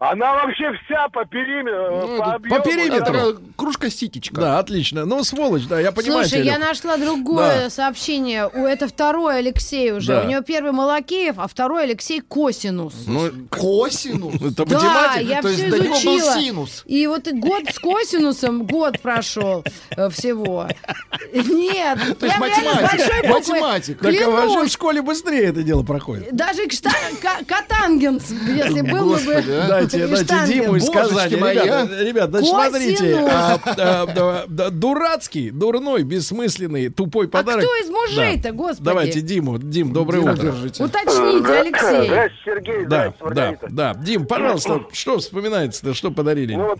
[0.00, 2.56] Она вообще вся по периметру, Ну, по это объему.
[2.56, 3.04] по периметру.
[3.04, 4.40] Такая кружка-ситечка.
[4.40, 5.04] Да, отлично.
[5.04, 6.22] Ну, сволочь, да, я понимаю.
[6.24, 7.70] Слушай, тебя, я нашла другое Да.
[7.70, 8.46] сообщение.
[8.46, 10.12] У, это второй Алексей уже.
[10.12, 10.22] Да.
[10.22, 12.94] У него первый Малакеев, а второй Алексей Косинус.
[13.08, 14.34] Ну, Косинус.
[14.52, 16.34] это Да, я То все него был изучила.
[16.34, 16.82] синус.
[16.86, 19.64] И вот и год с косинусом, год прошел
[19.96, 20.68] э, всего.
[21.32, 23.60] Нет, То есть буквы.
[23.60, 24.04] Математика.
[24.04, 26.32] Так а в школе быстрее это дело проходит.
[26.36, 26.62] Даже
[27.46, 29.87] катангенс, если был бы...
[29.94, 29.98] А.
[29.98, 30.84] И дайте штангенс.
[30.84, 31.36] Диму Казани.
[31.36, 33.16] мои, Ребята, ребят, значит, смотрите.
[33.30, 37.64] а, а, да, да, дурацкий, дурной, бессмысленный, тупой А подарок.
[37.64, 38.52] кто из мужей-то, Да.
[38.52, 38.84] господи?
[38.84, 39.58] Давайте Диму.
[39.58, 40.42] Дим, доброе Дима, утро.
[40.42, 40.84] держите.
[40.84, 42.06] Уточните, Алексей.
[42.06, 42.84] Здравствуйте, Сергей.
[42.86, 44.00] Да, Здравствуйте, да, да.
[44.00, 46.54] Дим, пожалуйста, что вспоминается-то, что подарили?
[46.54, 46.78] Ну вот,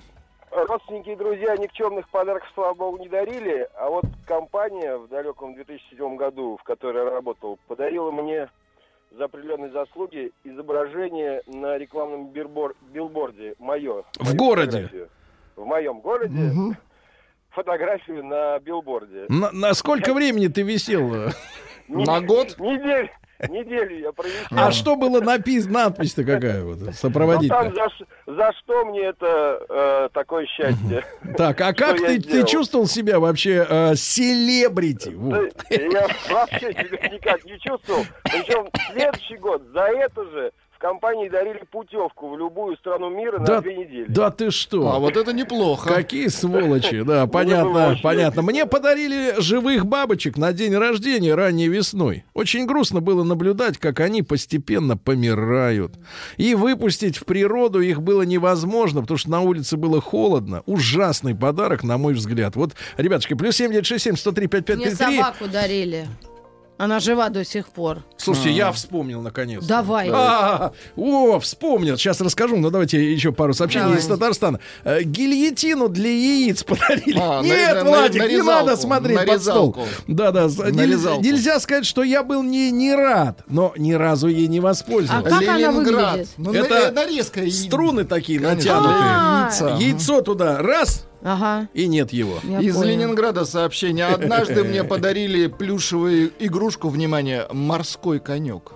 [0.69, 6.17] родственники и друзья никчемных подарков, слава богу, не дарили, а вот компания в далеком 2007
[6.17, 8.49] году, в которой я работал, подарила мне
[9.19, 14.05] за определенные заслуги изображение на рекламном билбор- билборде мое.
[14.19, 14.83] В городе?
[14.83, 15.09] фотографию.
[15.57, 16.77] В моем городе.
[17.51, 19.27] Фотографию на билборде.
[19.29, 21.11] На, на сколько времени ты висел?
[21.89, 22.57] На год?
[22.59, 23.09] Неделю,
[23.49, 24.47] неделю я провисел.
[24.51, 25.85] А что было написано?
[25.85, 26.79] Надпись-то какая вот?
[26.79, 27.73] Ну, там Сопроводительная.
[27.73, 31.05] за, за что мне это э, такое счастье?
[31.37, 35.11] Так, а как ты, ты чувствовал себя вообще э, селебрити?
[35.11, 35.53] Вот.
[35.71, 38.05] Я вообще себя никак не чувствовал.
[38.25, 43.57] Причем следующий год за это же в компании дарили путевку в любую страну мира Да,
[43.57, 44.05] на две недели.
[44.09, 44.93] да ты что?
[44.93, 45.93] А вот это неплохо.
[45.93, 48.43] Какие сволочи, да, было понятно, понятно.
[48.43, 52.25] Мне подарили живых бабочек на день рождения ранней весной.
[52.33, 55.95] Очень грустно было наблюдать, как они постепенно помирают.
[56.37, 60.63] И выпустить в природу их было невозможно, потому что на улице было холодно.
[60.67, 62.55] Ужасный подарок, на мой взгляд.
[62.55, 65.17] Вот, ребятушки, плюс 7967 103 Мне 5533.
[65.19, 66.07] собаку дарили.
[66.79, 68.05] Она жива до сих пор.
[68.17, 69.65] Слушайте, я вспомнил наконец.
[69.65, 70.09] Давай.
[70.13, 71.97] А, о, вспомнил.
[71.99, 73.99] Сейчас расскажу, но давайте еще пару сообщений Давай.
[74.01, 74.61] из Татарстана.
[74.85, 77.19] Э, Гильотину для яиц подарили.
[77.21, 79.77] А, Нет, на- Владик, на не надо смотреть на под стол.
[80.49, 84.47] с- На нельзя, нельзя сказать, что я был не, не рад, но ни разу ей
[84.47, 85.29] не А воспользовался.
[85.29, 86.11] как она Ленинград.
[86.13, 86.29] выглядит?
[86.39, 87.51] Ну, Это на- нарезка.
[87.51, 88.75] Струны такие Конечно.
[88.81, 89.75] натянутые.
[89.75, 89.77] А.
[89.81, 91.69] Яйцо туда раз, Ага.
[91.75, 92.39] и нет его.
[92.45, 92.91] я Из поняла.
[92.91, 94.07] Ленинграда сообщение.
[94.07, 98.73] Однажды мне подарили плюшевую игрушку, внимание, морской конек.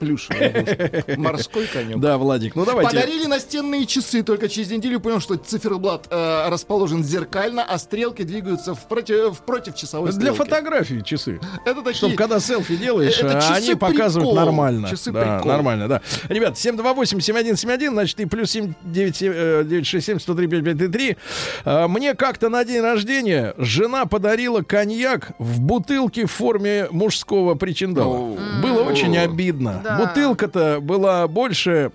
[0.00, 0.34] Игрушка.
[1.16, 1.98] Морской конек.
[1.98, 2.90] Да, Владик, ну давайте.
[2.90, 8.74] Подарили настенные часы, только через неделю понял, что циферблат э, расположен зеркально, а стрелки двигаются
[8.74, 10.38] в, против, в против часовой Для стрелки.
[10.38, 11.38] фотографий часы.
[11.64, 11.94] Это такие...
[11.94, 14.44] Чтобы когда селфи делаешь, Это а часы они показывают прикол.
[14.46, 14.88] нормально.
[14.88, 15.52] Часы да, прикол.
[15.52, 16.00] нормально, да.
[16.28, 21.16] Ребят, 728-7171, значит, и плюс 7967-103-5533.
[21.64, 28.36] А, Мне как-то на день рождения жена подарила коньяк в бутылке в форме мужского причиндала.
[28.62, 29.82] Было очень обидно.
[29.98, 30.06] Да.
[30.06, 31.92] Бутылка-то была больше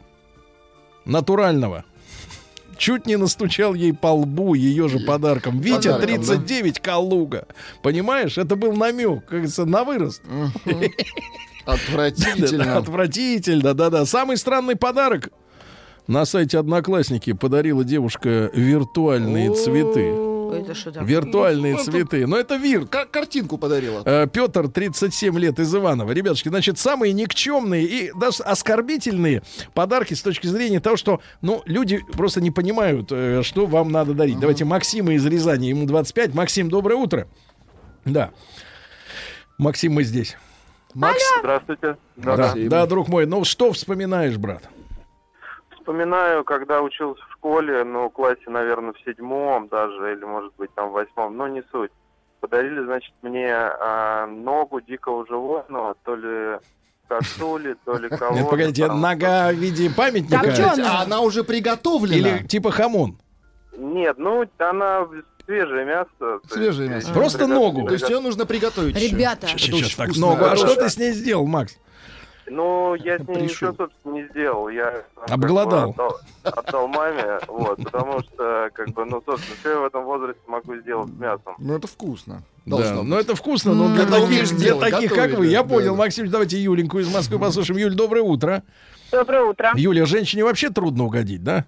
[1.06, 1.86] натурального.
[2.78, 5.60] Чуть не настучал ей по лбу ее же подарком.
[5.60, 7.48] Витя Подарком, 39 Калуга.
[7.82, 10.22] Понимаешь, это был намек, как говорится, на вырост.
[10.66, 10.74] Да,
[11.66, 12.78] Отвратительно.
[12.78, 14.06] Отвратительно, да-да.
[14.06, 15.30] Самый странный подарок
[16.08, 20.14] на сайте Одноклассники подарила девушка виртуальные цветы.
[20.54, 21.08] Это что такое?
[21.08, 22.28] Виртуальные Ну, это- цветы.
[22.28, 22.86] Но это вир.
[22.88, 24.02] Ка- Картинку подарила.
[24.06, 26.12] Э, Петр, 37 лет, из Иванова.
[26.12, 29.43] Ребятушки, значит, самые никчемные и даже оскорбительные
[29.74, 34.14] подарки с точки зрения того, что, ну, люди просто не понимают, э, что вам надо
[34.14, 34.39] дарить.
[34.39, 36.34] Давайте Максима из Рязани, ему 25.
[36.34, 37.28] Максим, доброе утро.
[38.06, 38.32] Да.
[39.58, 40.38] Максим, мы здесь.
[40.93, 41.98] Макс, Здравствуйте.
[42.16, 42.70] Да, Максим.
[42.70, 43.26] да, друг мой.
[43.26, 44.64] Ну, что вспоминаешь, брат?
[45.78, 50.74] Вспоминаю, когда учился в школе, ну, в классе, наверное, в седьмом даже, или, может быть,
[50.74, 51.91] там в восьмом, но не суть.
[52.39, 56.58] Подарили, значит, мне а, ногу дикого животного, то ли
[57.08, 60.41] косули, то ли кого Нет, погодите, нога в виде памятника?
[60.41, 60.89] Копченая.
[60.89, 62.38] а она уже приготовлена.
[62.38, 63.18] Или типа хамон?
[63.78, 65.08] Нет, ну, она
[65.46, 66.39] свежее мясо.
[66.50, 67.14] Свежее мясо.
[67.14, 67.88] Просто ногу.
[67.88, 68.98] То есть ее нужно приготовить.
[68.98, 70.46] Ребята, очень так, ногу.
[70.46, 71.78] А что ты с ней сделал, Макс?
[72.48, 73.43] Ну, я с ней Пришел.
[73.43, 74.70] ничего, собственно, не сделал.
[74.70, 75.62] Я там, как бы.
[75.62, 80.41] Отдал, отдал маме, вот, потому что, как бы, ну, собственно, что я в этом возрасте
[80.48, 81.56] могу сделать с мясом?
[81.58, 82.43] Ну это вкусно.
[82.66, 83.26] Да, Должно но быть.
[83.26, 85.48] это вкусно, но для таких, для делать, таких как вы.
[85.48, 86.00] Я да, понял, да.
[86.02, 87.80] Максим, давайте Юленьку из Москвы послушаем.
[87.80, 88.64] Юль, доброе утро.
[89.12, 89.72] Доброе утро.
[89.76, 91.66] Юля, женщине вообще трудно угодить, да?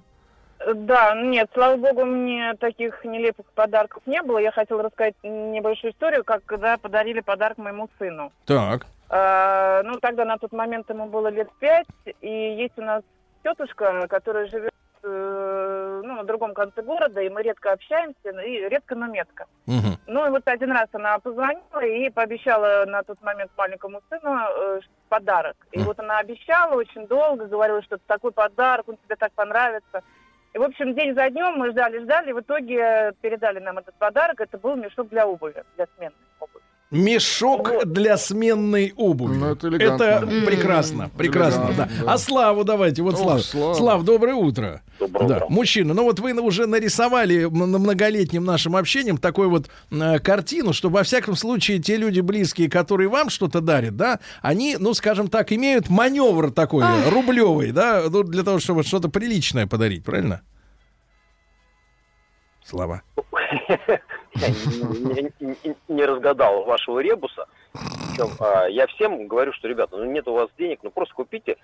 [0.74, 4.40] Да, нет, слава богу, мне таких нелепых подарков не было.
[4.40, 8.32] Я хотела рассказать небольшую историю, как когда подарили подарок моему сыну.
[8.46, 8.88] Так.
[9.10, 11.88] А, ну, тогда на тот момент ему было лет пять,
[12.22, 13.04] и есть у нас
[13.44, 18.96] тетушка, которая живет э, ну, на другом конце города, и мы редко общаемся, и редко,
[18.96, 19.46] но метко.
[19.66, 19.98] Мгм.
[20.08, 24.80] Ну и вот один раз она позвонила и пообещала на тот момент маленькому сыну э,
[25.08, 25.56] подарок.
[25.72, 30.02] И вот она обещала очень долго, говорила, что это такой подарок, он тебе так понравится.
[30.54, 33.96] И, в общем, день за днем мы ждали, ждали, и в итоге передали нам этот
[33.96, 34.42] подарок.
[34.42, 36.64] Это был мешок для обуви, для сменной обуви.
[36.90, 39.36] Мешок для сменной обуви.
[39.36, 39.68] Ну, это.
[39.68, 40.46] Это М.
[40.46, 41.90] прекрасно, прекрасно, да.
[42.02, 42.14] Да.
[42.14, 43.44] А Славу давайте, вот Ох, Слав.
[43.44, 43.74] Слава.
[43.74, 44.82] Слав, доброе утро.
[44.98, 45.36] Доброе да.
[45.36, 45.48] утро.
[45.50, 50.90] Мужчина, ну вот вы уже нарисовали на многолетнем нашим общением такой вот э, картину, что
[50.90, 55.52] во всяком случае те люди близкие, которые вам что-то дарят, да, они, ну, скажем так,
[55.52, 60.42] имеют маневр такой рублевый, да, ну, для того, чтобы что-то приличное подарить, правильно?
[62.64, 63.02] Слава.
[64.40, 67.46] Я не- не- не- разгадал вашего ребуса.
[67.74, 71.58] Причем а, я всем говорю, что, ребята, ну нет у вас денег, ну просто купите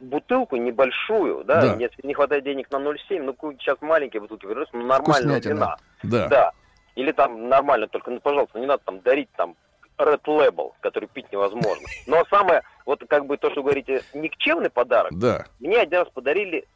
[0.00, 1.76] бутылку небольшую, да, Да.
[1.78, 5.52] если не хватает денег на 0,7, ну сейчас маленькие бутылки, ну Вкуснятина.
[5.52, 5.76] вина.
[6.02, 6.28] Да.
[6.28, 6.52] Да.
[6.96, 9.54] Или там нормально, только, ну, пожалуйста, не надо там дарить там
[9.98, 11.86] Red Label, который пить невозможно.
[12.06, 15.44] Но самое, вот как бы то, что вы говорите, никчемный подарок, Да.
[15.60, 16.66] мне один раз подарили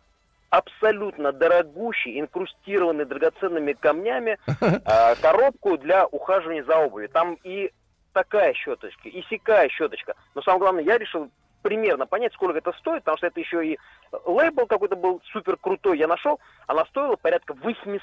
[0.53, 4.37] абсолютно дорогущий, инкрустированный драгоценными камнями
[4.85, 7.09] а, коробку для ухаживания за обувью.
[7.09, 7.73] Там и
[8.13, 10.15] такая щеточка, и сякая щеточка.
[10.35, 11.31] Но самое главное, я решил
[11.63, 13.79] примерно понять, сколько это стоит, потому что это еще и
[14.27, 18.03] лейбл какой-то был супер крутой, я нашел, она стоила порядка 800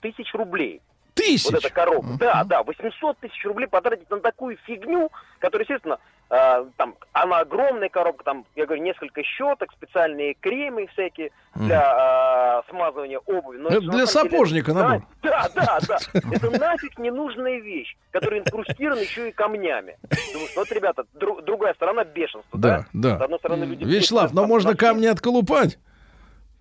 [0.00, 0.82] тысяч рублей.
[1.16, 1.46] Тысяч?
[1.50, 2.16] Вот эта коробка.
[2.20, 5.10] Да, да, 800 тысяч рублей потратить на такую фигню,
[5.40, 5.98] которая, естественно,
[6.28, 12.62] а, там, она огромная коробка, там, я говорю, несколько щеток, специальные кремы всякие для а,
[12.68, 13.56] смазывания обуви.
[13.58, 15.02] Но Это для самом деле- сапожника набор.
[15.22, 15.98] Да, да, да.
[16.32, 19.96] Это нафиг ненужная вещь, которая инкрустирована еще и камнями.
[20.34, 22.86] Думаю, вот, ребята, дру- другая сторона бешенства, да?
[22.92, 23.24] Да, С да.
[23.24, 23.84] одной стороны, люди...
[23.84, 25.78] Вячеслав, но можно камни отколупать.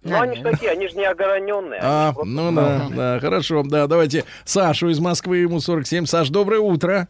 [0.05, 1.79] Ну, они же такие, они же не ограненные.
[1.83, 6.05] А, ну да, да, хорошо, да, давайте Сашу из Москвы, ему 47.
[6.05, 7.07] Саш, доброе утро.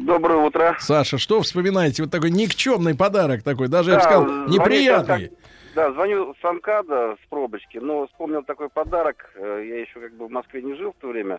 [0.00, 0.76] Доброе утро.
[0.80, 2.02] Саша, что вспоминаете?
[2.02, 5.14] Вот такой никчемный подарок такой, даже, я бы Да, сказал, неприятный.
[5.26, 5.36] с Анка-
[5.74, 9.30] Да, звоню с Анкада, с пробочки, но вспомнил такой подарок.
[9.36, 11.38] э, Я еще как бы в Москве не жил в то время.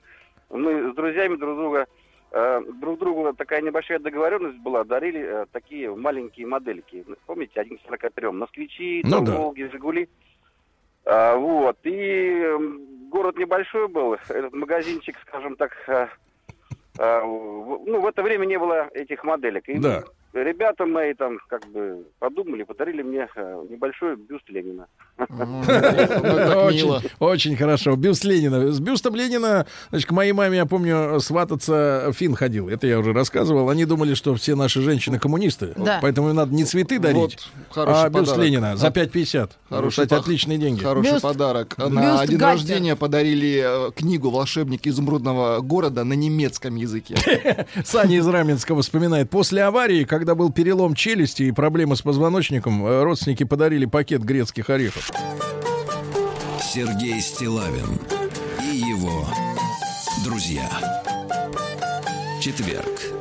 [0.52, 1.88] Мы с друзьями друг друга
[2.32, 7.06] э, друг другу такая небольшая договоренность была, дарили э, такие маленькие модельки.
[7.26, 9.32] Помните, один к 43 москвичи, Ну там, да.
[9.38, 10.10] Волги, Жигули.
[11.06, 11.78] А, вот.
[11.84, 12.46] И
[13.10, 16.08] город небольшой был, этот магазинчик, скажем так, э,
[17.00, 19.70] э, ну, в это время не было этих моделек.
[19.70, 20.04] И Да.
[20.34, 24.88] Ребята мои там как бы подумали, подарили мне э, небольшой бюст Ленина.
[25.20, 27.96] Очень, очень хорошо.
[27.96, 28.72] Бюст Ленина.
[28.72, 32.70] С бюстом Ленина, значит, к моей маме, я помню, свататься Фин ходил.
[32.70, 33.70] Это я уже рассказывал.
[33.70, 35.74] Они думали, что все наши женщины коммунисты.
[36.02, 37.38] Поэтому им надо не цветы дарить,
[37.76, 38.38] а бюст.
[38.38, 39.52] Ленина за А- 5,50.
[39.70, 40.82] Хороший Кстати, отличные деньги.
[40.82, 41.78] Хороший подарок.
[41.78, 47.16] На день рождения подарили э, книгу «Волшебник изумрудного города» на немецком языке.
[47.84, 49.30] Саня из Раменского вспоминает.
[49.30, 54.70] После аварии, когда был перелом челюсти и проблемы с позвоночником, э, родственники подарили пакет грецких
[54.70, 55.12] орехов.
[56.62, 58.00] Сергей Стилавин
[58.64, 59.28] и его
[60.24, 60.70] друзья.
[62.42, 63.13] Четверг.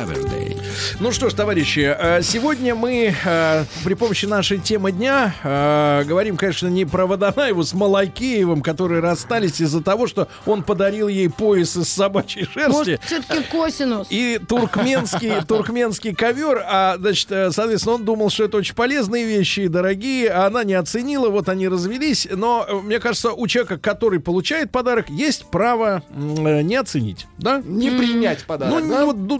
[0.00, 0.56] Кавердей.
[0.98, 6.38] Ну что ж, товарищи, э, сегодня мы э, при помощи нашей темы дня э, говорим,
[6.38, 11.76] конечно, не про Водонаеву с Малакеевым, которые расстались из-за того, что он подарил ей пояс
[11.76, 12.70] из собачьей шерсти.
[12.70, 14.06] Может, все-таки косинус.
[14.08, 19.68] И туркменский, туркменский ковер, а, значит, соответственно, он думал, что это очень полезные вещи и
[19.68, 22.26] дорогие, а она не оценила, вот они развелись.
[22.30, 27.60] Но, мне кажется, у человека, который получает подарок, есть право не оценить, да?
[27.62, 29.04] Не принять подарок, Ну, да?
[29.04, 29.38] вот ду-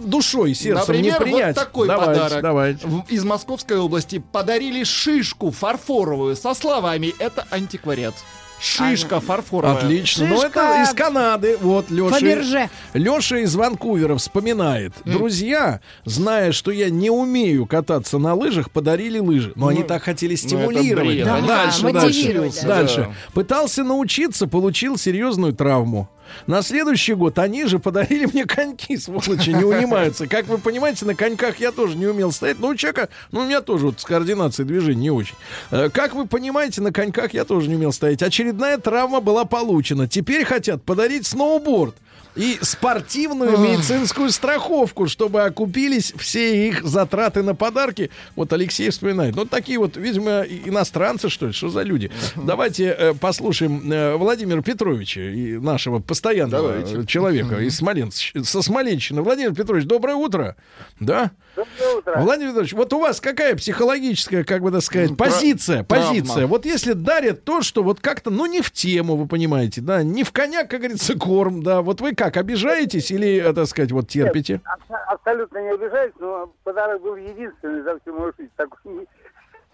[0.53, 1.55] душой, сердцем Например, не принять.
[1.55, 2.41] вот такой Давайте, подарок.
[2.43, 2.87] давайте.
[3.09, 8.15] Из Московской области подарили шишку фарфоровую со словами «Это антиквариат».
[8.63, 9.77] Шишка фарфоровая.
[9.77, 10.27] Отлично.
[10.27, 11.57] Ну, это из Канады.
[11.59, 12.19] Вот, Фаберже.
[12.59, 12.69] Леша.
[12.93, 14.93] Леша из Ванкувера вспоминает.
[15.03, 19.51] Друзья, зная, что я не умею кататься на лыжах, подарили лыжи.
[19.55, 21.07] Но они так хотели стимулировать.
[21.15, 21.25] бред.
[21.25, 22.51] Да, Да, дальше, дальше.
[22.61, 22.67] да.
[22.67, 22.97] Дальше.
[23.09, 23.13] Да.
[23.33, 26.07] Пытался научиться, получил серьезную травму.
[26.47, 30.27] На следующий год они же подарили мне коньки, сволочи, не унимаются.
[30.27, 32.59] Как вы понимаете, на коньках я тоже не умел стоять.
[32.59, 35.35] Но у человека, ну, у меня тоже вот с координацией движений не очень.
[35.71, 38.21] Э, Как вы понимаете, на коньках я тоже не умел стоять.
[38.21, 40.07] Очередная травма была получена.
[40.07, 41.95] Теперь хотят подарить сноуборд
[42.35, 48.09] и спортивную медицинскую страховку, чтобы окупились все их затраты на подарки.
[48.35, 49.35] Вот Алексей вспоминает.
[49.35, 52.11] Ну, такие вот, видимо, иностранцы, что ли, что за люди.
[52.35, 57.01] Давайте э, послушаем э, Владимира Петровича, и нашего постоянного Давайте.
[57.01, 59.21] э, человека из Смоленск, со Смоленщины.
[59.21, 60.55] Владимир Петрович, доброе утро.
[60.99, 61.31] Да?
[61.55, 62.21] Доброе утро.
[62.21, 66.07] Владимир Петрович, вот у вас какая психологическая, как бы так сказать, позиция, травма.
[66.07, 66.47] позиция?
[66.47, 70.23] Вот если дарят то, что вот как-то, ну, не в тему, вы понимаете, да, не
[70.23, 74.07] в коня, как говорится, корм, да, вот вы как, обижаетесь или, э, так сказать, вот
[74.07, 74.61] терпите?
[74.63, 79.07] Абс- Абсолютно не обижаюсь, но подарок был единственный за всю мою жизнь, такой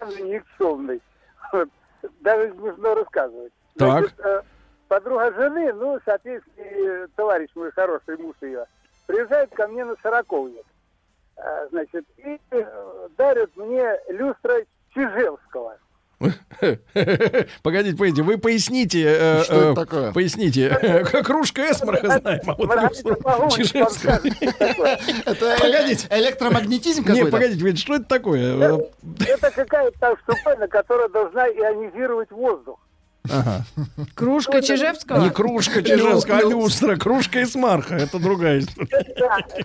[0.00, 1.02] никчемный.
[1.52, 1.68] Вот.
[2.20, 3.52] Даже смешно рассказывать.
[3.76, 3.98] Так.
[3.98, 4.42] Значит, э,
[4.88, 8.64] подруга жены, ну, соответственно, товарищ мой хороший, муж ее,
[9.06, 10.64] приезжает ко мне на сороковник.
[11.36, 14.62] А, Значит, и э, дарят мне люстра
[14.94, 15.76] Чижевского.
[17.62, 20.12] Погодите, погодите, вы поясните, э, Что это э, такое?
[20.12, 23.58] поясните, кружка Эсмарха знаем, а вот.
[25.26, 26.06] Это Погодите.
[26.10, 27.30] электромагнетизм Не, какой-то?
[27.30, 28.56] погодите, вы- что это такое?
[28.56, 28.78] Э,
[29.28, 32.80] Это какая-то штуковина, которая должна ионизировать воздух.
[33.30, 33.64] Ага.
[34.14, 35.24] Кружка Чижевского?
[35.24, 36.96] Не кружка Чижевского, а люстра.
[36.96, 37.94] Кружка из марха.
[37.96, 39.04] Это другая история.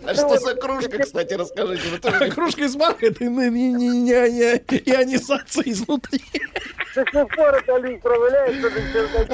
[0.05, 1.99] А что за кружка, кстати, расскажите?
[2.31, 6.21] Кружка из марха это не, не, не, не, не ионизация изнутри.
[6.95, 9.33] До сих пор это люстра валяется на чердаке.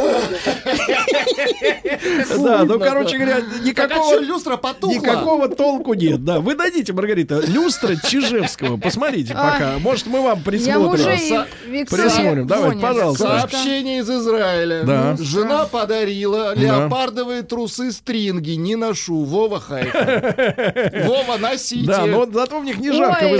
[2.38, 4.20] Да, ну, короче говоря, а никакого...
[4.20, 4.96] люстра потухла?
[4.96, 6.40] Никакого толку нет, да.
[6.40, 8.78] Вы дадите, Маргарита, люстра Чижевского.
[8.78, 9.78] Посмотрите пока.
[9.80, 11.86] Может, мы вам присмотрим.
[11.86, 12.48] Присмотрим.
[12.48, 13.24] Давайте, пожалуйста.
[13.24, 14.84] Сообщение из Израиля.
[14.84, 15.18] Да.
[15.20, 18.52] Жена подарила леопардовые трусы стринги.
[18.52, 19.24] Не ношу.
[19.24, 20.94] Вова Хайфа.
[21.06, 21.88] Вова, носите.
[21.88, 23.36] Да, но зато в них не жарко в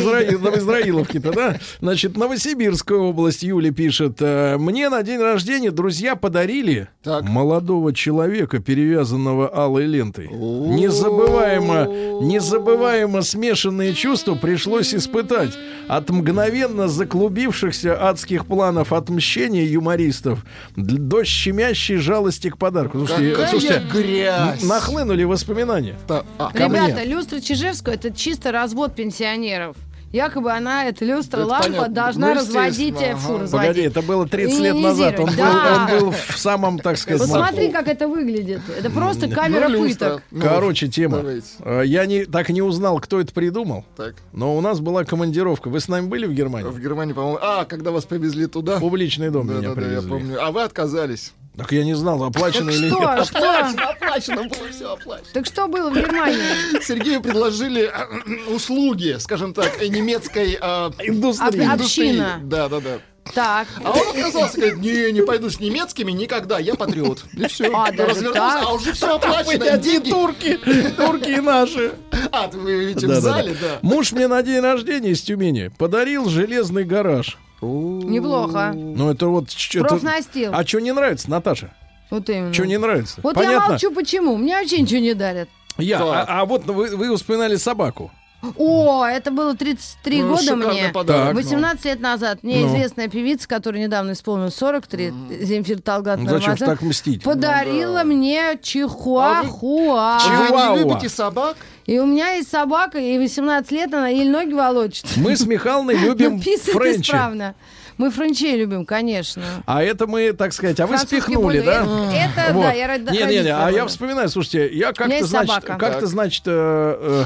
[0.58, 1.60] Израиловке-то, да?
[1.80, 4.09] Значит, Новосибирская область, Юля пишет.
[4.20, 7.24] Э, Мне на день рождения друзья подарили Так.
[7.24, 10.28] молодого человека, перевязанного алой лентой.
[10.30, 11.86] Незабываемо,
[12.22, 15.52] незабываемо смешанные чувства пришлось испытать.
[15.88, 20.46] От мгновенно заклубившихся адских планов отмщения юмористов
[20.76, 23.00] до щемящей жалости к подарку.
[23.00, 24.64] Слушайте, Какая слушайте, грязь.
[24.64, 25.96] нахлынули воспоминания.
[26.08, 26.52] А.
[26.54, 29.76] Ребята, люстра Чижевского это чисто развод пенсионеров.
[30.12, 31.94] Якобы она, эта люстра, Это лампа, понятно.
[31.94, 33.44] должна Ну, разводить, э, фу, ага.
[33.44, 33.68] разводить.
[33.68, 35.20] Погоди, это было 30 лет назад.
[35.20, 35.88] Он был, Да.
[35.92, 38.62] он был в самом, так сказать, Посмотри, как это выглядит.
[38.76, 40.24] Это просто камера Ну, пыток.
[40.32, 41.18] Ну, Короче, тема.
[41.18, 41.48] давайте.
[41.60, 43.86] Э, Я не, так не узнал, кто это придумал.
[43.96, 44.16] Так.
[44.34, 45.70] Но у нас была командировка.
[45.70, 46.70] Вы с нами были в Германии?
[46.70, 47.38] В Германии, по-моему.
[47.42, 48.80] А, когда вас повезли туда.
[48.80, 50.10] Публичный дом Да, меня да, да, я привезли.
[50.10, 50.44] помню.
[50.44, 51.34] А вы отказались.
[51.60, 53.26] Так я не знал, оплачено или Что, нет.
[53.28, 53.90] что?
[53.90, 55.28] Оплачено было, все оплачено.
[55.34, 56.82] Так что было в Германии?
[56.84, 61.48] Сергею предложили э, услуги, скажем так, э, немецкой э, Индустрия.
[61.48, 62.10] Об- индустрии.
[62.10, 62.40] община.
[62.44, 63.00] Да, да, да.
[63.36, 63.68] Так.
[63.84, 67.26] А он отказался, говорит, не, не пойду с немецкими никогда, я патриот.
[67.34, 67.70] И все.
[67.72, 68.64] А, даже Развернулся, так?
[68.66, 70.10] а уже все оплачено, деньги.
[70.10, 70.60] турки,
[70.98, 71.92] турки и наши.
[72.32, 73.78] А, ты вы видите, в зале, да.
[73.84, 77.38] Муж мне на день рождения из Тюмени подарил железный гараж.
[77.68, 78.74] Неплохо.
[78.76, 79.88] Ну это вот что-то...
[79.90, 80.52] Профнастил.
[80.54, 81.72] А что не нравится, Наташа?
[82.10, 82.54] Вот именно.
[82.54, 83.20] Что не нравится?
[83.22, 83.70] Вот я Понятно.
[83.72, 84.38] молчу, почему.
[84.38, 85.50] Мне вообще ничего не дарят.
[85.78, 88.12] Я, а, а вот вы, вы упоминали собаку.
[88.58, 90.90] О, это было 33 Ну, года мне.
[90.94, 91.28] подарок.
[91.28, 91.36] Так.
[91.36, 92.68] 18 лет назад мне Ну.
[92.70, 95.12] известная певица, которая недавно исполнилась 43,
[95.42, 97.24] Земфир Талгат Ну, Зачем так мстить?
[97.24, 100.18] подарила мне чихуахуа.
[100.18, 100.78] А вы Чиуауа.
[100.78, 101.58] не любите собак?
[101.86, 105.06] И у меня есть собака, ей 18 лет, она еле ноги волочит.
[105.18, 107.02] Мы с Михалной любим френчи.
[107.10, 107.56] исправно.
[107.98, 109.44] Мы френчей любим, конечно.
[109.66, 111.82] А это мы, так сказать, а вы спихнули, да?
[112.14, 116.06] Это, да, я ради- Не, не, не, а я вспоминаю, слушайте, я как-то, значит, как-то,
[116.08, 117.24] значит, э,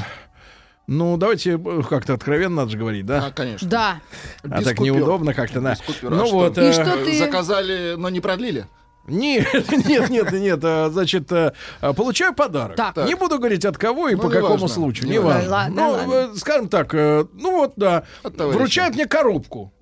[0.86, 3.26] ну, давайте э, как-то откровенно надо же говорить, да?
[3.26, 3.68] А, конечно.
[3.68, 4.00] Да.
[4.42, 4.96] А без так купюр.
[4.96, 5.70] неудобно как-то, да.
[5.72, 6.12] Без купюр.
[6.12, 6.34] А Ну что?
[6.34, 6.58] вот.
[6.58, 8.66] И э, что ты- Заказали, но не продлили?
[9.06, 9.46] Нет,
[9.86, 12.76] нет, нет, нет, а, значит, э, а, получаю подарок.
[12.76, 12.96] Так.
[13.06, 14.68] Не буду говорить от кого и Ну, по не какому важно.
[14.68, 15.50] случаю, Не не важно.
[15.50, 15.74] важно.
[15.74, 16.12] Ну, ладно.
[16.12, 19.72] э, скажем так, э, ну вот, да, вручают мне коробку.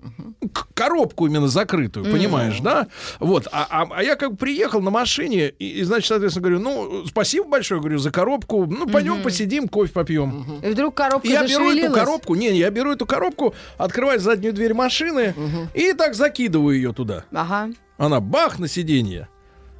[0.53, 2.87] К- Коробку именно закрытую, понимаешь, да?
[3.19, 6.59] Вот, а, а- а я как бы приехал на машине, и, и, значит, соответственно, говорю,
[6.59, 10.59] ну, спасибо большое, говорю, за коробку, ну, пойдем посидим, кофе попьем.
[10.61, 14.53] И вдруг коробка я беру эту коробку, не, не, я беру эту коробку, открываю заднюю
[14.53, 15.33] дверь машины
[15.73, 17.23] и так закидываю ее туда.
[17.31, 17.69] Ага.
[17.97, 19.29] Она бах на сиденье.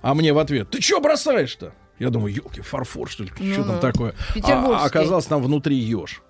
[0.02, 1.73] А мне в ответ, ты что бросаешь-то?
[1.99, 3.30] Я думаю, елки, фарфор, что ли?
[3.30, 3.64] что Ну-ну.
[3.64, 4.14] там такое?
[4.34, 4.84] Петербургский.
[4.84, 6.22] А, оказалось там внутри еж.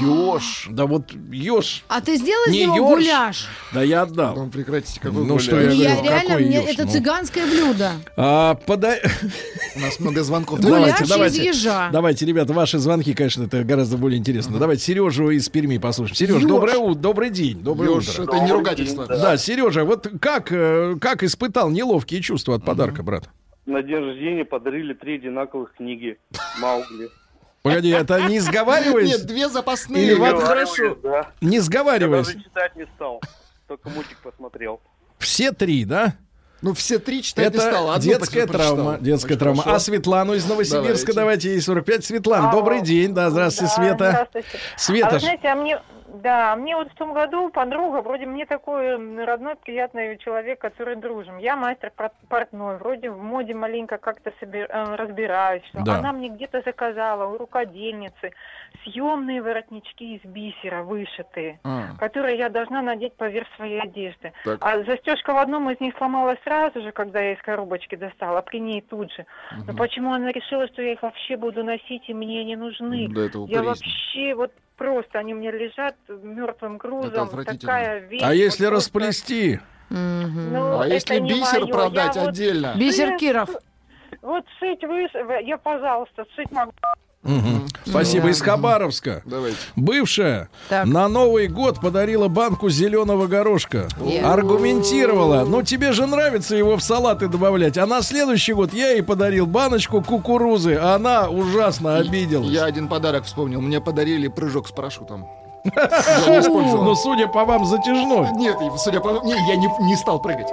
[0.00, 0.66] Еж.
[0.70, 1.84] Да вот еж.
[1.88, 3.46] А ты сделал из Не него гуляш?
[3.72, 4.34] Да я отдал.
[4.36, 5.42] Ну, прекратите, какой Ну, гуляш.
[5.42, 6.90] что я Я говорю, реально, какой мне ёж, это ну.
[6.90, 7.92] цыганское блюдо.
[8.16, 9.00] А, подай...
[9.76, 10.60] У нас много звонков.
[10.60, 11.44] Гуляш Давайте, из давайте.
[11.46, 11.88] ежа.
[11.92, 14.58] Давайте, ребята, ваши звонки, конечно, это гораздо более интересно.
[14.58, 16.16] Давайте Сережу из Перми послушаем.
[16.16, 16.44] Сереж, Ёж.
[16.44, 18.24] доброе утро, добрый день, доброе Ёж, утро.
[18.24, 19.06] это не ругательство.
[19.06, 23.28] Да, Сережа, вот как, э, как испытал неловкие чувства от подарка, брат?
[23.66, 26.16] На день рождения подарили три одинаковых книги
[26.60, 27.08] Маугли.
[27.62, 29.08] Погоди, это не сговариваясь?
[29.10, 30.02] Нет, две запасные.
[30.04, 30.94] Или вот хорошо.
[31.02, 31.30] Да.
[31.40, 32.26] Не Я сговариваясь.
[32.26, 33.20] даже читать не стал.
[33.66, 34.80] Только мультик посмотрел.
[35.18, 36.14] Все три, да?
[36.62, 37.90] Ну, все три читать не Это стал.
[37.92, 38.74] одну детская прочитал.
[38.76, 38.98] травма.
[39.00, 39.62] Детская Очень травма.
[39.62, 39.76] хорошо.
[39.76, 41.12] А Светлану из Новосибирска Давайте.
[41.12, 42.04] давайте, ей 45.
[42.04, 42.60] Светлана, Алло.
[42.60, 43.14] добрый день.
[43.14, 44.10] Да, здравствуйте, Да, Света.
[44.10, 44.48] Здравствуйте.
[44.76, 45.80] Света А вы знаете, а мне,
[46.22, 51.38] да, мне вот в том году подруга, вроде мне такой родной, приятный человек, который дружим.
[51.38, 55.62] Я мастер пор- портной, вроде в моде маленько как-то собир- э, разбираюсь.
[55.74, 55.98] Да.
[55.98, 58.32] Она мне где-то заказала у рукодельницы
[58.84, 61.96] съемные воротнички из бисера вышитые, А.
[61.98, 64.32] которые я должна надеть поверх своей одежды.
[64.44, 64.58] Так.
[64.60, 68.42] А застежка в одном из них сломалась сразу же, когда я из коробочки достала, а
[68.42, 69.26] при ней тут же.
[69.66, 73.08] Но почему она решила, что я их вообще буду носить и мне не нужны?
[73.08, 73.64] Да, это Я упоризм.
[73.66, 77.28] вообще вот просто они у меня лежат мертвым грузом.
[77.28, 78.22] Такая вещь.
[78.24, 79.60] А если вот расплести?
[79.90, 81.72] Ну, А если бисер моё.
[81.72, 82.74] продать Я вот- отдельно?
[82.76, 83.50] Бисер Киров.
[84.22, 85.08] Вот сыть вы,
[85.44, 86.72] я, пожалуйста, сыть могу.
[87.22, 87.57] Мгм.
[87.88, 88.28] Спасибо.
[88.28, 89.22] Из Хабаровска.
[89.24, 89.56] Давайте.
[89.76, 90.86] Бывшая Так.
[90.86, 93.88] на Новый год подарила банку зеленого горошка.
[94.04, 94.22] Е.
[94.22, 95.44] Аргументировала.
[95.44, 97.78] Ну, тебе же нравится его в салаты добавлять.
[97.78, 100.74] А на следующий год я ей подарил баночку кукурузы.
[100.74, 102.48] А она ужасно обиделась.
[102.48, 103.60] Я один подарок вспомнил.
[103.60, 105.26] Мне подарили прыжок с парашютом.
[106.26, 108.28] Ну, судя по вам, затяжной.
[108.36, 109.20] Нет, судя по...
[109.24, 110.48] Не, я не, не стал прыгать.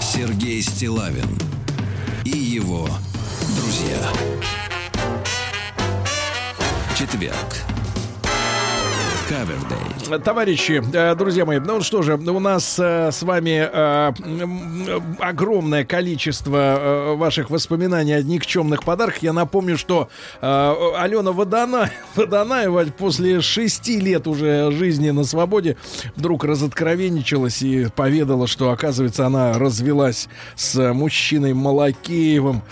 [0.00, 1.28] Сергей Стилавин
[3.56, 3.98] друзья.
[6.96, 7.73] Четверг.
[10.22, 14.12] Товарищи, э, друзья мои, ну что же, у нас э, с вами э,
[15.18, 19.22] огромное количество ваших воспоминаний о никчемных подарках.
[19.22, 20.10] Я напомню, что
[20.42, 25.78] Алена Водана, Водонаева после шести лет уже жизни на свободе
[26.16, 32.62] вдруг разоткровенничалась и поведала, что, оказывается, она развелась с мужчиной Малакеевым.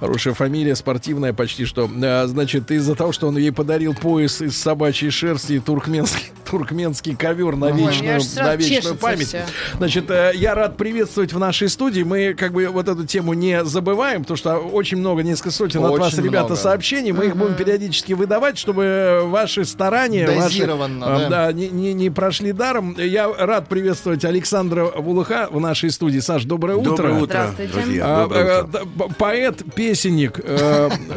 [0.00, 1.90] Хорошая фамилия, спортивная почти что.
[2.26, 5.58] Значит, из-за того, что он ей подарил пояс из собачьей шерсти и
[6.06, 9.28] туркменский, туркменский ковер на Ой, вечную, сразу на вечную память.
[9.28, 9.40] всё.
[9.76, 12.02] Значит, э, я рад приветствовать в нашей студии.
[12.02, 15.90] Мы как бы вот эту тему не забываем, потому что очень много, несколько сотен от
[15.92, 16.56] Очень вас, ребята, много.
[16.56, 17.12] сообщений.
[17.12, 20.66] Мы их будем периодически выдавать, чтобы ваши старания ваши, э,
[21.00, 21.28] да.
[21.28, 22.96] да, не, не- не прошли даром.
[22.98, 26.20] Я рад приветствовать Александра Вулыха в нашей студии.
[26.20, 26.90] Саш, доброе утро.
[26.90, 27.26] Доброе утро,
[27.56, 27.72] Здравствуйте.
[27.72, 28.04] друзья.
[28.06, 29.14] А, Доброе э, утро.
[29.18, 30.40] поэт, песенник,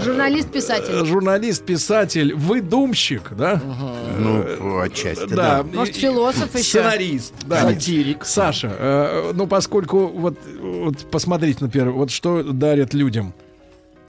[0.04, 1.06] Журналист-писатель.
[1.06, 3.62] журналист, писатель, выдумщик, да?
[4.18, 4.44] Ну,
[4.80, 5.64] отчасти, Да.
[5.64, 5.64] да.
[5.64, 6.64] Может, философ еще?
[6.64, 7.62] Сценарист, да.
[7.62, 8.26] Сатирик.
[8.26, 13.34] Саша, э, ну поскольку вот, вот посмотрите, например, вот что дарят людям.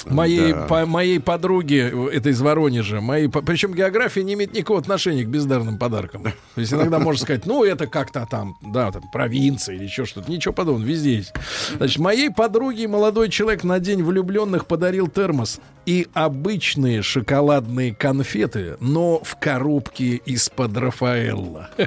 [0.05, 0.66] Моей, Да.
[0.66, 5.28] по, моей подруге, э, это из Воронежа, моей, причем география не имеет никакого отношения к
[5.28, 6.24] бездарным подаркам.
[6.24, 10.28] То есть иногда можно сказать, ну это как-то там, да, там провинция или еще что-то.
[10.28, 11.32] Ничего подобного, везде есть.
[11.76, 19.20] Значит, моей подруге молодой человек на день влюбленных подарил термос и обычные шоколадные конфеты, но
[19.22, 21.70] в коробке из-под Рафаэлла.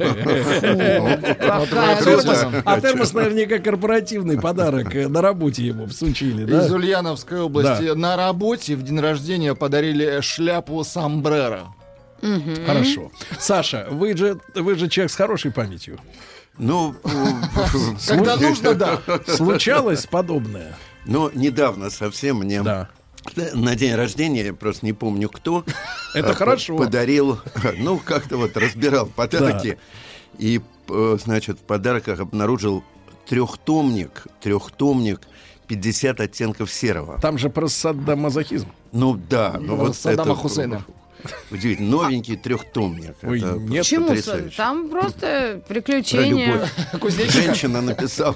[2.66, 6.44] А термос наверняка корпоративный подарок э, на работе ему всучили?
[6.46, 11.68] Из Ульяновской области на работе в день рождения подарили шляпу сомбреро.
[12.22, 12.66] Мгм.
[12.66, 13.12] Хорошо.
[13.40, 16.00] Саша, вы же, вы же человек с хорошей памятью.
[16.58, 16.96] Ну,
[18.08, 19.00] Когда нужно, да.
[19.28, 20.76] Случалось подобное?
[21.06, 22.90] Но недавно совсем мне Да.
[23.54, 25.64] На день рождения, я просто не помню кто,
[26.14, 26.78] Это э, хорошо.
[26.78, 27.40] подарил,
[27.78, 29.78] ну, как-то вот разбирал подарки.
[30.38, 32.84] И, э, значит, в подарках обнаружил
[33.28, 35.22] трехтомник, трехтомник
[35.68, 37.20] 50 оттенков серого.
[37.20, 38.68] Там же про саддамазохизм.
[38.92, 40.86] Ну да, ну вот Саддама это Хусейна.
[41.52, 43.16] Удивительно, новенький трехтомник.
[43.24, 43.84] Ой, это нет.
[43.84, 44.08] Почему?
[44.08, 44.58] потрясающе.
[44.58, 46.68] Там просто Про приключения.
[47.30, 48.36] Женщина написала.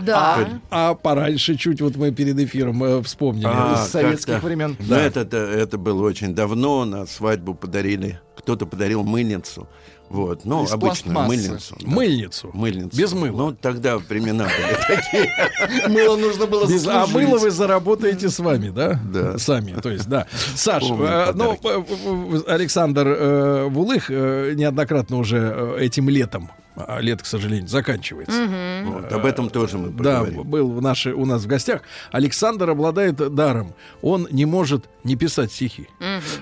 [0.00, 0.48] Да.
[0.70, 3.46] А, а пораньше чуть вот мы перед эфиром э, вспомнили.
[3.46, 4.76] А, Из советских времен.
[4.78, 8.20] Ну, это, это, это было очень давно, на свадьбу подарили.
[8.36, 9.68] Кто-то подарил мыльницу.
[10.14, 11.28] Вот, ну, Из обычную пластмассы.
[11.48, 11.76] мыльницу.
[11.80, 11.86] да.
[11.90, 12.50] Мыльницу.
[12.54, 12.96] Мыльницу.
[12.96, 13.36] Без мыла.
[13.36, 15.88] Ну, тогда времена были такие.
[15.88, 19.00] Мыло нужно было Без- а мыло вы заработаете с вами, да?
[19.12, 19.38] Да.
[19.38, 20.26] Сами, то есть, да.
[20.54, 27.24] Саш, э, ну, э, э, Александр э, Вулых э, неоднократно уже этим летом, а лето,
[27.24, 28.82] к сожалению, заканчивается.
[28.84, 30.42] Вот, об этом тоже мы Да, поговорим.
[30.42, 31.82] был в нашей, у нас в гостях.
[32.12, 33.74] Александр обладает даром.
[34.02, 35.88] Он не может не писать стихи.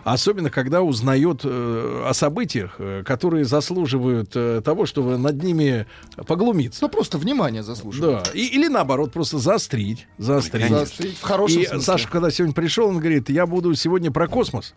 [0.05, 5.87] Особенно, когда узнает э, о событиях, э, которые заслуживают э, того, чтобы над ними
[6.27, 6.79] поглумиться.
[6.83, 8.25] Ну, просто внимание заслуживает.
[8.25, 8.31] Да.
[8.33, 10.07] И- или наоборот, просто заострить.
[10.19, 10.69] Заострить.
[10.69, 11.83] Заострить в хорошем И смысле.
[11.85, 14.75] Саша, когда сегодня пришел, он говорит, я буду сегодня про космос.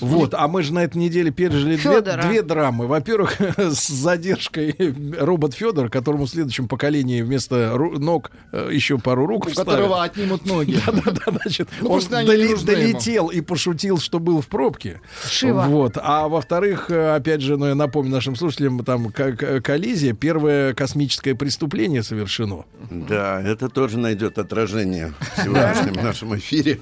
[0.00, 2.86] Вот, а мы же на этой неделе пережили две, две драмы.
[2.86, 4.57] Во-первых, с задержкой
[5.18, 9.70] робот Федор, которому в следующем поколении вместо ног э, еще пару рук У вставят.
[9.70, 10.78] которого отнимут ноги.
[10.86, 12.80] Да-да-да, значит, Ну, он доли- нужны ему.
[12.92, 15.00] долетел и пошутил, что был в пробке.
[15.28, 15.62] Шива.
[15.68, 15.96] Вот.
[16.00, 20.74] А во-вторых, э, опять же, ну, я напомню нашим слушателям, там к- к- коллизия, первое
[20.74, 22.64] космическое преступление совершено.
[22.90, 26.78] Да, это тоже найдет отражение в сегодняшнем нашем эфире.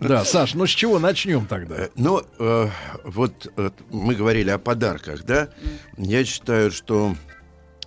[0.00, 1.74] Да, Саш, ну с чего начнем тогда?
[1.76, 2.22] Э, Ну,
[3.04, 3.52] вот
[3.90, 5.48] мы говорили о подарках, да?
[5.96, 7.14] Я считаю, что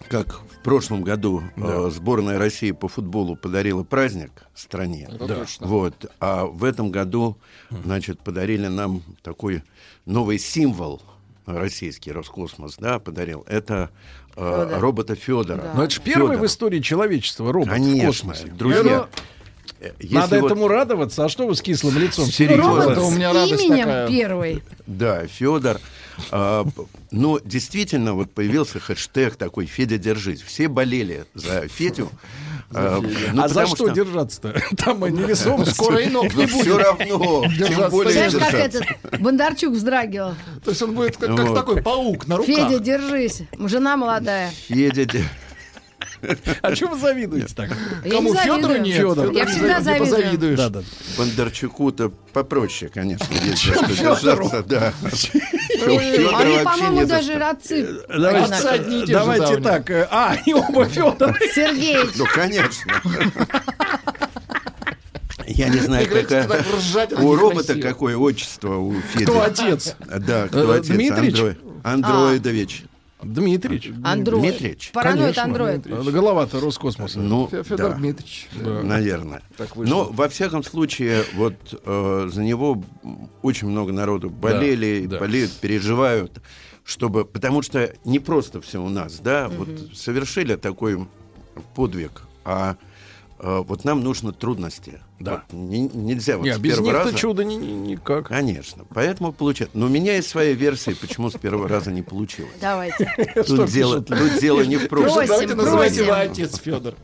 [0.09, 5.67] как в прошлом году э, сборная России по футболу подарила праздник стране, Это точно.
[5.67, 7.37] вот, а в этом году,
[7.69, 9.63] значит, подарили нам такой
[10.05, 11.01] новый символ
[11.45, 13.43] российский Роскосмос, да, подарил.
[13.47, 13.89] Это
[14.35, 15.71] э, робота Федора.
[15.75, 18.47] Но это же первый в истории человечества робот в Конечно, космосе.
[18.47, 19.07] друзья.
[19.81, 21.25] э, если Надо вот- этому радоваться.
[21.25, 22.25] А что вы с кислым лицом?
[22.27, 22.63] Серьезно?
[22.67, 24.07] Робот Это у меня с радость именем такая.
[24.07, 24.63] первый.
[24.87, 25.79] Да, Федор.
[26.31, 26.65] А,
[27.11, 30.41] но действительно, вот появился хэштег такой «Федя, держись».
[30.41, 32.09] Все болели за Федю.
[32.75, 33.01] А, а
[33.33, 34.61] ну, за потому что, держаться-то?
[34.77, 35.73] Там и невесомость.
[35.73, 36.61] Скоро и ног не Ну, будет.
[36.61, 38.83] все равно, тем более Знаешь, как этот
[39.19, 40.33] Бондарчук вздрагивал.
[40.63, 41.55] То есть он будет как, как Вот.
[41.55, 42.55] такой паук на руках.
[42.55, 43.41] Федя, держись.
[43.59, 44.49] Жена молодая.
[44.67, 45.23] Федя, де-
[46.61, 47.69] А что вы завидуете так?
[48.09, 48.95] Кому Федору нет?
[49.33, 50.57] Я всегда завидую.
[50.57, 50.81] Да, да.
[51.17, 54.93] Бондарчуку-то попроще, конечно, есть за что держаться, да.
[55.85, 57.87] Они, вообще по-моему, даже родцы.
[58.07, 59.89] Давайте, и так.
[59.91, 61.37] э, А, они оба Федор.
[61.53, 63.01] Сергей, Ну, конечно.
[65.45, 66.47] Я не знаю, какая...
[66.77, 69.25] ржать, У робота какое отчество у Феди?
[69.25, 69.95] Кто отец?
[69.99, 70.87] Да, кто Э, отец?
[70.87, 71.35] Дмитрич?
[71.35, 72.83] Андро- Андроидович.
[73.23, 73.91] Дмитрич.
[74.03, 74.41] Андроид.
[74.41, 74.91] Дмитрич.
[74.91, 75.43] Параноид Конечно.
[75.43, 75.87] андроид.
[75.87, 77.19] Голова-то Роскосмоса.
[77.19, 78.49] Ну, Фе- Федор да, Дмитриевич.
[78.53, 79.41] наверное.
[79.57, 79.93] Так вышло.
[79.93, 81.55] Но, во всяком случае, вот
[81.85, 82.83] э, за него
[83.41, 85.19] очень много народу болели, да.
[85.19, 86.41] болеют, переживают,
[86.83, 87.25] чтобы...
[87.25, 91.07] Потому что не просто все у нас, да, вот совершили такой
[91.75, 92.77] подвиг, а
[93.43, 95.01] вот нам нужны трудности.
[95.19, 95.43] Да.
[95.49, 97.13] Вот не- нельзя вот Не, с без первого раза...
[97.17, 98.27] чудо ни- ни- никак.
[98.27, 98.85] Конечно.
[98.93, 99.77] Поэтому получается.
[99.77, 102.53] Но у меня есть своя версия, почему с первого раза не получилось.
[102.61, 103.13] Давайте.
[103.45, 105.13] Тут дело, тут дело не в пробке.
[105.13, 106.95] Просим, Давайте называйте его отец Федор.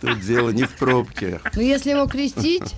[0.00, 1.40] Тут дело не в пробке.
[1.54, 2.74] Ну, если его крестить,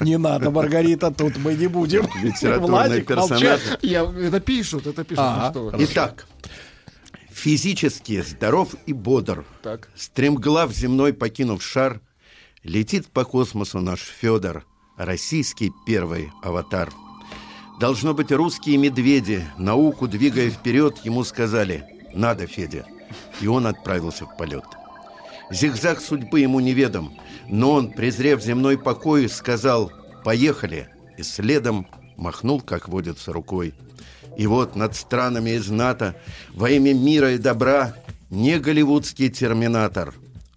[0.00, 2.06] Не надо, Маргарита, тут мы не будем.
[2.22, 3.60] Литературный персонаж.
[3.80, 5.24] Я, это пишут, это пишут.
[5.26, 5.52] Ага.
[5.54, 5.72] ну.
[5.78, 6.26] Итак,
[7.30, 9.44] физически здоров и бодр.
[9.62, 9.88] Так.
[9.96, 12.00] Стремглав земной покинув шар,
[12.68, 14.66] летит по космосу наш Федор,
[14.96, 16.90] российский первый аватар.
[17.80, 22.84] Должно быть, русские медведи, науку двигая вперед, ему сказали «Надо, Федя».
[23.40, 24.64] И он отправился в полет.
[25.50, 27.18] Зигзаг судьбы ему неведом,
[27.48, 29.90] но он, презрев земной покой, сказал
[30.24, 31.86] «Поехали!» и следом
[32.16, 33.72] махнул, как водится, рукой.
[34.36, 36.16] И вот над странами из НАТО
[36.52, 37.94] во имя мира и добра
[38.28, 40.12] не голливудский терминатор,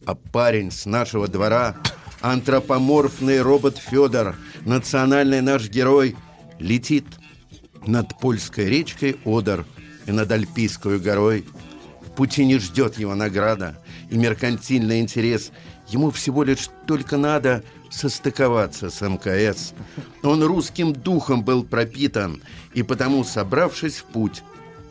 [0.05, 1.77] а парень с нашего двора,
[2.21, 4.35] антропоморфный робот Федор,
[4.65, 6.15] национальный наш герой,
[6.59, 7.05] летит
[7.85, 9.65] над польской речкой Одер
[10.05, 11.45] и над Альпийской горой.
[12.01, 13.77] В пути не ждет его награда
[14.09, 15.51] и меркантильный интерес.
[15.87, 19.73] Ему всего лишь только надо состыковаться с МКС.
[20.23, 22.41] Он русским духом был пропитан,
[22.73, 24.43] и потому, собравшись в путь,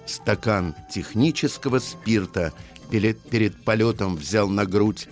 [0.07, 2.52] стакан технического спирта
[2.90, 5.09] перед, перед полетом взял на грудь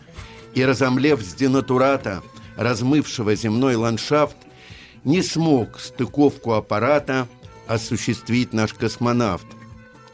[0.54, 2.22] и, разомлев с денатурата,
[2.56, 4.36] размывшего земной ландшафт,
[5.04, 7.28] не смог стыковку аппарата
[7.66, 9.46] осуществить наш космонавт.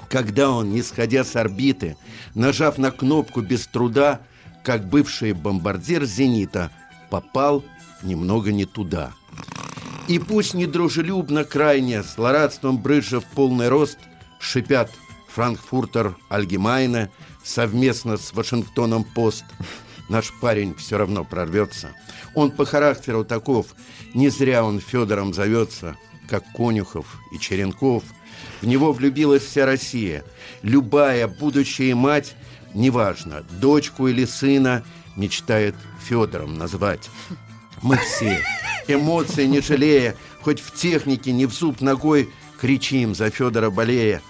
[0.09, 1.97] Когда он, не сходя с орбиты,
[2.35, 4.20] нажав на кнопку без труда,
[4.62, 6.70] как бывший бомбардир «Зенита»,
[7.11, 7.65] попал
[8.02, 9.12] немного не туда.
[10.09, 13.98] И пусть недружелюбно крайне, злорадством брызжа в полный рост,
[14.39, 14.90] шипят
[15.28, 17.11] Франкфуртер Альгемайне
[17.43, 19.44] совместно с Вашингтоном Пост,
[20.09, 21.91] наш парень все равно прорвется.
[22.35, 23.75] Он по характеру таков,
[24.15, 25.97] не зря он Федором зовется,
[26.29, 28.03] как Конюхов и Черенков.
[28.61, 30.25] В него влюбилась вся Россия.
[30.63, 32.35] Любая будущая мать,
[32.75, 34.85] неважно, дочку или сына,
[35.17, 37.11] мечтает Федором назвать.
[37.83, 38.43] Мы все,
[38.89, 44.23] эмоции не жалея, хоть в технике, не в зуб ногой, кричим за Федора болея.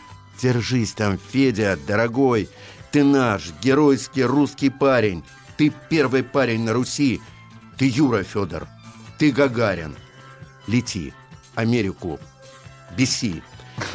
[0.43, 2.49] Держись там, Федя, дорогой,
[2.91, 5.25] ты наш геройский русский парень,
[5.56, 7.20] ты первый парень на Руси,
[7.78, 8.66] ты Юра Федор,
[9.18, 9.94] ты Гагарин.
[10.66, 11.12] Лети,
[11.55, 12.18] Америку,
[12.97, 13.43] беси.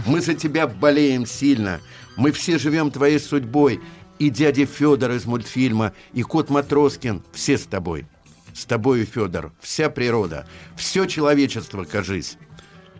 [0.05, 1.79] Мы за тебя болеем сильно,
[2.15, 3.81] мы все живем твоей судьбой,
[4.19, 8.05] и дядя Федор из мультфильма, и кот Матроскин, все с тобой.
[8.53, 12.37] С тобою, Федор, вся природа, все человечество, кажись.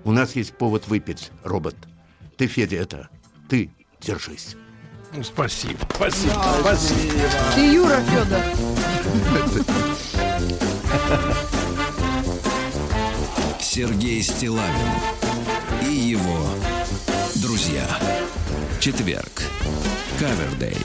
[0.03, 1.75] У нас есть повод выпить, робот.
[2.37, 3.09] Ты, Федя, это,
[3.49, 4.55] ты держись.
[5.11, 7.13] Ну, спасибо, спасибо, спасибо.
[7.55, 8.41] ты Юра Федор.
[13.59, 14.91] Сергей Стилавин
[15.87, 16.37] и его
[17.35, 17.85] друзья.
[18.79, 19.43] Четверг.
[20.19, 20.77] Кавердей.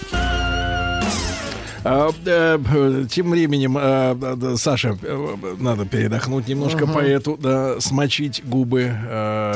[1.86, 6.94] А, э, Тем временем, э, да, да, Саша, э, надо передохнуть немножко Ага.
[6.94, 8.90] поэту, да, смочить губы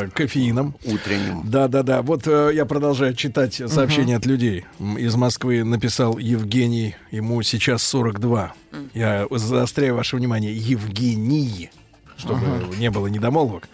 [0.04, 0.74] э, кофеином.
[0.84, 1.42] Утренним.
[1.44, 2.02] Да, да, да.
[2.02, 4.64] Вот э, я продолжаю читать сообщения от людей.
[4.98, 8.52] Из Москвы написал Евгений, ему сейчас 42.
[8.94, 11.70] Я заостряю ваше внимание, Евгений,
[12.16, 12.76] чтобы Ага.
[12.76, 13.68] не было недомолвок.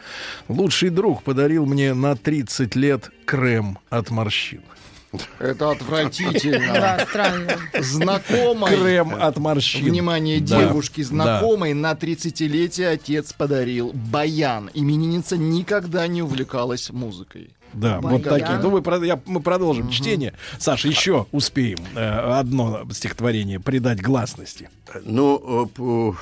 [0.48, 4.60] Лучший друг подарил мне на 30 лет крем от морщин.
[5.38, 6.72] Это отвратительно.
[6.74, 7.56] Да, странно.
[7.80, 8.76] Знакомой.
[8.76, 9.84] Крем от морщин.
[9.84, 10.60] Внимание, Да.
[10.60, 14.70] девушки, знакомой на 30-летие отец подарил баян.
[14.74, 17.50] Именинница никогда не увлекалась музыкой.
[17.72, 18.40] Да, вот Баян.
[18.40, 18.58] такие.
[18.58, 20.34] Ну, мы, я- мы продолжим чтение.
[20.58, 24.70] Саша, еще успеем э, одно стихотворение придать гласности.
[25.04, 26.12] Ну, э,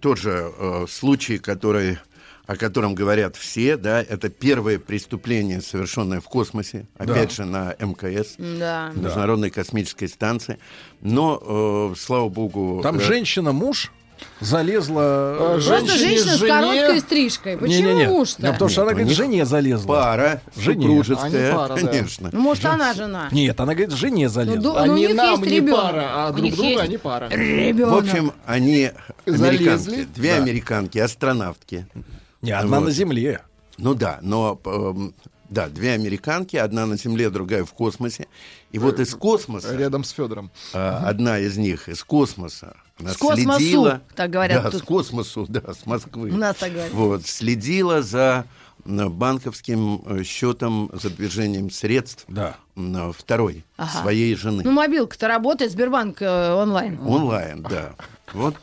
[0.00, 1.98] тот же э, случай, который,
[2.48, 7.04] о котором говорят все, да, это первое преступление, совершенное в космосе, Да.
[7.12, 8.90] опять же на МКС, Да.
[8.94, 10.58] Международной космической станции.
[11.02, 12.80] Но, э, слава богу...
[12.82, 13.92] Там э, женщина-муж
[14.40, 15.58] залезла...
[15.58, 17.56] э, Просто женщина с короткой стрижкой.
[17.58, 18.08] Почему Не-не-не.
[18.08, 18.40] муж-то?
[18.42, 19.94] Да, потому что она Нет, у говорит, жене залезла.
[19.94, 20.86] Пара Жене.
[20.88, 21.86] супружеская, Они пара, да.
[21.88, 22.30] конечно.
[22.32, 23.28] Ну, может, она жена.
[23.30, 24.60] Нет, она говорит, жене Ну, залезла.
[24.72, 25.80] ну, Они них нам есть не ребенок.
[25.82, 27.28] пара, а У друг есть они пара.
[27.28, 27.94] Ребенок.
[27.94, 28.90] В общем, они
[29.26, 29.68] Залезли.
[29.68, 30.42] американки, две Да.
[30.42, 31.86] американки, астронавтки.
[32.42, 32.86] Не, одна Вот.
[32.86, 33.40] на земле.
[33.78, 35.14] Ну да, но эм,
[35.48, 38.26] да, две американки, одна на Земле, другая в космосе.
[38.72, 40.50] И вот из космоса Рядом с Федором.
[40.74, 44.80] а, одна из них из космоса она С космосу, следила, так говорят да, тут.
[44.80, 46.30] с космосу, да, с Москвы.
[46.30, 46.92] У нас так говорят.
[46.92, 48.44] Вот следила за
[48.84, 52.56] м, банковским э, счетом, за движением средств Да.
[52.76, 54.00] м, второй Ага.
[54.02, 54.62] своей жены.
[54.64, 56.98] Ну, мобилка-то работает, Сбербанк э, онлайн.
[57.06, 57.94] Онлайн, да.
[58.32, 58.56] Вот,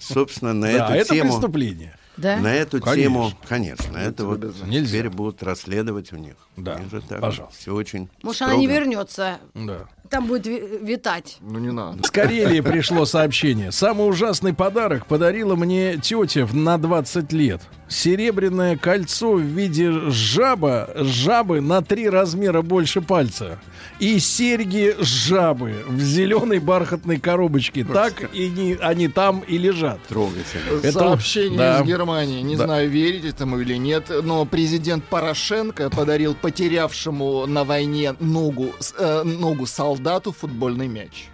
[0.00, 1.30] собственно, на Да, эту это тему.
[1.32, 1.96] преступление.
[2.22, 2.38] Да?
[2.38, 3.02] На эту Конечно.
[3.02, 4.86] тему, конечно, это вот Нельзя.
[4.98, 6.36] теперь будут расследовать у них.
[6.56, 7.58] Да, Они же так пожалуйста.
[7.58, 8.80] Все очень Может, она не строго.
[8.80, 9.38] вернется.
[9.54, 9.86] Да.
[10.10, 11.38] Там будет ви- витать.
[11.40, 12.06] Ну не надо.
[12.06, 13.72] С Карелии пришло сообщение.
[13.72, 17.62] Самый ужасный подарок подарила мне тетя на 20 лет.
[17.88, 23.58] Серебряное кольцо в виде жаба, жабы на три размера больше пальца.
[24.00, 27.84] И серьги жабы в зеленой бархатной коробочке.
[27.84, 30.00] Так и не, они там и лежат.
[30.08, 30.78] Трогательно.
[30.82, 31.80] Это- Сообщение да.
[31.80, 32.42] из Германии.
[32.42, 32.64] Не Да.
[32.64, 39.66] знаю, верить этому или нет, но президент Порошенко подарил потерявшему на войне ногу, э, ногу
[39.66, 41.28] солдату футбольный мяч.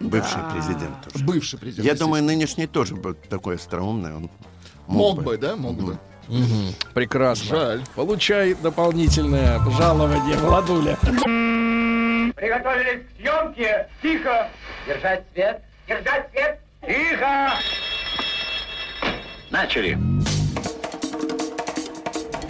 [0.00, 1.24] Бывший президент тоже.
[1.24, 1.86] Бывший президент.
[1.86, 4.14] Я думаю, нынешний тоже был такой остроумный.
[4.14, 4.30] Он
[4.86, 5.56] Мог бы, да?
[5.56, 5.98] Мог бы.
[6.28, 6.74] Мгм.
[6.94, 7.46] Прекрасно.
[7.46, 7.82] Жаль.
[7.94, 10.96] Получай дополнительное жалование, Владуля.
[12.36, 13.88] Приготовились к съемке.
[14.02, 14.48] Тихо.
[14.86, 15.62] Держать свет.
[15.88, 16.60] Держать свет.
[16.86, 17.50] Тихо.
[19.50, 19.98] Начали.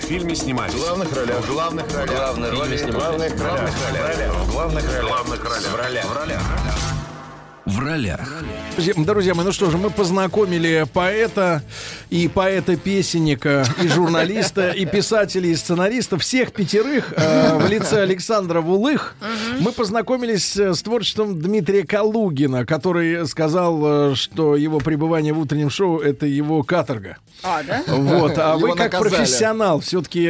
[0.09, 0.73] Фильме снимались.
[0.73, 1.45] В главных ролях.
[1.45, 2.35] В главных ролях.
[2.39, 4.33] Роли В главных ролях.
[4.33, 5.05] В главных ролях.
[5.05, 5.71] В главных ролях.
[5.71, 6.05] В ролях.
[6.07, 6.43] В ролях.
[6.43, 6.88] В ролях.
[7.69, 11.63] Друзья, друзья мои, ну что же, мы познакомили поэта
[12.09, 19.17] и поэта-песенника, и журналиста, и писателя, и сценариста, всех пятерых э, в лице Александра Вулых.
[19.61, 25.69] Мы познакомились э, с творчеством Дмитрия Калугина, который сказал, э, что его пребывание в утреннем
[25.69, 27.19] шоу— это его каторга.
[27.43, 27.83] А, да?
[27.87, 29.09] Вот, а вы как наказали.
[29.11, 30.29] профессионал, все-таки,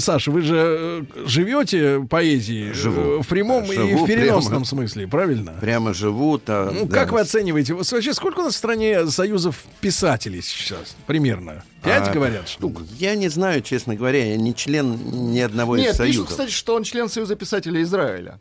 [0.00, 3.00] Саша, вы же э, живете поэзией Живу.
[3.00, 4.64] э, в прямом и Живу в переносном прямо.
[4.66, 5.54] смысле, правильно?
[5.60, 6.47] Прямо живут.
[6.48, 6.94] А, Ну, да.
[6.94, 7.74] как вы оцениваете?
[7.74, 10.96] Вообще, сколько у нас в стране союзов писателей сейчас?
[11.06, 11.64] Примерно.
[11.82, 12.82] Пять, А, говорят, штук.
[12.98, 14.98] Я не знаю, честно говоря, я не член
[15.32, 16.28] ни одного из Нет, пишут, союзов.
[16.30, 18.38] кстати, что он член Союза писателей Израиля.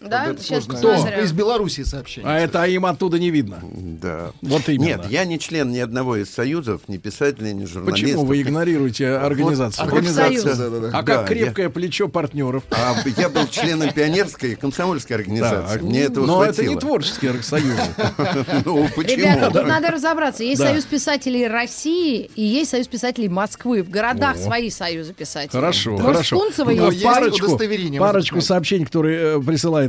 [0.00, 0.24] Да?
[0.28, 1.20] Вот это Сейчас посмотрим.
[1.20, 2.30] Из Белоруссии сообщение.
[2.30, 3.60] А это им оттуда не видно.
[3.62, 4.32] Да.
[4.40, 4.84] Вот именно.
[4.84, 7.92] Нет, я не член ни одного из союзов, ни писателей, ни журналистов.
[7.92, 9.84] Почему вы игнорируете организацию?
[9.84, 10.88] Вот организация, да, да, да.
[10.88, 12.62] А Да, как крепкое плечо партнеров?
[12.70, 15.74] Я, а, я был членом пионерской и комсомольской организации.
[15.74, 15.82] Так.
[15.82, 16.72] Мне этого Но это хватило.
[16.74, 17.82] не творческие союзы.
[18.64, 19.16] Ну, почему?
[19.16, 20.44] Ребята, тут надо разобраться.
[20.44, 20.68] Есть Да.
[20.68, 23.82] Союз писателей России и есть Союз писателей Москвы.
[23.82, 25.50] В городах свои союзы писателей.
[25.50, 26.36] Хорошо, хорошо.
[26.36, 27.58] Ну, парочку,
[27.98, 29.38] парочку сообщений, которые э,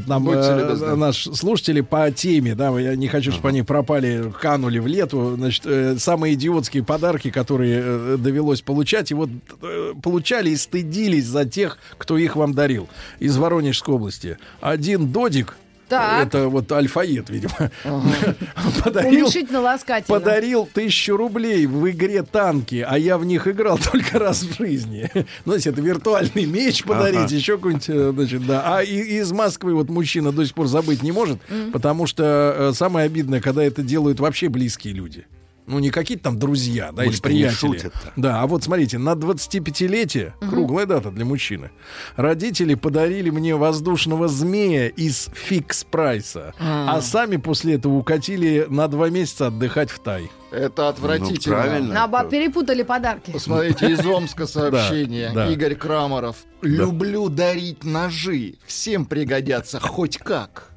[0.02, 0.96] присылает нам э, любезны.
[0.96, 5.36] наш слушатели по теме, да, я не хочу, чтобы они пропали, канули в лету.
[5.38, 9.30] Значит, э, самые идиотские подарки, которые э, довелось получать, и вот
[9.62, 12.88] э, получали и стыдились за тех, кто их вам дарил.
[13.20, 14.38] Из Воронежской области.
[14.60, 15.58] Один додик,
[15.92, 16.28] Так.
[16.28, 17.72] это вот альфаед, видимо,
[18.84, 20.08] подарил Уменьшительно-ласкательно.
[20.08, 25.10] Подарил тысячу рублей в игре танки, а я в них играл только раз в жизни.
[25.14, 27.36] Ну, Знаете, это виртуальный меч подарить, Ага.
[27.36, 28.64] еще какой-нибудь, э, значит, да.
[28.78, 31.40] А и- из Москвы вот мужчина до сих пор забыть не может,
[31.74, 35.26] потому что э, самое обидное, когда это делают вообще близкие люди.
[35.72, 37.56] Ну, не какие-то там друзья, да, или Может, они приятели.
[37.58, 38.12] шутят-то.
[38.18, 41.72] Да, а вот смотрите, на 25-летие, круглая дата для мужчины,
[42.18, 49.10] родители подарили мне воздушного змея из фикс прайса, а сами после этого укатили на два
[49.10, 50.30] месяца отдыхать в Тай.
[50.52, 51.56] Это отвратительно.
[51.56, 51.94] Ну, правильно.
[51.94, 53.32] Наоборот, перепутали подарки.
[53.32, 55.30] Посмотрите, из Омска сообщение.
[55.30, 55.52] Да, да.
[55.54, 56.36] Игорь Крамаров.
[56.62, 58.56] Люблю дарить ножи.
[58.66, 60.71] Всем пригодятся хоть как.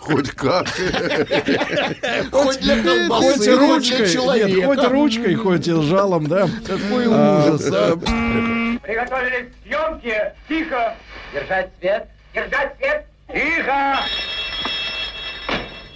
[0.00, 0.66] Хоть как.
[2.30, 4.66] Хоть для колбасы, Хоть ручкой, нет, человека.
[4.66, 6.48] хоть ручкой, хоть и жалом, да.
[6.66, 7.96] Какой А, ужас, а.
[8.82, 10.34] Приготовились к съемке.
[10.48, 10.94] Тихо.
[11.32, 12.08] Держать свет.
[12.34, 13.06] Держать свет.
[13.32, 14.00] Тихо.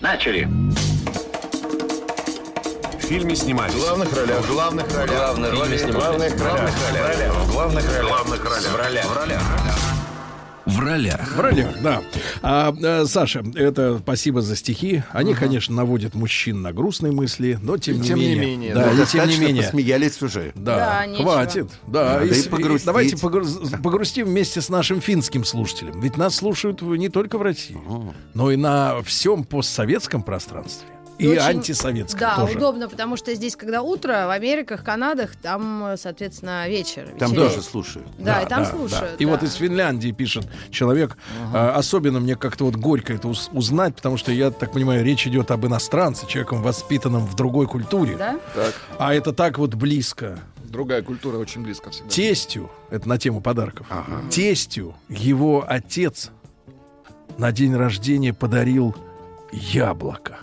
[0.00, 0.48] Начали.
[2.98, 3.74] В фильме снимались?
[3.74, 4.40] В главных ролях.
[4.44, 5.10] В главных ролях.
[5.16, 6.32] Главные роли снимались.
[6.34, 6.70] Главных ролях.
[7.34, 8.06] В главных ролях.
[8.06, 8.72] В главных ролях.
[8.72, 9.04] В ролях.
[9.06, 9.42] В ролях.
[10.66, 11.36] В ролях.
[11.36, 12.02] В ролях, да.
[12.42, 15.04] А, э, Саша, это спасибо за стихи.
[15.12, 18.46] Они, конечно, наводят мужчин на грустные мысли, но тем, И не, тем не менее.
[18.46, 19.02] менее, Да, да.
[19.02, 19.62] и тем не менее.
[19.62, 20.52] посмеялись уже.
[20.56, 21.22] Да, Да, нечего.
[21.32, 21.70] хватит.
[21.86, 22.86] Да, и, и с- и погрустить.
[22.86, 26.00] давайте погруз- погрустим вместе с нашим финским слушателем.
[26.00, 27.78] Ведь нас слушают не только в России,
[28.34, 30.88] но и на всем постсоветском пространстве.
[31.18, 32.56] И, очень- антисоветском Да, тоже.
[32.58, 37.08] удобно, потому что здесь, когда утро, в Америках, Канадах, там, э, соответственно, вечер.
[37.18, 37.52] Там вечереет.
[37.54, 38.06] тоже слушают.
[38.18, 39.18] Да, и там слушают.
[39.20, 39.30] И да.
[39.30, 41.16] вот из Финляндии пишет человек.
[41.54, 45.26] а, особенно мне как-то вот горько это уз- узнать, потому что я так понимаю, речь
[45.26, 48.16] идет об иностранце, человеком воспитанном в другой культуре.
[48.16, 48.38] Да?
[48.54, 50.38] Так, А это так вот близко.
[50.64, 52.10] другая культура очень близко всегда.
[52.10, 53.86] Тестю, это на тему подарков.
[54.30, 56.30] Тестю его отец
[57.38, 58.94] на день рождения подарил
[59.52, 60.38] яблоко.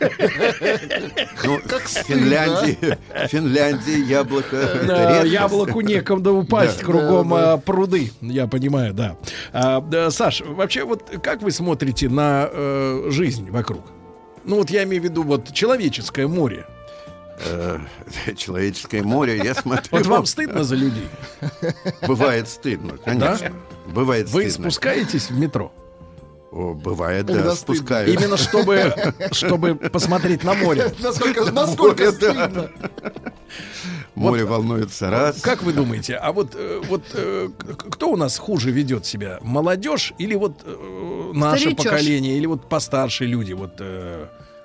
[0.00, 2.98] Ну, в Финляндии,
[3.28, 4.80] Финляндии яблоко.
[4.86, 6.84] Да, яблоку некогда упасть, Да.
[6.84, 9.16] кругом а, пруды, я понимаю, да.
[9.52, 13.84] А, да, Саш, вообще вот как вы смотрите на э, жизнь вокруг?
[14.44, 16.66] Ну вот я имею в виду вот человеческое море.
[17.44, 17.78] Э,
[18.36, 19.88] Человеческое море, я смотрю.
[19.90, 21.08] Вот вам стыдно за людей?
[22.06, 23.52] Бывает стыдно, конечно.
[23.86, 24.70] Бывает Вы стыдно.
[24.70, 25.72] спускаетесь в метро?
[26.52, 28.04] О, бывает, Когда да, стыдно.
[28.06, 28.92] Именно чтобы,
[29.32, 30.92] чтобы посмотреть на море.
[30.98, 32.32] Насколько, насколько Море, да.
[32.32, 32.70] стыдно.
[34.16, 35.40] Море волнуется раз.
[35.40, 37.48] Как вы думаете, а вот, э, вот э,
[37.90, 39.38] кто у нас хуже ведет себя?
[39.42, 41.84] Молодежь или вот э, наше Старичок.
[41.84, 43.52] поколение, или вот постарше люди?
[43.52, 43.80] Вот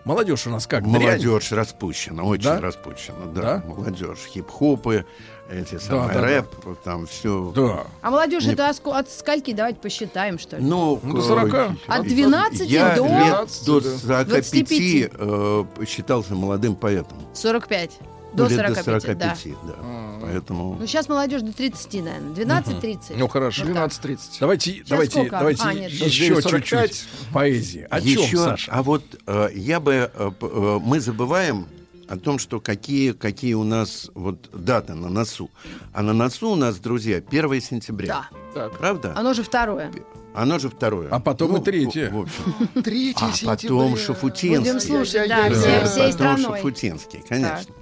[0.03, 0.83] молодежь у нас как?
[0.83, 1.03] дрянь?
[1.03, 2.59] Молодежь распущена, очень Да?
[2.61, 3.41] распущена, да.
[3.41, 3.63] Да?
[3.67, 5.05] Молодежь, хип-хопы,
[5.49, 6.21] эти самые да, да.
[6.21, 7.51] рэп, там все.
[7.55, 7.87] Да.
[8.01, 9.53] А молодежь Не- это от, скольки?
[9.53, 10.63] Давайте посчитаем, что ли.
[10.63, 11.71] Ну, Ну, до э, 40.
[11.87, 15.11] От 12 я до лет до 12, 45 25.
[15.13, 17.17] э, считался молодым поэтом.
[17.33, 17.91] 45.
[18.37, 19.37] Ну, До лет 45, до 45, да.
[19.63, 19.73] да.
[20.21, 20.75] Поэтому...
[20.77, 22.61] Ну, сейчас молодежь до 30, наверное.
[22.63, 22.97] 12-30.
[23.15, 23.63] Ну хорошо.
[23.65, 23.91] Вот так.
[23.91, 24.17] 12.30.
[24.41, 25.37] Давайте, давайте, сколько?
[25.37, 27.05] давайте А, нет, еще сейчас чуть-чуть 9:45.
[27.31, 27.87] поэзии.
[27.89, 28.71] О чем, Еще, Саша?
[28.73, 31.67] а вот э, я бы, э, э, мы забываем
[32.07, 35.49] о том, что какие, какие у нас вот даты на носу.
[35.93, 38.07] А на носу у нас, друзья, 1 сентября.
[38.07, 38.29] Да.
[38.53, 39.13] Так, Правда?
[39.15, 39.91] Оно же второе.
[40.33, 41.07] Оно же второе.
[41.09, 42.09] А потом Ну, и третье.
[42.09, 42.81] В, в общем.
[42.83, 43.55] 3 А сентября.
[43.55, 44.57] потом Шафутинский.
[44.73, 46.57] Будем слушать, да, Да, всей потом страной.
[46.57, 47.73] Шафутинский, конечно.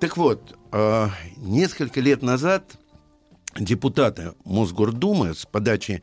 [0.00, 1.08] Так, вот, э,
[1.38, 2.76] несколько лет назад
[3.58, 6.02] депутаты Мосгордумы с подачи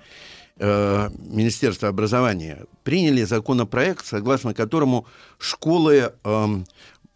[0.57, 5.05] э, Министерства образования приняли законопроект, согласно которому
[5.37, 6.65] школы м,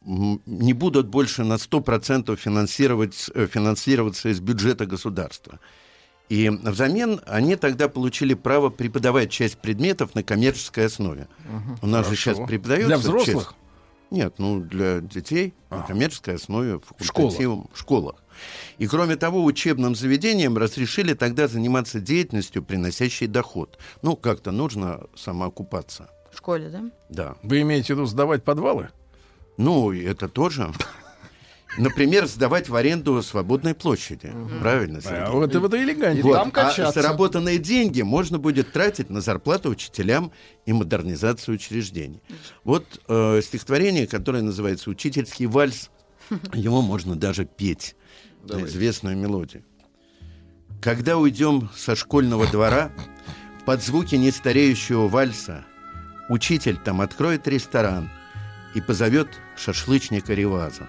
[0.05, 5.59] не будут больше на 100% финансировать, э, финансироваться из бюджета государства.
[6.29, 11.27] И взамен они тогда получили право преподавать часть предметов на коммерческой основе.
[11.81, 12.33] У нас же Хорошо.
[12.35, 13.55] сейчас преподается Для часть- взрослых?
[14.11, 17.31] нет, ну для детей на коммерческой основе, В школах.
[17.31, 18.15] факультативом, в школах.
[18.77, 23.77] И кроме того, учебным заведениям разрешили тогда заниматься деятельностью, приносящей доход.
[24.01, 26.09] Ну, как-то нужно самоокупаться.
[26.31, 26.83] В школе, да?
[27.09, 27.35] Да.
[27.43, 28.89] Вы имеете в виду сдавать подвалы?
[29.59, 30.71] Ну, и это тоже.
[31.77, 34.31] Например, сдавать в аренду свободной площади.
[34.61, 35.19] Правильно, Сергей?
[35.19, 36.19] А вот это элегантнее.
[36.19, 36.33] И Вот.
[36.33, 37.01] там А качаться.
[37.01, 40.31] заработанные деньги можно будет тратить на зарплату учителям
[40.65, 42.21] и модернизацию учреждений.
[42.63, 45.89] Вот э, стихотворение, которое называется «Учительский вальс».
[46.53, 47.97] Его можно даже петь
[48.43, 49.63] на известную мелодию.
[50.81, 52.91] Когда уйдем со школьного двора,
[53.65, 55.65] под звуки нестареющего вальса,
[56.29, 58.09] учитель там откроет ресторан
[58.73, 60.87] и позовет шашлычника Реваза.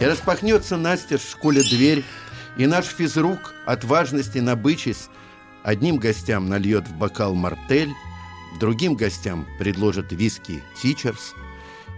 [0.00, 2.04] И распахнется Настя в школе дверь,
[2.56, 5.08] и наш физрук, от важности набычись,
[5.62, 7.92] одним гостям нальет в бокал мартель,
[8.60, 11.34] другим гостям предложит виски Тичерс,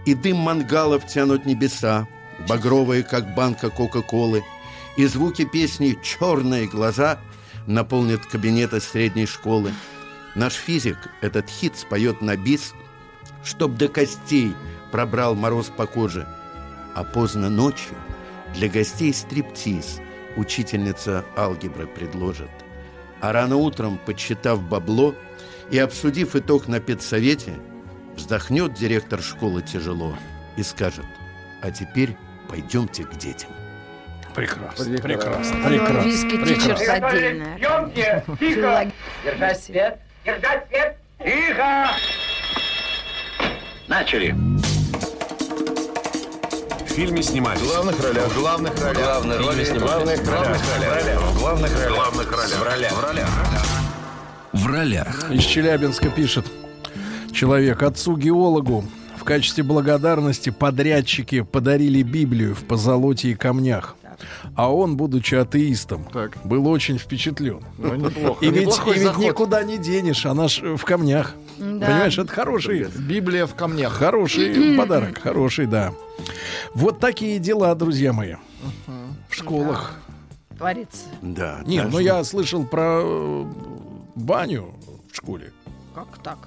[0.05, 2.07] и дым мангалов тянут небеса,
[2.47, 4.43] багровые, как банка Кока-Колы,
[4.97, 7.19] и звуки песни «Черные глаза»
[7.67, 9.71] наполнят кабинеты средней школы.
[10.35, 12.73] Наш физик этот хит споет на бис,
[13.43, 14.53] чтоб до костей
[14.91, 16.27] пробрал мороз по коже.
[16.95, 17.95] А поздно ночью
[18.53, 19.99] для гостей стриптиз
[20.35, 22.49] учительница алгебры предложит.
[23.21, 25.13] А рано утром, подсчитав бабло
[25.71, 27.55] и обсудив итог на педсовете,
[28.15, 30.15] вздохнет директор школы тяжело
[30.57, 31.05] и скажет,
[31.61, 32.15] а теперь
[32.49, 33.49] пойдемте к детям.
[34.35, 35.67] Прекрасно, Прекрасно.
[35.67, 37.57] прекрасно, виски тичерс отдельная.
[37.57, 38.23] Съемки!
[38.39, 38.91] Тихо!
[39.25, 39.99] Держать свет!
[40.25, 40.97] Держать свет!
[41.19, 41.89] Тихо!
[43.87, 44.35] Начали!
[46.99, 47.61] В фильме снимались.
[47.61, 48.27] В главных ролях.
[48.27, 49.05] В главных ролях.
[49.05, 50.19] Главные роли снимались.
[50.19, 51.21] В главных ролях.
[51.21, 51.91] В главных ролях.
[51.91, 52.59] В главных ролях.
[52.59, 52.91] В ролях.
[52.91, 53.29] В ролях.
[54.51, 55.31] В ролях.
[55.31, 56.45] Из Челябинска пишет
[57.31, 58.83] человек отцу-геологу
[59.15, 63.95] В качестве благодарности подрядчики подарили Библию в позолоте и камнях.
[64.55, 66.05] А он, будучи атеистом,
[66.43, 67.61] был очень впечатлен.
[67.77, 68.43] Ну, неплохо.
[68.43, 71.33] И ведь, и ведь никуда не денешь, она ж в камнях.
[71.59, 71.85] Да.
[71.87, 72.85] Понимаешь, это хороший.
[72.97, 73.93] Библия в камнях.
[73.93, 75.93] Хороший подарок, хороший, да.
[76.73, 78.35] Вот такие дела, друзья мои.
[79.29, 79.93] В школах.
[80.57, 81.03] Творится.
[81.21, 81.61] Да.
[81.65, 83.45] Не, ну что- я слышал про э,
[84.15, 84.73] баню
[85.11, 85.51] в школе.
[85.95, 86.37] Как так?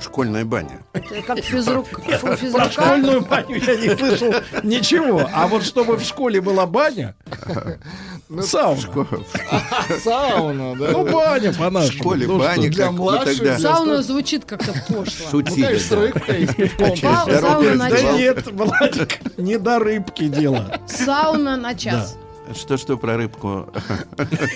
[0.00, 0.80] Школьная баня.
[0.94, 1.86] Это как физрук,
[2.52, 4.32] Про школьную баню я не слышал
[4.62, 5.28] ничего.
[5.32, 7.14] А вот чтобы в школе была баня,
[8.40, 8.80] сауна.
[10.02, 10.90] Сауна, да?
[10.92, 15.04] Ну, баня по В школе баня, для младших, тогда Сауна звучит как-то пошло.
[15.30, 15.64] шутили.
[15.66, 15.96] Конечно, с да.
[16.00, 16.96] рыбкой и с пивком.
[16.96, 18.16] Сауна на Да час.
[18.16, 20.80] нет, Владик, не до рыбки дело.
[20.86, 22.16] Сауна на час.
[22.54, 23.68] Что-что про рыбку?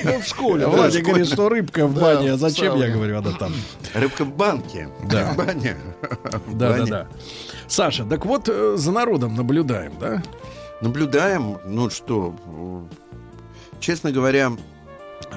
[0.04, 0.64] Ну, в школе.
[0.64, 2.32] да, Владик в говорит, что рыбка в Да, бане.
[2.32, 3.52] А в зачем, я говорю, она там.
[3.94, 4.88] Рыбка в банке.
[5.08, 5.32] Да.
[5.36, 5.76] Баня.
[6.02, 6.08] Да,
[6.48, 6.86] да, Баня.
[6.86, 7.06] да.
[7.68, 10.22] Саша, так вот э, за народом наблюдаем, да?
[10.82, 12.34] Наблюдаем, ну что,
[13.86, 14.50] честно говоря,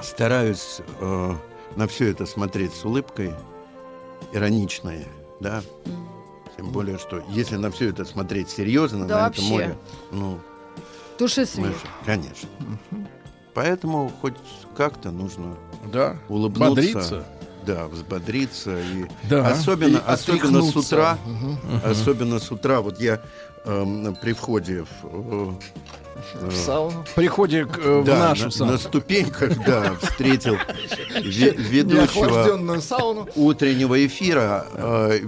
[0.02, 1.34] стараюсь э,
[1.76, 3.32] на все это смотреть с улыбкой,
[4.32, 5.06] ироничной,
[5.38, 5.62] да.
[6.56, 9.40] Тем более, что если на все это смотреть серьезно, Да на вообще.
[9.42, 9.78] это море,
[10.10, 10.40] ну,
[11.16, 11.74] Туши свет.
[12.04, 12.48] конечно.
[13.54, 14.34] Поэтому хоть
[14.76, 15.56] как-то нужно
[15.92, 16.16] Да.
[16.28, 16.68] улыбнуться.
[16.74, 17.24] Бодриться.
[17.66, 18.80] Да, взбодриться.
[18.80, 19.46] И Да.
[19.48, 21.18] Особенно, И особенно с утра.
[21.24, 21.58] Мгм.
[21.84, 22.80] Особенно с утра.
[22.80, 23.20] Вот я
[23.66, 25.52] эм, при входе в, э,
[26.40, 27.04] В сауну.
[27.14, 28.72] При входе к, э, в да, нашу на, сауну.
[28.72, 30.54] на ступеньках, да, встретил
[31.22, 33.28] ве- ведущего сауну.
[33.36, 34.66] утреннего эфира.
[34.74, 35.20] э,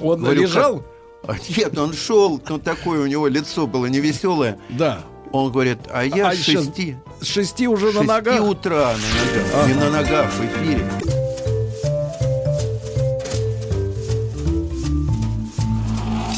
[0.00, 0.76] Он говорю, лежал?
[0.78, 0.86] как-
[1.28, 4.58] А, Нет, он шел, ну такое у него лицо было невеселое.
[4.70, 5.00] Да.
[5.32, 8.40] Он говорит, а я А с шести, С шести уже на шести ногах.
[8.42, 10.84] утра на ногах, не на ногах в эфире.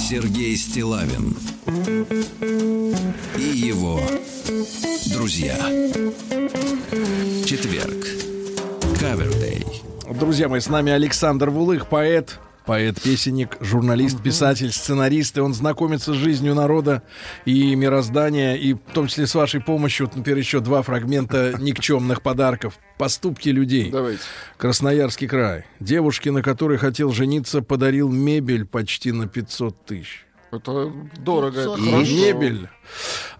[0.08, 1.36] Сергей Стилавин
[1.66, 4.00] и его
[5.12, 5.56] друзья.
[7.46, 8.04] Четверг.
[8.98, 9.64] Кавердей.
[10.18, 16.16] Друзья мои, с нами Александр Вулых, поэт, поэт-песенник, журналист, писатель, сценарист, и он знакомится с
[16.16, 17.04] жизнью народа
[17.44, 22.22] и мироздания, и в том числе с вашей помощью, вот, например, еще два фрагмента никчемных
[22.22, 22.80] подарков.
[22.98, 23.90] Поступки людей.
[23.90, 24.22] Давайте.
[24.56, 25.64] Красноярский край.
[25.78, 30.26] Девушке, на которой хотел жениться, подарил мебель почти на 500 тысяч.
[30.52, 32.12] Это дорого, это И хорошо.
[32.14, 32.68] мебель.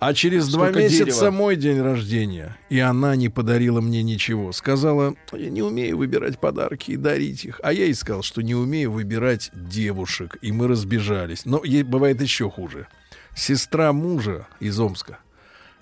[0.00, 1.30] А через два Сколько месяца дерева.
[1.30, 2.56] мой день рождения.
[2.70, 4.52] И она не подарила мне ничего.
[4.52, 7.60] Сказала, я не умею выбирать подарки и дарить их.
[7.62, 10.38] А я ей сказал, что не умею выбирать девушек.
[10.40, 11.44] И мы разбежались.
[11.44, 12.88] Но ей бывает еще хуже.
[13.36, 15.18] Сестра мужа из Омска.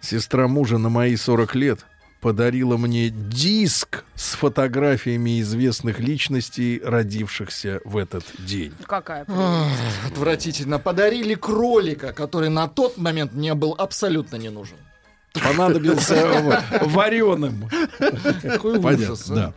[0.01, 1.87] Сестра мужа на мои 40 лет
[2.21, 8.73] подарила мне диск с фотографиями известных личностей, родившихся в этот день.
[8.87, 9.73] Какая Ах,
[10.07, 10.79] Отвратительно.
[10.79, 14.77] Подарили кролика, который на тот момент мне был абсолютно не нужен.
[15.33, 17.69] понадобился вареным.
[18.43, 19.35] Какой Понятно, ужас, а.
[19.35, 19.55] да.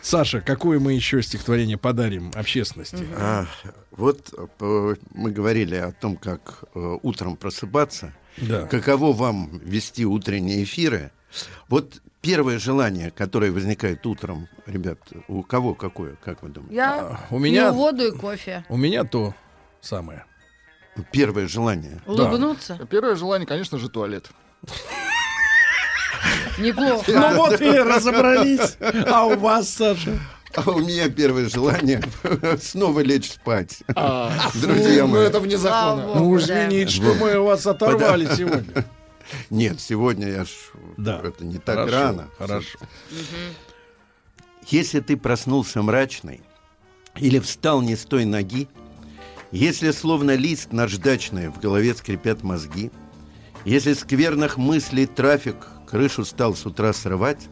[0.00, 3.06] Саша, какое мы еще стихотворение подарим общественности?
[3.16, 3.46] А,
[3.90, 8.12] вот э, мы говорили о том, как э, утром просыпаться.
[8.38, 8.62] Да.
[8.66, 11.10] Каково вам вести утренние эфиры?
[11.68, 14.98] Вот первое желание, которое возникает утром, ребят,
[15.28, 16.74] у кого какое, как вы думаете?
[16.74, 18.64] Я у меня- пью воду и кофе.
[18.68, 19.34] У меня то
[19.80, 20.24] самое.
[21.12, 22.00] Первое желание.
[22.06, 22.78] Улыбнуться.
[22.90, 24.30] Первое желание, конечно же, туалет.
[26.58, 27.04] Неплохо.
[27.12, 28.76] Ну вот и разобрались.
[29.06, 30.18] А у вас, Саша?
[30.54, 32.02] А у меня первое желание
[32.62, 33.82] снова лечь спать.
[33.94, 35.24] А, Друзья ну, мои.
[35.26, 36.06] это вне закона.
[36.14, 38.84] Ну, извините, что мы вас оторвали сегодня.
[39.50, 40.50] Нет, сегодня я ж...
[40.96, 41.20] Да.
[41.22, 42.30] Это не так Хорошо, рано.
[42.38, 42.78] Хорошо.
[44.68, 46.40] Если ты проснулся мрачный
[47.16, 48.68] или встал не с той ноги,
[49.52, 52.90] если словно лист наждачный в голове скрипят мозги,
[53.64, 55.56] если скверных мыслей трафик
[55.88, 57.48] крышу стал с утра срывать,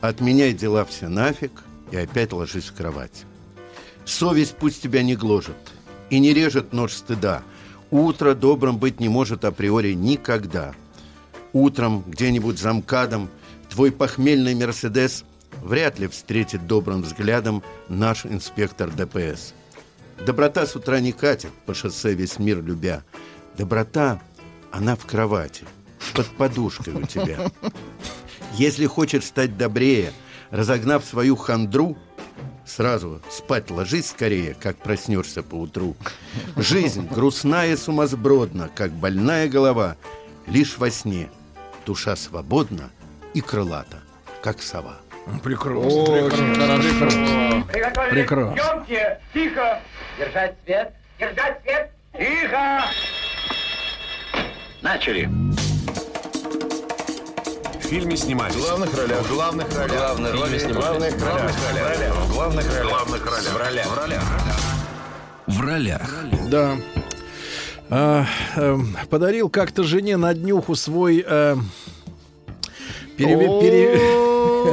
[0.00, 3.24] отменяй дела все нафиг и опять ложись в кровать.
[4.04, 5.56] Совесть пусть тебя не гложет
[6.10, 7.42] и не режет нож стыда.
[7.90, 10.74] Утро добрым быть не может априори никогда.
[11.54, 13.30] Утром где-нибудь за МКАДом
[13.70, 15.24] твой похмельный Мерседес
[15.62, 19.54] вряд ли встретит добрым взглядом наш инспектор ДПС.
[20.26, 23.04] Доброта с утра не катит по шоссе весь мир любя.
[23.56, 24.20] Доброта,
[24.72, 25.64] она в кровати,
[26.12, 27.52] под подушкой у тебя.
[28.54, 30.12] Если хочешь стать добрее,
[30.50, 31.96] разогнав свою хандру,
[32.66, 35.94] сразу спать ложись скорее, как проснешься по утру.
[36.56, 39.96] Жизнь грустная и сумасбродна, как больная голова,
[40.48, 41.28] лишь во сне
[41.84, 42.90] душа свободна
[43.34, 43.98] и крылата,
[44.42, 44.96] как сова.
[45.42, 45.80] Прекрасно.
[45.80, 47.64] Очень хорошо.
[47.72, 48.54] Приготовились Прекрасно.
[48.54, 48.56] к
[48.86, 49.20] съемке.
[49.32, 49.80] Тихо.
[50.18, 50.94] Держать свет.
[51.18, 51.90] Держать свет.
[52.18, 52.84] Тихо!
[54.82, 55.28] Начали.
[57.78, 58.54] В фильме снимались.
[58.54, 59.20] В главных ролях.
[59.22, 59.96] В главных ролях.
[59.96, 61.14] Главные роли снимались.
[61.14, 62.14] Главных Главных ролях.
[62.14, 62.88] В главных ролях.
[62.90, 63.52] Главных ролях.
[63.52, 63.86] В ролях.
[63.86, 64.22] В ролях.
[65.46, 66.10] В ролях.
[66.50, 66.76] Да.
[67.90, 71.24] Эм, подарил как-то жене на днюху свой...
[71.26, 71.56] э,
[73.16, 73.96] переве- пере-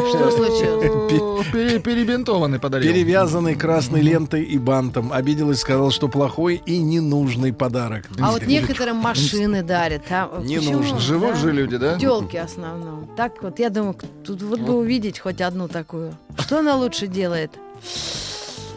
[0.09, 1.11] Что случилось?
[1.51, 2.91] Пере- Перебинтованный подарил.
[2.93, 5.11] Перевязанный красной лентой и бантом.
[5.11, 8.05] Обиделась, сказал, что плохой и ненужный подарок.
[8.21, 10.03] А вот некоторым машины дарят.
[10.09, 10.77] А Не почему?
[10.77, 10.99] нужно.
[10.99, 11.99] Живут же люди, да?
[11.99, 13.09] Телки в основном.
[13.17, 16.15] Так вот, я думаю, тут вот бы увидеть хоть одну такую.
[16.39, 17.51] Что она лучше делает,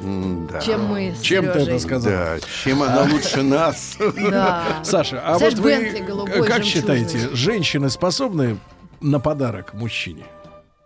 [0.01, 0.61] М-да.
[0.61, 1.75] чем мы с Чем ты Сережей?
[1.75, 2.13] это сказал?
[2.13, 3.97] Да, чем она лучше нас.
[4.31, 4.81] Да.
[4.85, 6.65] Саша, а Знаешь, вот вы Бентли голубой, как жемчужный.
[7.05, 8.59] считаете, женщины способны
[9.01, 10.25] на подарок мужчине?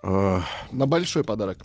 [0.03, 0.41] Э,
[0.71, 1.59] На большой подарок.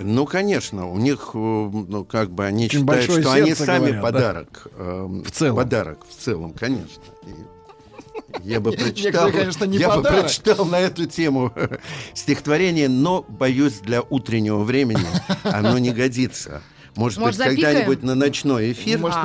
[0.00, 3.64] Ну, конечно, у них, э, ну, как бы они Очень считают, большое что они сердце,
[3.64, 4.02] сами говорят, да?
[4.02, 4.66] подарок.
[4.76, 5.56] э, В целом.
[5.56, 7.02] Подарок, в целом, конечно.
[7.26, 10.20] И Я бы прочитал, конечно, не я бы подарок.
[10.20, 11.52] прочитал на эту тему
[12.14, 15.06] стихотворение, но боюсь для утреннего времени
[15.42, 16.62] оно не годится.
[16.96, 18.98] Может, Может, быть, когда-нибудь на ночной эфир.
[18.98, 19.24] Может, А.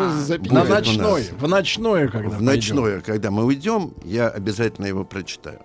[0.51, 1.29] На нас.
[1.31, 2.45] в ночное, когда В пойдем.
[2.45, 5.59] ночное, когда мы уйдем, я обязательно его прочитаю.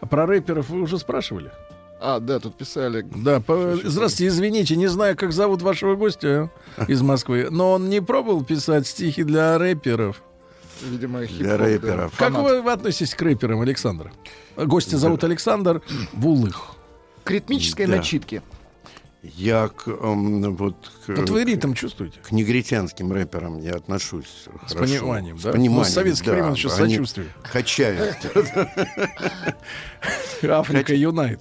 [0.00, 1.50] А Про рэперов вы уже спрашивали?
[2.02, 3.06] А, да, тут писали.
[3.14, 6.50] Да, по- здравствуйте, извините, не знаю, как зовут вашего гостя
[6.88, 10.22] из Москвы, но он не пробовал писать стихи для рэперов.
[10.82, 11.56] Видимо, Для хип-хоп, да.
[11.58, 12.16] рэперов.
[12.16, 12.64] Как Фанат.
[12.64, 14.12] вы относитесь к рэперам, Александр?
[14.56, 15.82] Гостя зовут Александр
[16.14, 16.72] Вулых.
[17.24, 17.96] К ритмической Да.
[17.96, 18.42] начитке.
[19.22, 22.18] Я к, эм, вот, к, Вот вы ритм чувствуете?
[22.20, 24.78] к негритянским рэперам я отношусь С хорошо.
[24.78, 25.50] пониманием, да?
[25.50, 26.32] С пониманием, Ну, с советских да.
[26.32, 27.28] времен еще с Они сочувствием.
[27.52, 28.16] Качают.
[30.42, 31.40] Africa Unite.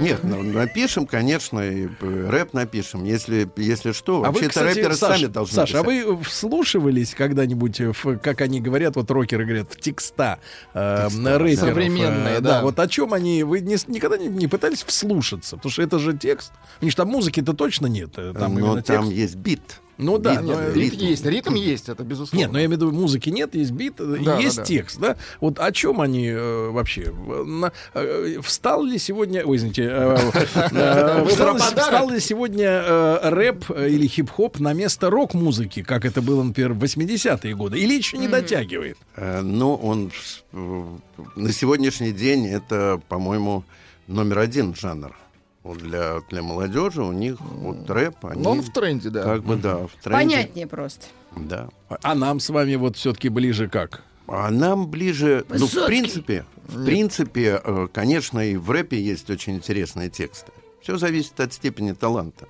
[0.00, 3.04] Нет, ну, напишем, конечно, и э, рэп напишем.
[3.04, 6.06] Если, если что, А вы, вообще-то рэперы Саш, сами должны Саша, а писать.
[6.06, 10.38] вы вслушивались когда-нибудь, в, как они говорят, вот рокеры говорят, в текста,
[10.74, 11.58] э, рэперов?
[11.58, 12.62] Современные, э, да.
[12.62, 15.56] Вот о чем они, вы не никогда не, не пытались вслушаться?
[15.56, 16.52] Потому что это же текст.
[16.80, 18.10] У них же там музыки-то точно нет.
[18.16, 19.12] э, Там Но именно там текст.
[19.18, 19.80] есть бит.
[19.98, 22.38] Ну да, Бит, но, нет, Ритм есть, ритм есть, это безусловно.
[22.38, 24.66] Нет, но я имею в виду, музыки нет, есть бит, э, Да, есть да, да.
[24.66, 25.16] текст, да?
[25.40, 27.12] Вот о чем они э, вообще?
[27.12, 30.16] На- э, встал ли сегодня, ой, извините, э,
[30.54, 36.74] э, встал, встал ли сегодня рэп или хип-хоп на место рок-музыки, как это было, например,
[36.74, 37.78] в 80-е годы?
[37.78, 38.98] Или еще не дотягивает?
[39.16, 40.12] Но он
[40.52, 43.64] на сегодняшний день это, по-моему,
[44.06, 45.16] номер один жанр.
[45.64, 49.22] Вот для, для молодежи у них вот рэп, они Но он в тренде, да.
[49.24, 50.10] как бы да, в тренде.
[50.24, 51.06] Понятнее просто.
[51.36, 51.68] Да.
[52.02, 54.02] А нам с вами вот все-таки ближе как?
[54.28, 55.86] А нам ближе, ну, в Высоцкий.
[55.86, 60.52] принципе, в принципе, э, конечно, и в рэпе есть очень интересные тексты.
[60.82, 62.46] Все зависит от степени таланта.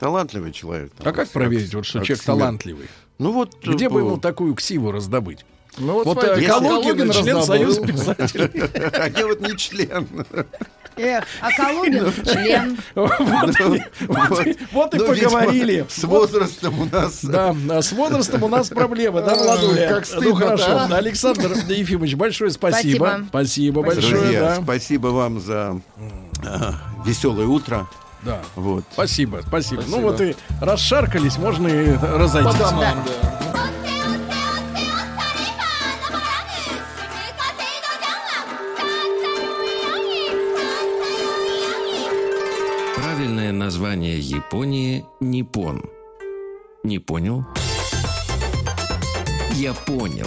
[0.00, 0.92] Талантливый человек.
[0.98, 2.34] там, А как проверить, вот, что человек себя.
[2.34, 2.88] талантливый?
[3.18, 5.44] Ну вот Где э, бы ему такую ксиву раздобыть?
[5.78, 7.42] Ну вот, Вот э, Калугин, член раздобыл.
[7.44, 8.50] Союза писателей.
[8.92, 10.06] А я вот не член.
[10.96, 12.78] Эх, а Калугин член.
[12.94, 15.84] Вот и- вот и- вот и Ну, поговорили.
[15.88, 17.24] С возрастом у нас...
[17.24, 19.88] Да, а с возрастом у нас проблемы, да, Владуля?
[19.88, 20.94] как ну стыдно-то, хорошо.
[20.94, 23.24] Александр Ефимович, большое спасибо.
[23.28, 23.82] Спасибо.
[23.82, 25.80] Большое, спасибо вам за
[27.04, 27.86] веселое утро.
[28.22, 28.40] Да.
[28.56, 28.84] Вот.
[28.92, 29.82] Спасибо, спасибо.
[29.86, 32.54] Ну вот и расшаркались, можно и По разойтись.
[32.58, 32.94] домам, да.
[33.52, 33.83] Правильное
[44.34, 45.80] Японии— Ниппон.
[46.82, 47.44] Не понял?
[49.52, 50.26] Я понял.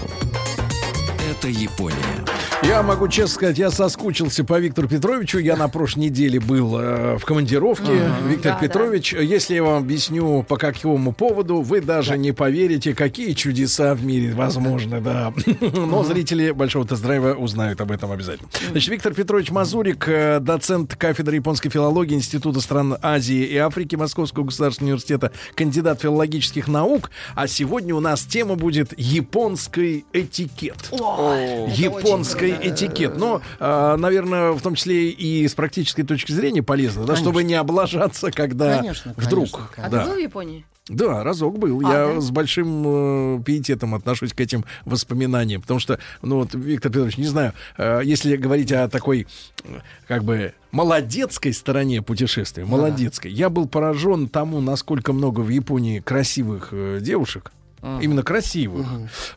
[1.30, 2.37] Это Япония.
[2.64, 5.38] Я могу честно сказать, я соскучился по Виктору Петровичу.
[5.38, 8.12] Я на прошлой неделе был э, в командировке.
[8.28, 13.34] Виктор Да, Петрович, если я вам объясню по какому поводу, вы даже не поверите, какие
[13.34, 15.34] чудеса в мире возможны, да.
[15.62, 18.50] Но зрители большого тест-драйва узнают об этом обязательно.
[18.72, 24.46] Значит, Виктор Петрович Мазурик, э, доцент кафедры японской филологии Института стран Азии и Африки Московского
[24.46, 27.12] государственного университета, кандидат филологических наук.
[27.36, 30.90] А сегодня у нас тема будет японский этикет.
[30.92, 33.18] Японский этикет.
[33.18, 37.56] Но, а, наверное, в том числе и с практической точки зрения полезно, да, чтобы не
[37.56, 39.52] облажаться, когда Конечно, вдруг.
[39.52, 40.06] конечно, А ты да.
[40.06, 40.66] был в Японии?
[40.90, 41.86] Да, разок был.
[41.86, 42.22] А, Я да?
[42.22, 45.62] с большим э, пиететом отношусь к этим воспоминаниям.
[45.62, 49.28] Потому что, ну вот, Виктор Петрович, не знаю, э, если говорить о такой,
[50.08, 56.70] как бы, молодецкой стороне путешествия, молодецкой, я был поражен тому, насколько много в Японии красивых
[56.72, 57.52] э, девушек.
[57.82, 58.88] Именно красивых.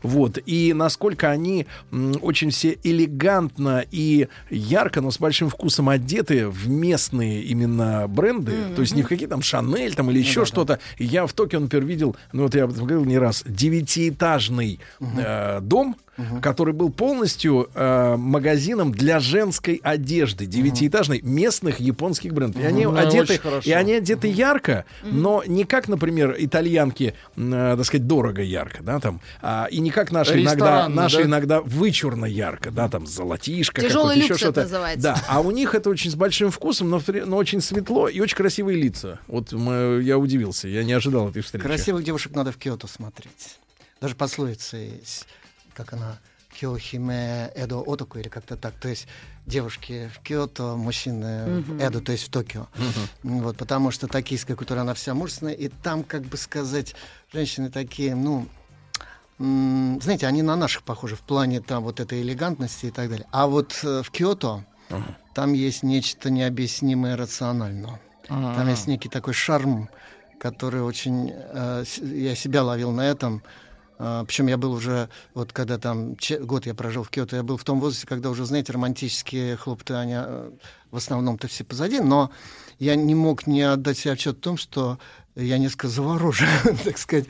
[0.01, 0.39] Вот.
[0.45, 6.67] И насколько они м, очень все элегантно и ярко, но с большим вкусом одеты в
[6.67, 8.53] местные именно бренды.
[8.75, 10.79] То есть не в какие там Шанель там или еще что-то.
[10.97, 14.79] И Я в Токио, например, видел, ну вот я об этом говорил не раз, девятиэтажный
[14.99, 15.95] э, дом,
[16.41, 22.61] который был полностью э, магазином для женской одежды, девятиэтажной местных японских брендов.
[22.61, 22.85] И они.
[22.85, 28.41] Ну, одеты, и они одеты ярко, но не как, например, итальянки, э, так сказать, дорого
[28.41, 31.23] ярко, да, там, а, и не как наши иногда, наши да?
[31.23, 34.67] иногда вычурно ярко, да, там, золотишко, какое-то, еще что-то.
[34.97, 38.35] Да, а у них это очень с большим вкусом, но, но очень светло и очень
[38.35, 39.19] красивые лица.
[39.27, 41.63] Вот мы- я удивился, я не ожидал этой встречи.
[41.63, 43.57] Красивых девушек надо в Киото смотреть.
[43.99, 45.27] Даже пословица есть,
[45.73, 46.17] как она,
[46.59, 48.73] Киохиме Эдо Отоку или как-то так.
[48.75, 49.07] То есть
[49.45, 51.79] девушки в Киото, мужчины в Мгм.
[51.79, 52.67] Эдо, то есть в Токио.
[53.23, 56.93] Вот, потому что токийская культура, она вся мужественная, и там, как бы сказать,
[57.31, 58.47] женщины такие, ну,
[59.39, 63.25] знаете, они на наших похожи в плане там вот этой элегантности и так далее.
[63.31, 64.65] А вот э, в Киото
[65.33, 67.99] там есть нечто необъяснимое рационально.
[68.27, 68.69] Там А.
[68.69, 69.89] есть некий такой шарм,
[70.39, 71.31] который очень...
[71.33, 73.41] э, я себя ловил на этом.
[74.25, 77.63] Причем я был уже, вот когда там год я прожил в Киото, я был в
[77.63, 80.51] том возрасте, когда уже, знаете, романтические хлопоты, они э,
[80.89, 82.31] в основном-то все позади, но
[82.79, 84.97] я не мог не отдать себе отчет в том, что
[85.35, 86.47] я несколько заворожен,
[86.83, 87.27] так сказать,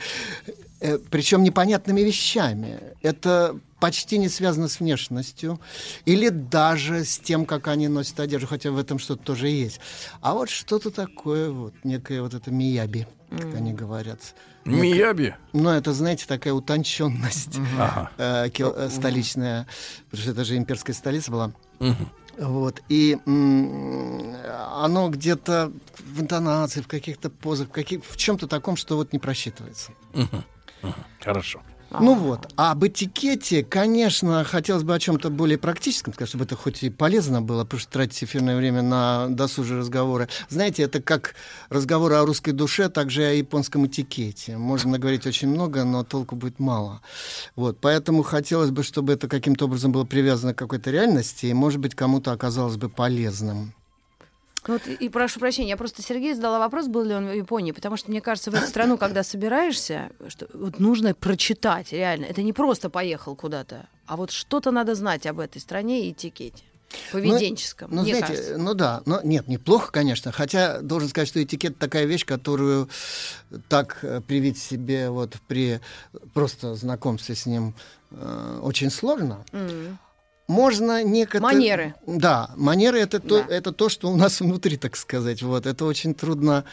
[0.82, 2.80] Э, причем непонятными вещами.
[3.04, 5.60] Это почти не связано с внешностью
[6.06, 9.80] или даже с тем, как они носят одежду, хотя в этом что-то тоже есть.
[10.22, 14.20] А вот что-то такое, вот, некое вот это мияби, как они говорят.
[14.66, 15.36] Мияби?
[15.54, 18.12] Ну, это, знаете, такая утонченность Ага.
[18.18, 19.68] э, э, столичная,
[20.06, 21.52] потому что это же имперская столица была.
[22.38, 22.82] Вот.
[22.88, 29.14] И оно где-то в интонации, в каких-то позах, в, каких, в чем-то таком, что вот
[29.14, 29.92] не просчитывается.
[31.20, 31.62] Хорошо.
[32.00, 32.52] Ну вот.
[32.56, 36.90] А об этикете, конечно, хотелось бы о чем-то более практическом сказать, чтобы это хоть и
[36.90, 40.30] полезно было, потому что тратить эфирное время на досужие разговоры.
[40.50, 41.36] Знаете, это как
[41.70, 44.58] разговоры о русской душе, так же и о японском этикете.
[44.58, 47.02] Можно говорить очень много, но толку будет мало.
[47.56, 47.80] Вот.
[47.82, 51.96] Поэтому хотелось бы, чтобы это каким-то образом было привязано к какой-то реальности, и, может быть,
[51.96, 53.74] кому-то оказалось бы полезным.
[54.68, 57.72] Ну Вот, и, прошу прощения, я просто Сергею задала вопрос, был ли он в Японии,
[57.72, 62.26] потому что мне кажется, в эту страну, когда собираешься, что вот нужно прочитать, реально.
[62.26, 66.64] Это не просто поехал куда-то, а вот что-то надо знать об этой стране и этикете
[67.12, 67.90] поведенческом.
[67.92, 68.58] Ну, ну, знаете, кажется.
[68.58, 70.32] ну да, но нет, неплохо, конечно.
[70.32, 72.90] Хотя должен сказать, что этикет такая вещь, которую
[73.70, 75.80] так э, привить себе вот при
[76.34, 77.74] просто знакомстве с ним
[78.12, 79.44] э, очень сложно.
[79.54, 79.98] М.
[80.48, 81.42] Можно некоторые...
[81.56, 81.96] Манеры.
[82.06, 85.42] Да, манеры это, то, это то, что у нас внутри, так сказать.
[85.42, 85.66] Вот.
[85.66, 86.66] Это очень трудно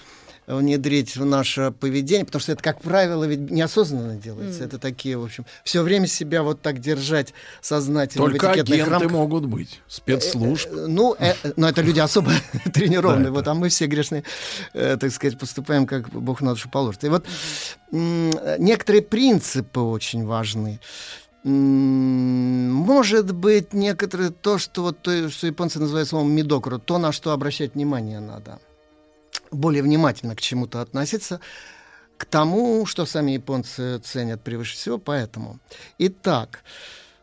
[0.49, 4.61] внедрить в наше поведение, потому что это, как правило, ведь неосознанно делается.
[4.61, 4.69] Мгм.
[4.69, 8.91] Это такие, в общем, все время себя вот так держать сознательно в Только этикетных агенты
[8.91, 9.13] рамках.
[9.13, 10.69] могут быть, спецслужб.
[10.73, 12.33] Э, Ну, э, э, но это люди особо
[12.73, 13.31] тренированные.
[13.31, 14.25] Вот, а мы все грешные,
[14.73, 17.05] э, так сказать, поступаем, как Бог на душу положит.
[17.05, 17.27] И вот
[17.93, 20.81] э, некоторые принципы очень важны.
[21.49, 27.33] Может быть, некоторые то, что вот то, что японцы называют словом мидокру, то, на что
[27.33, 28.61] обращать внимание надо.
[29.51, 31.41] Более внимательно к чему-то относиться,
[32.19, 35.59] к тому, что сами японцы ценят превыше всего, поэтому.
[35.99, 36.61] Итак,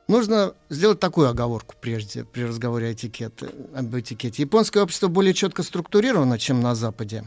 [0.07, 4.43] Нужно сделать такую оговорку прежде, при разговоре о этикете, об этикете.
[4.43, 7.23] Японское общество более четко структурировано, чем на Западе.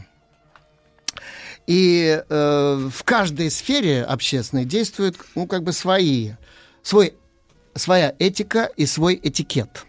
[1.66, 6.34] И э, в каждой сфере общественной действуют, ну, как бы свои,
[6.82, 7.14] свой,
[7.74, 9.86] своя этика и свой этикет.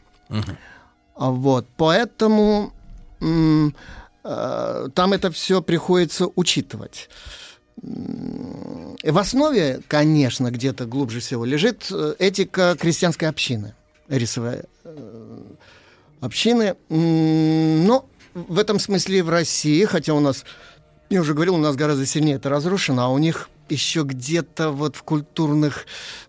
[1.16, 2.72] А Вот, поэтому
[3.20, 3.76] м,
[4.24, 7.10] э, там это все приходится учитывать.
[7.82, 13.74] В основе, конечно, где-то глубже всего лежит э, этика крестьянской общины,
[14.08, 15.42] рисовая э,
[16.22, 16.76] общины.
[16.90, 20.46] Но в этом смысле в России, хотя у нас,
[21.10, 24.96] я уже говорил, у нас гораздо сильнее это разрушено, а у них еще где-то вот
[24.96, 25.86] в культурных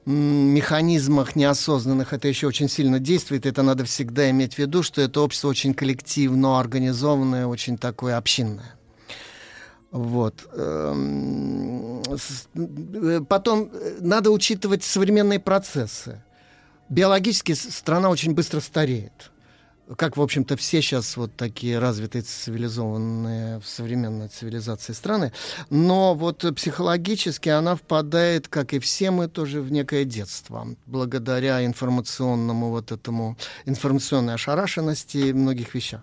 [0.07, 3.47] механизмах неосознанных это еще очень сильно действует.
[3.47, 8.75] Это надо всегда иметь в виду, что это общество очень коллективно организованное, очень такое общинное.
[9.91, 10.49] Вот.
[10.53, 12.03] Эм,
[12.55, 16.23] э, Потом э, надо учитывать современные процессы.
[16.89, 19.30] Биологически страна очень быстро стареет.
[19.97, 25.33] Как, в общем-то, все сейчас вот такие развитые, цивилизованные в современной цивилизации страны.
[25.69, 30.69] Но вот психологически она впадает, как и все мы, тоже в некое детство.
[30.87, 36.03] Благодаря информационному вот этому, информационной ошарашенности и многих вещах.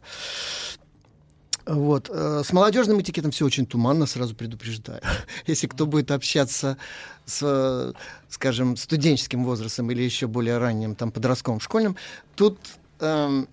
[1.65, 2.09] Вот.
[2.09, 5.01] э, С молодежным этикетом все очень туманно, сразу предупреждаю.
[5.47, 6.77] Если кто будет общаться
[7.25, 7.93] с,
[8.29, 11.97] скажем, студенческим возрастом или еще более ранним, там, подростковым, школьным,
[12.35, 12.57] тут,
[12.99, 13.47] эм,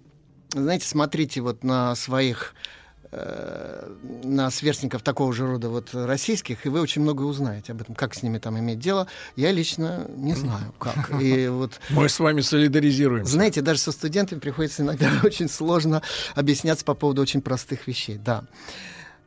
[0.55, 2.55] знаете, смотрите вот на своих
[3.11, 3.91] э,
[4.25, 8.15] на сверстников такого же рода вот российских, и вы очень много узнаете об этом, как
[8.15, 9.07] с ними там иметь дело.
[9.37, 11.11] Я лично не знаю, как.
[11.21, 13.33] И вот Мы с вами солидаризируемся.
[13.33, 16.03] знаете, даже со студентами приходится иногда очень сложно
[16.35, 18.45] объясняться по поводу очень простых вещей, да.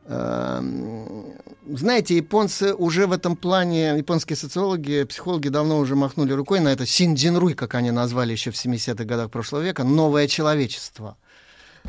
[0.08, 1.34] Эм,
[1.70, 6.86] Знаете, японцы уже в этом плане, японские социологи, психологи давно уже махнули рукой на это
[6.86, 11.18] синдзинруй, как они назвали еще в 70-х годах прошлого века, новое человечество.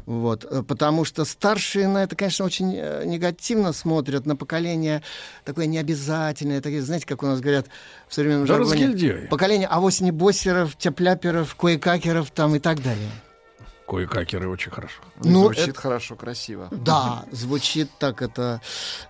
[0.05, 5.01] Вот, э, потому что старшие на это, конечно, очень э, негативно смотрят, на поколение
[5.45, 7.67] такое необязательное, такие, знаете, как у нас говорят
[8.09, 13.09] в современном Да жаргоне, поколение авось не боссеров, тепляперов, кое-какеров там и так далее.
[13.89, 15.01] Кое-какеры очень хорошо.
[15.23, 16.67] Ну, Звучит это- хорошо, красиво.
[16.71, 18.61] Да, звучит так, это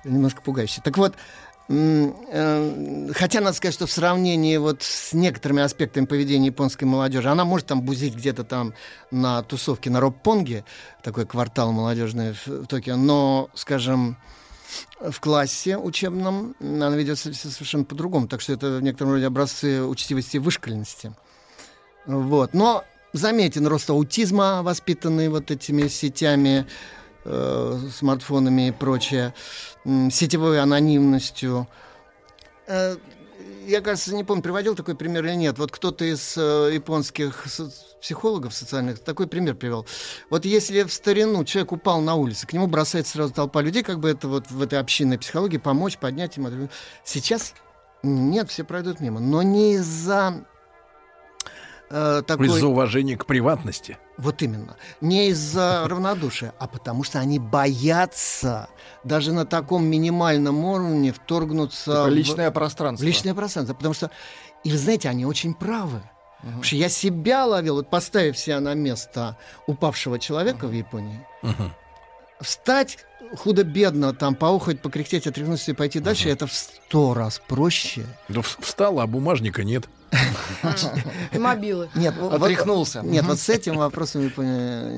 [0.06, 0.80] немножко пугающе.
[0.82, 1.16] Так вот,
[1.68, 7.44] э, хотя надо сказать, что в сравнении вот с некоторыми аспектами поведения японской молодежи, она
[7.44, 8.74] может там бузить где-то там
[9.12, 10.64] на тусовке на Роппонге,
[11.04, 14.18] такой квартал молодежный в, в Токио, но, скажем,
[15.02, 18.30] в классе учебном она ведет себя совершенно по-другому.
[18.30, 21.14] Так что это в некотором роде образцы учтивости и вышкаленности.
[22.06, 22.54] Вот.
[22.54, 26.66] Но заметен рост аутизма, воспитанный вот этими сетями,
[27.26, 29.34] э, смартфонами и прочее,
[29.86, 31.68] м, сетевой анонимностью.
[32.68, 32.96] Э,
[33.66, 35.60] я, кажется, не помню, приводил такой пример или нет.
[35.60, 37.72] Вот кто-то из э, японских со-
[38.02, 39.86] психологов социальных такой пример привел.
[40.30, 44.00] Вот если в старину человек упал на улице, к нему бросается сразу толпа людей, как
[44.00, 46.70] бы это вот в этой общинной психологии помочь, поднять ему.
[47.04, 47.54] Сейчас
[48.02, 49.20] нет, все пройдут мимо.
[49.20, 50.46] Но не из-за
[51.90, 52.48] э, такой...
[52.48, 53.98] Из-за уважения к приватности.
[54.18, 54.76] Вот именно.
[55.02, 58.70] Не из-за равнодушия, а потому что они боятся
[59.04, 63.04] даже на таком минимальном уровне вторгнуться в- личное пространство.
[63.04, 63.74] в личное пространство.
[63.74, 64.12] Потому что,
[64.64, 66.02] и вы знаете, они очень правы.
[66.42, 69.36] Потому что я себя ловил, вот поставив себя на место
[69.68, 71.26] упавшего человека в Японии,
[72.42, 73.00] встать
[73.38, 78.06] худо-бедно, там, поухать, покряхтеть, отряхнуться и пойти дальше, это в сто раз проще.
[78.28, 79.86] Да встала, а бумажника нет.
[81.32, 81.90] И мобилы.
[81.94, 83.02] Нет, Отряхнулся.
[83.02, 84.32] Нет, вот с этим вопросом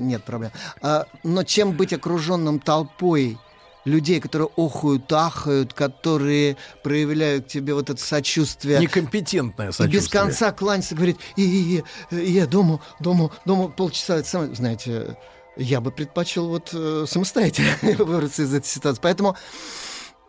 [0.08, 0.52] нет проблем.
[0.82, 3.38] А, но чем быть окруженным толпой
[3.84, 8.80] людей, которые охают, ахают, которые проявляют к тебе вот это сочувствие.
[8.80, 10.02] Некомпетентное И сочувствие.
[10.02, 14.18] без конца кланяется, говорит, и, и, и, и я дома, дома, дома полчаса.
[14.18, 15.18] Это самое, знаете,
[15.56, 19.02] я бы предпочел вот э, самостоятельно выбраться из этой ситуации.
[19.02, 19.36] Поэтому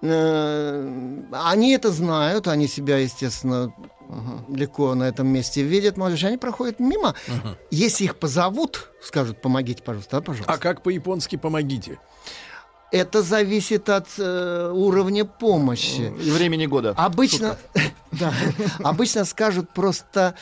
[0.02, 3.72] э, они это знают, они себя, естественно,
[4.48, 7.14] легко на этом месте видят, молодежь, они проходят мимо.
[7.70, 10.52] Если их позовут, скажут, помогите, пожалуйста, да, пожалуйста.
[10.52, 11.98] А как по-японски помогите?
[12.90, 16.12] Это зависит от э, уровня помощи.
[16.22, 16.92] И времени года.
[16.98, 17.56] Обычно,
[18.12, 18.34] да,
[18.84, 20.34] обычно скажут просто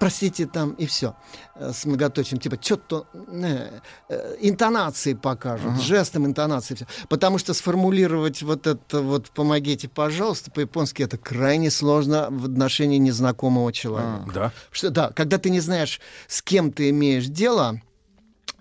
[0.00, 1.14] простите там и все
[1.58, 3.68] с многоточием типа что-то э,
[4.08, 6.86] э, интонации покажут жестом интонации всё.
[7.08, 13.72] потому что сформулировать вот это вот помогите пожалуйста по-японски это крайне сложно в отношении незнакомого
[13.72, 14.52] человека Да.
[14.70, 17.80] что да когда ты не знаешь с кем ты имеешь дело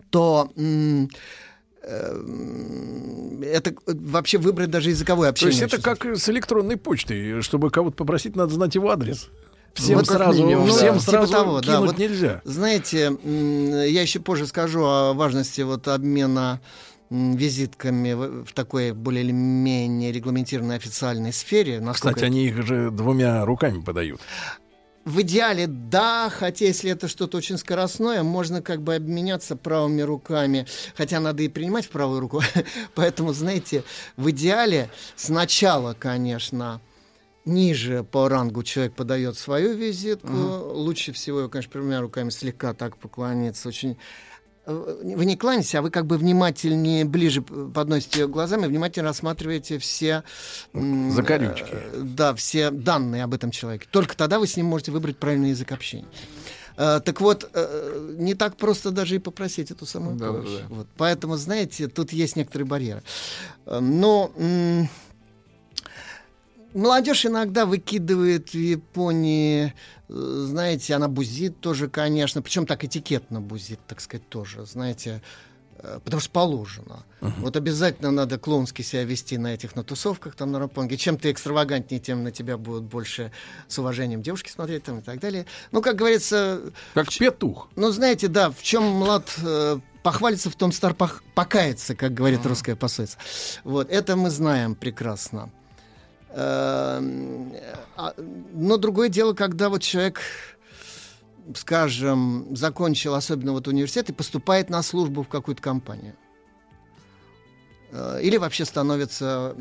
[0.10, 1.10] то м,
[1.82, 5.60] э, это вообще выбрать даже языковое То общение.
[5.62, 7.42] есть это как с электронной почтой.
[7.42, 9.30] Чтобы кого-то попросить, надо знать его адрес.
[9.74, 11.00] Всем Вот сразу, минимум, всем да.
[11.00, 12.42] сразу Типа того, да, вот, нельзя.
[12.44, 16.62] Знаете, я еще позже скажу о важности вот обмена
[17.10, 21.80] визитками в, в такой более или менее регламентированной официальной сфере.
[21.80, 24.22] насколько Кстати, они их же двумя руками подают.
[25.06, 30.66] В идеале, да, хотя если это что-то очень скоростное, можно как бы обменяться правыми руками,
[30.96, 32.42] хотя надо и принимать в правую руку.
[32.96, 33.84] Поэтому, знаете,
[34.16, 36.80] в идеале сначала, конечно,
[37.46, 40.32] ниже по рангу человек подает свою визитку,
[40.74, 43.98] лучше всего, конечно, двумя руками слегка так поклониться, очень
[44.66, 49.78] э, вы не кланяетесь, а вы как бы внимательнее, ближе подносите ее глазами, внимательно рассматриваете
[49.78, 50.24] все...
[50.74, 51.68] Закорючки.
[51.70, 53.88] э, Да, все данные об этом человеке.
[53.92, 56.08] Только тогда вы с ним можете выбрать правильный язык общения.
[56.78, 60.50] Э, так вот, э, не так просто даже и попросить эту самую Да, да, помощь.
[60.50, 60.66] да.
[60.70, 60.88] Вот.
[60.98, 63.04] Поэтому, знаете, тут есть некоторые барьеры.
[63.66, 64.32] Но
[66.74, 69.74] молодежь иногда выкидывает в Японии,
[70.10, 75.22] э, знаете, она бузит тоже, конечно, причем так этикетно бузит, так сказать, тоже, знаете.
[75.78, 77.04] э, потому что положено.
[77.20, 80.98] Вот обязательно надо клоунски себя вести на этих на тусовках там на рампонге.
[80.98, 83.32] Чем ты экстравагантнее, тем на тебя будут больше
[83.68, 85.46] с уважением девушки смотреть там и так далее.
[85.72, 86.62] Ну, как говорится...
[86.94, 87.70] Как петух.
[87.76, 92.46] Ну, знаете, да, в чем млад э, похвалится, в том стар пох- покается, как говорит
[92.46, 93.18] русская пословица.
[93.64, 95.50] Вот, это мы знаем прекрасно.
[96.34, 97.54] Эм,
[97.96, 98.14] а,
[98.54, 100.22] Но другое дело, когда вот человек,
[101.56, 106.16] скажем, закончил особенно вот университет и поступает на службу в какую-то компанию.
[107.92, 109.56] Э, Или вообще становится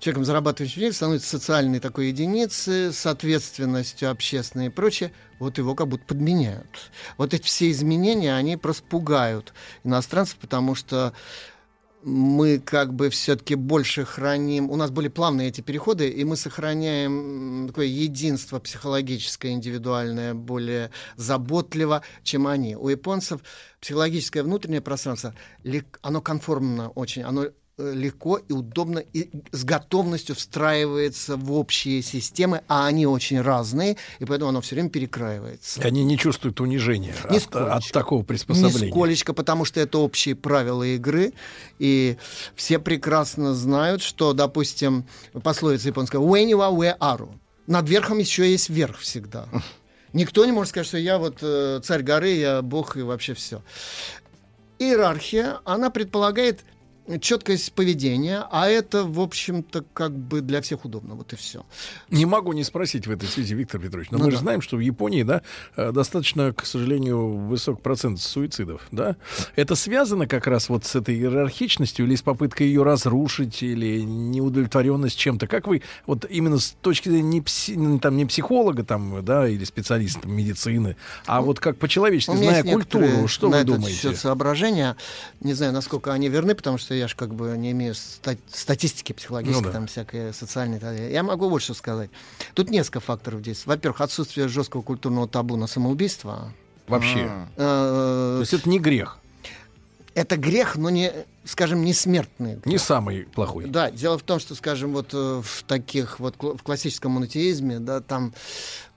[0.00, 5.88] человеком, зарабатывающим деньги, становится социальной такой единицей, с ответственностью общественной и прочее, вот его как
[5.88, 6.90] будто подменяют.
[7.16, 9.52] Вот эти все изменения, они просто пугают
[9.84, 11.12] иностранцев, потому что
[12.02, 17.66] мы как бы все-таки больше храним, у нас более плавные эти переходы, и мы сохраняем
[17.68, 22.76] такое единство психологическое, индивидуальное, более заботливо, чем они.
[22.76, 23.40] У японцев
[23.80, 25.34] психологическое внутреннее пространство,
[26.02, 27.46] оно конформно очень, оно
[27.80, 34.24] легко и удобно и с готовностью встраивается в общие системы, а они очень разные, и
[34.24, 35.80] поэтому оно все время перекраивается.
[35.82, 38.86] Они не чувствуют унижения от, от такого приспособления.
[38.88, 41.32] Нисколечко, потому что это общие правила игры,
[41.78, 42.16] и
[42.54, 45.06] все прекрасно знают, что, допустим,
[45.42, 47.30] пословица японская «when you are, where are you?»
[47.66, 49.46] Над верхом еще есть верх всегда.
[50.12, 53.62] Никто не может сказать, что я вот э, царь горы, я бог и вообще все.
[54.80, 56.64] Иерархия, она предполагает
[57.18, 61.14] четкость поведения, а это, в общем-то, как бы для всех удобно.
[61.14, 61.64] Вот и все.
[62.10, 64.36] Не могу не спросить в этой связи, Виктор Петрович, но Ну мы да.
[64.36, 65.42] же знаем, что в Японии, да,
[65.76, 69.16] э, достаточно, к сожалению, высок процент суицидов, да.
[69.56, 75.18] Это связано как раз вот с этой иерархичностью или с попыткой ее разрушить, или неудовлетворенность
[75.18, 75.46] чем-то?
[75.46, 79.48] Как вы, вот именно с точки зрения не, пси- ну, там, не психолога, там, да,
[79.48, 80.96] или специалиста медицины,
[81.26, 84.14] а вот как по-человечески, зная культуру, что вы думаете?
[84.14, 84.96] соображения.
[85.40, 89.12] Не знаю, насколько они верны, потому что я же как бы не имею ста- статистики
[89.12, 89.72] психологической, Ну да.
[89.72, 91.10] там всякой социальной.
[91.10, 92.10] Я могу вот что сказать.
[92.54, 93.76] Тут несколько факторов действует.
[93.76, 96.52] Во-первых, отсутствие жесткого культурного табу на самоубийство.
[96.86, 97.30] Вообще.
[97.56, 99.18] Э, То есть это не грех,
[100.14, 101.12] Это грех, но не,
[101.44, 102.58] скажем, не смертный.
[102.64, 103.66] не самый плохой.
[103.66, 108.00] Да, дело в том, что, скажем, вот э, в таких вот в классическом монотеизме, да,
[108.00, 108.32] там,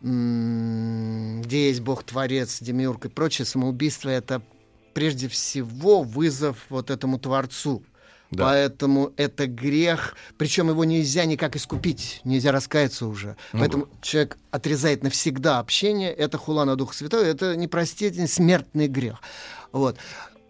[0.01, 4.41] м, где есть Бог-творец, демиург и прочее, самоубийство это
[4.93, 7.84] прежде всего вызов вот этому Творцу.
[8.34, 8.45] Да.
[8.45, 13.35] Поэтому это грех, причем его нельзя никак искупить, нельзя раскаяться уже.
[13.53, 19.19] Ну Поэтому человек отрезает навсегда общение, это хула на Духа Святого, это непростительный смертный грех.
[19.72, 19.97] Вот.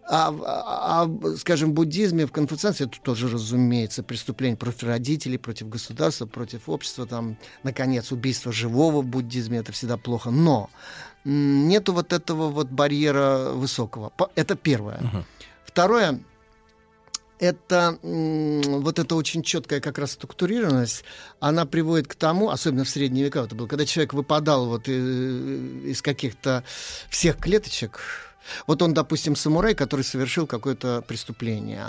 [0.06, 5.70] А, а- а, скажем, в буддизме, в конфуцианстве, это тоже, разумеется, преступление против родителей, против
[5.70, 10.30] государства, против общества, там, наконец, убийство живого в буддизме, это всегда плохо.
[10.30, 10.70] Но
[11.24, 14.12] нету вот этого вот барьера высокого.
[14.36, 15.26] Это первое.
[15.66, 16.20] Второе,
[17.40, 21.04] это вот эта очень четкая как раз структурированность,
[21.40, 24.92] она приводит к тому, особенно в средние века, это было, когда человек выпадал вот э,
[24.92, 26.64] из каких-то
[27.10, 28.00] всех клеточек,
[28.68, 31.88] вот он, допустим, самурай, который совершил какое-то преступление.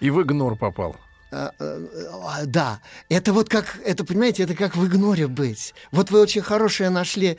[0.00, 0.96] И в игнор попал.
[1.32, 1.86] А, э,
[2.24, 5.74] а, Да, это вот как, это, понимаете, это как в игноре быть.
[5.92, 7.38] Вот вы очень хорошее нашли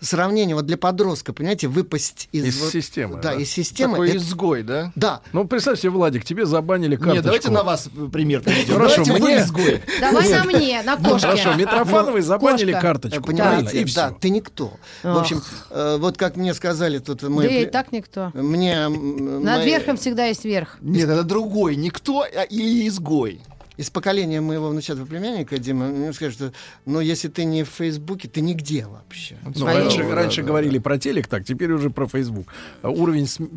[0.00, 2.44] сравнение вот для подростка, понимаете, выпасть из...
[2.44, 3.34] Из вот- системы, Да, да.
[3.34, 3.94] из системы.
[3.94, 4.92] Такой Это- изгой, да?
[4.94, 5.20] Да.
[5.32, 7.14] Ну, представь себе, Владик, тебе забанили карточку.
[7.16, 8.74] Нет, давайте на вас пример приведем.
[8.74, 9.82] Хорошо, Давайте мне- изгой.
[10.00, 11.26] Давай на мне, на Ну, кошке.
[11.26, 12.86] хорошо, Митрофановой забанили Кошка.
[12.86, 13.22] карточку.
[13.24, 14.74] Понимаете, и да, ты никто.
[15.02, 17.42] В общем, э, вот как мне сказали тут мы...
[17.44, 18.30] Да и так никто.
[18.34, 18.88] Мне...
[18.88, 20.76] Над верхом всегда есть верх.
[20.80, 21.76] Нет, это другой.
[21.76, 22.86] Никто а или
[23.26, 23.40] изгой.
[23.76, 26.52] Из поколения моего внучатого племянника, Дима, мне скажут, что
[26.86, 29.36] ну, если ты не в Фейсбуке, ты нигде вообще.
[29.42, 32.46] Ну, раньше, раньше говорили про телек, так, теперь уже про Facebook.
[32.82, 33.50] А Уровень с- Ну,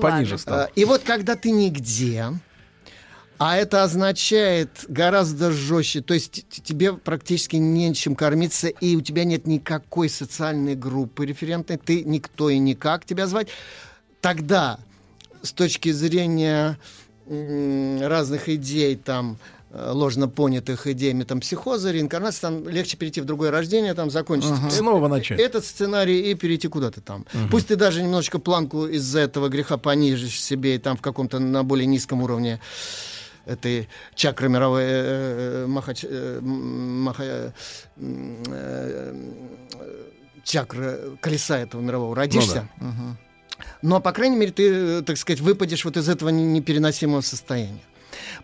[0.00, 0.38] пониже ладно.
[0.38, 0.68] стал.
[0.74, 2.28] И вот когда ты нигде,
[3.36, 9.46] а это означает гораздо жестче, то есть тебе практически нечем кормиться, и у тебя нет
[9.46, 13.48] никакой социальной группы референтной, ты никто и никак тебя звать,
[14.22, 14.78] тогда
[15.42, 16.78] с точки зрения
[17.28, 19.36] разных идей там
[19.70, 24.70] э, ложно понятых идей метампсихоза, реинкарнации, там легче перейти в другое рождение, там закончить Ага.
[24.70, 25.38] Снова начать.
[25.40, 27.26] этот сценарий и перейти куда-то там.
[27.50, 31.64] Пусть ты даже немножечко планку из-за этого греха понижишь себе и там в каком-то на
[31.64, 32.60] более низком уровне
[33.46, 34.86] этой чакры мировой э,
[35.64, 37.50] э, маха, ч- э, маха, э,
[37.96, 39.14] э,
[40.44, 42.68] чакры колеса этого мирового родишься.
[42.78, 43.16] Мгм.
[43.82, 47.80] Но, по крайней мере, ты, э, так сказать, выпадешь вот из этого не- непереносимого состояния.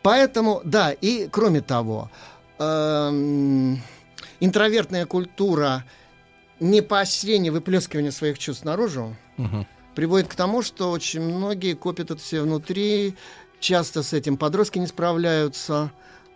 [0.03, 2.11] Поэтому, да, и кроме того,
[2.59, 3.81] эм,
[4.41, 5.85] интровертная культура
[6.61, 9.17] не поощрение выплескивания своих чувств наружу,
[9.95, 13.17] приводит к тому, что очень многие копят это все внутри,
[13.61, 15.91] часто с этим подростки не справляются.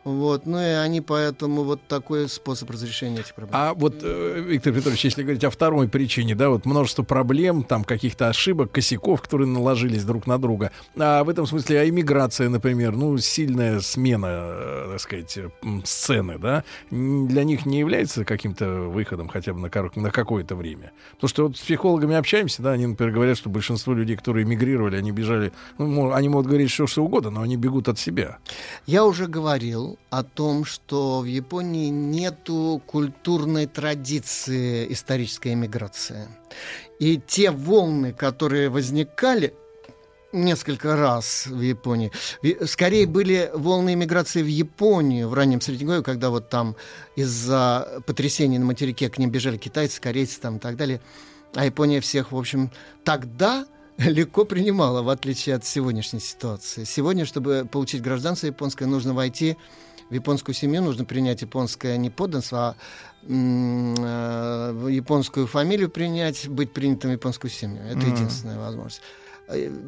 [0.09, 3.55] Вот, ну и они поэтому вот такой способ разрешения этих проблем.
[3.55, 7.85] А вот, э, Виктор Петрович, если говорить о второй причине, да, вот множество проблем, там
[7.85, 10.70] каких-то ошибок, косяков, которые наложились друг на друга.
[10.97, 15.39] А в этом смысле, а иммиграция, например, ну, сильная смена, э, так сказать,
[15.85, 20.93] сцены, да, для них не является каким-то выходом хотя бы на, на какое-то время.
[21.16, 24.97] Потому что вот с психологами общаемся, да, они, например, говорят, что большинство людей, которые эмигрировали,
[24.97, 28.39] они бежали, ну, они могут говорить что, что угодно, но они бегут от себя.
[28.86, 36.28] Я уже говорил о том, что в Японии нету культурной традиции исторической эмиграции.
[36.98, 39.54] И те волны, которые возникали
[40.32, 42.10] несколько раз в Японии,
[42.66, 46.76] скорее были волны эмиграции в Японию в раннем Средневековье, когда вот там
[47.16, 51.00] из-за потрясений на материке к ним бежали китайцы, корейцы там и так далее.
[51.54, 52.70] А Япония всех, в общем,
[53.04, 53.66] тогда
[53.98, 56.84] легко принимала, в отличие от сегодняшней ситуации.
[56.84, 59.56] Сегодня, чтобы получить гражданство японское, нужно войти
[60.10, 62.76] в японскую семью, нужно принять японское не подданство, а
[63.26, 67.82] э, японскую фамилию принять, быть принятым в японскую семью.
[67.82, 68.14] Это Мгм.
[68.14, 69.02] единственная возможность.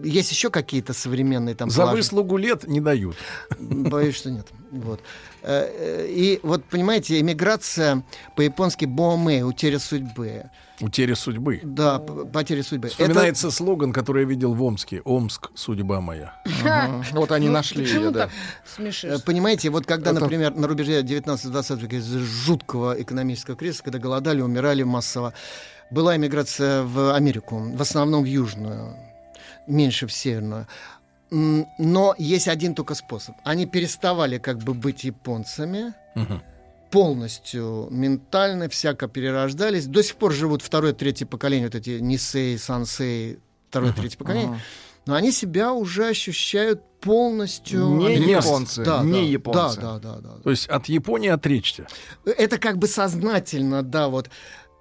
[0.03, 1.97] Есть еще какие-то современные там За положения?
[1.99, 3.17] выслугу лет не дают.
[3.59, 4.47] Боюсь, что нет.
[4.71, 5.01] Вот.
[5.43, 8.03] Э, э, И вот, понимаете, эмиграция
[8.37, 10.45] по-японски «боме»— «утеря судьбы».
[10.81, 11.61] Утеря судьбы.
[11.63, 12.89] Да, потеря судьбы.
[12.89, 15.03] Вспоминается слоган, который я видел в Омске.
[15.05, 16.35] Омск, судьба моя.
[17.13, 18.31] Вот они Ну, нашли почему ее, да.
[18.79, 23.99] Э, Понимаете, вот когда, Это- например, на рубеже 19-20 века из-за жуткого экономического кризиса, когда
[23.99, 25.35] голодали, умирали массово,
[25.91, 28.97] была эмиграция в Америку, в основном в Южную,
[29.71, 30.67] меньше в Северную.
[31.31, 33.37] Но есть один только способ.
[33.45, 35.95] Они переставали как бы быть японцами,
[36.91, 39.87] полностью ментально, всяко перерождались.
[39.87, 43.39] До сих пор живут второе, третье поколение, вот эти Нисей, Сансей,
[43.69, 44.49] второе, третье поколение.
[44.51, 44.61] Ага.
[45.07, 47.89] Но они себя уже ощущают полностью...
[47.97, 49.81] Не японцы, Да, не да, японцы.
[49.81, 50.43] Да, да, да, да.
[50.43, 51.87] То есть от Японии отречься.
[52.25, 54.31] Это как бы сознательно, да, вот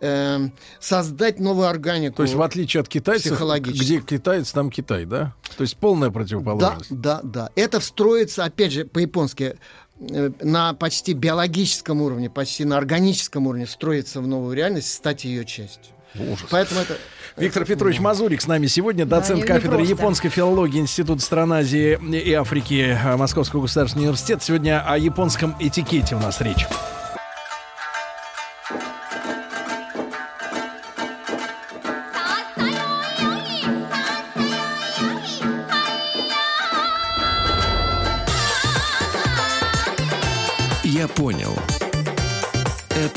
[0.01, 2.17] эм, создать новую органику.
[2.17, 5.33] То есть в отличие от китайцев, где китаец, там Китай, да?
[5.57, 6.87] То есть полная Да, противоположность.
[6.89, 7.49] да, да.
[7.55, 9.55] Это встроится, опять же, по-японски,
[9.99, 15.45] э, на почти биологическом уровне, почти на органическом уровне встроиться в новую реальность, стать ее
[15.45, 15.93] частью.
[16.15, 16.47] Ужас.
[16.49, 16.97] Поэтому это...
[17.37, 19.93] Виктор Петрович Мазурик с нами сегодня, доцент не кафедры просто.
[19.93, 24.43] японской филологии Института стран Азии и Африки э, Московского государственного университета.
[24.43, 26.65] Сегодня о японском этикете у нас речь.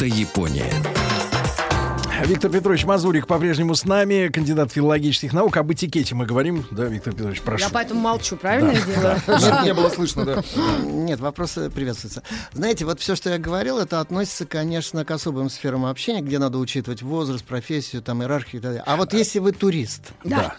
[0.03, 0.69] Это Япония.
[2.25, 5.57] Виктор Петрович Мазурик по-прежнему с нами, кандидат филологических наук.
[5.57, 6.67] Об этикете мы говорим.
[6.73, 7.63] Да, Виктор Петрович, прошу.
[7.63, 9.41] Я поэтому молчу, правильно Да, я делаю?
[9.41, 10.43] Нет, не было слышно, да.
[10.83, 12.25] Нет, вопросы приветствуются.
[12.53, 16.59] Знаете, вот все, что я говорил, это относится, конечно, к особым сферам общения, где надо
[16.59, 18.83] учитывать возраст, профессию, там, иерархию и так далее.
[18.85, 20.57] А вот если вы турист, Да.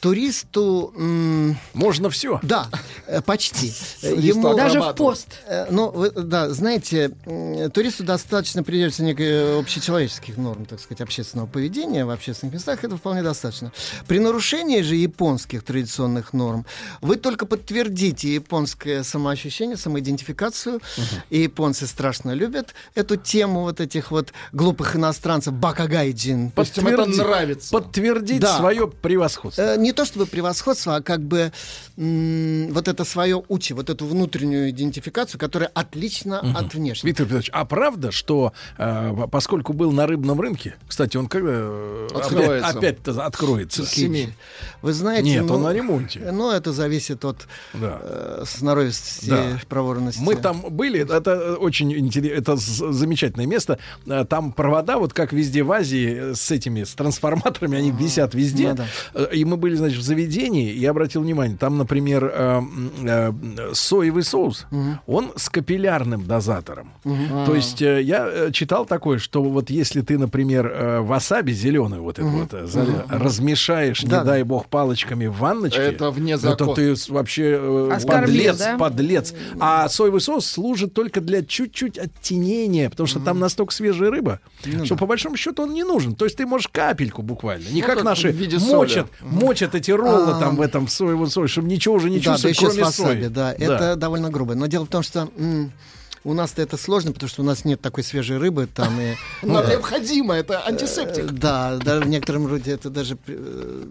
[0.00, 0.92] Туристу...
[0.96, 2.38] м, Можно все.
[2.42, 2.68] Да,
[3.06, 3.72] э, почти.
[4.02, 5.28] Э, Листа Даже в пост.
[5.46, 7.10] Э, Ну, вы- да, знаете,
[7.72, 13.22] туристу достаточно придерживаться неких общечеловеческих норм, так сказать, общественного поведения в общественных местах, это вполне
[13.22, 13.72] достаточно.
[14.06, 16.64] При нарушении же японских традиционных норм
[17.00, 20.80] вы только подтвердите японское самоощущение, самоидентификацию,
[21.30, 26.50] и японцы страшно любят эту тему вот этих вот глупых иностранцев, бакагайджин.
[26.50, 26.54] Им это
[27.24, 27.72] нравится.
[27.72, 28.56] Подтвердить Да.
[28.56, 29.62] свое превосходство.
[29.88, 31.50] Э, Не то чтобы превосходство, а как бы
[31.96, 37.08] м, вот это свое учи, вот эту внутреннюю идентификацию, которая отлична от внешней.
[37.08, 42.08] Виктор Петрович, а правда, что э, поскольку был на рыбном рынке, кстати, он когда э,
[42.14, 42.68] Открывается.
[42.78, 43.86] опять, опять откроется?
[43.86, 44.28] Семи.
[44.82, 46.20] Вы знаете, Нет, ну, он на ремонте.
[46.32, 47.98] Ну, это зависит от Да.
[48.02, 49.60] э, сноровисти, Да.
[49.68, 50.20] проворности.
[50.20, 53.78] Мы там были, это э, очень интересно, это замечательное место.
[54.06, 58.34] Э, Там провода, вот как везде в Азии, э, с этими, с трансформаторами, они висят
[58.34, 58.68] везде.
[58.70, 58.86] Ну да.
[59.14, 62.60] Э, И мы были, значит, в заведении, я обратил внимание, там, например, э,
[63.04, 63.32] э,
[63.72, 64.66] соевый соус,
[65.06, 66.92] он с капиллярным дозатором.
[67.46, 72.00] То есть э, я э, читал такое, что вот если ты, например, э, васаби зеленый
[72.00, 74.24] вот это вот э, заля- размешаешь, не Да.
[74.24, 76.74] дай бог, палочками в ванночке, Это вне то закона.
[76.74, 78.76] ты с- вообще э, Оскорбил, подлец, да?
[78.78, 79.34] подлец.
[79.60, 84.84] А соевый соус служит только для чуть-чуть оттенения, потому что там настолько свежая рыба, Ну
[84.84, 86.14] что по большому счету он не нужен.
[86.14, 87.68] То есть ты можешь капельку буквально.
[87.70, 89.30] Не Ну, как как наши в виде мочат, соли.
[89.30, 90.40] мочат эти роллы А.
[90.40, 93.20] там в этом соевом соусе, чтобы ничего уже не да, да чувствовать, с кроме васаби,
[93.22, 93.28] сои.
[93.28, 94.54] да, это довольно грубо.
[94.54, 95.72] Но дело в том, что м,
[96.24, 99.00] У нас-то это сложно, потому что у нас нет такой свежей рыбы там.
[99.00, 99.14] И,
[99.46, 101.24] Нам э, необходимо, это антисептик.
[101.24, 103.84] э, Да, да, в некотором роде это даже э,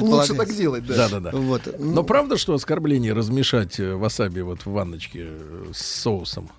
[0.00, 0.96] Лучше так делать, да.
[0.96, 1.30] Да, да, да.
[1.38, 1.62] Вот.
[1.78, 5.28] Но правда, что оскорбление размешать э, васаби вот в ванночке
[5.72, 6.50] с соусом?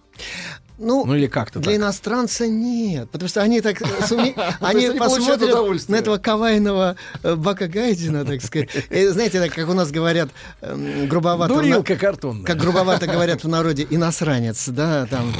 [0.81, 1.79] Ну, Ну или как-то Для так.
[1.81, 8.25] иностранца нет, потому что они так суме- они посмотрят на этого кавайного э, Бака Гайдина,
[8.25, 8.69] так сказать.
[8.89, 10.29] И знаете, так как у нас говорят
[10.61, 12.45] эм, грубовато, Дурилка картонная.
[12.45, 15.31] как грубовато говорят в народе, иностранец, да, там.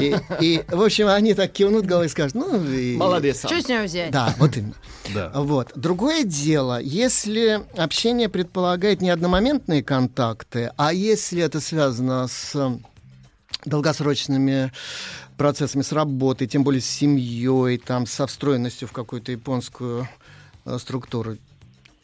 [0.00, 3.38] И, и, в общем, они так кивнут головой и скажут, ну, и- Молодец.
[3.44, 4.10] Что с него взять?
[4.10, 4.74] Да, вот именно.
[5.14, 5.30] Да.
[5.34, 5.70] Вот.
[5.76, 12.78] Другое дело, если общение предполагает не одномоментные контакты, а если это связано с э,
[13.64, 14.72] долгосрочными
[15.36, 20.08] процессами, с работой, тем более с семьей, там, со встроенностью в какую-то японскую
[20.64, 21.36] э, структуру,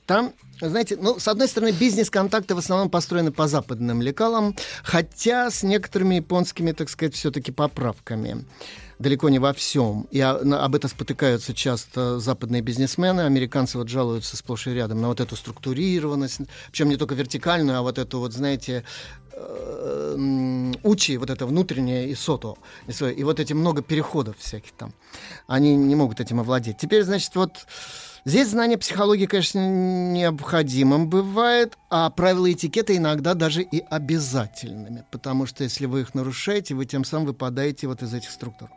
[0.06, 5.62] там, знаете, ну, с одной стороны, бизнес-контакты в основном построены по западным лекалам, хотя с
[5.62, 8.44] некоторыми японскими, так сказать, все-таки поправками.
[9.04, 10.08] Далеко не во всем.
[10.10, 13.20] И на- об этом спотыкаются часто западные бизнесмены.
[13.20, 16.40] Американцы вот жалуются сплошь и рядом на вот эту структурированность.
[16.70, 18.82] Причем не только вертикальную, а вот эту вот, знаете,
[19.32, 22.56] э, учи, вот это внутреннее и сото.
[22.86, 24.94] И вот эти много переходов всяких там.
[25.46, 26.78] Они не могут этим овладеть.
[26.78, 27.66] Теперь, значит, вот
[28.26, 35.62] Здесь знание психологии, конечно, необходимым бывает, а правила этикета иногда даже и обязательными, потому что
[35.62, 38.70] если вы их нарушаете, вы тем самым выпадаете вот из этих структур.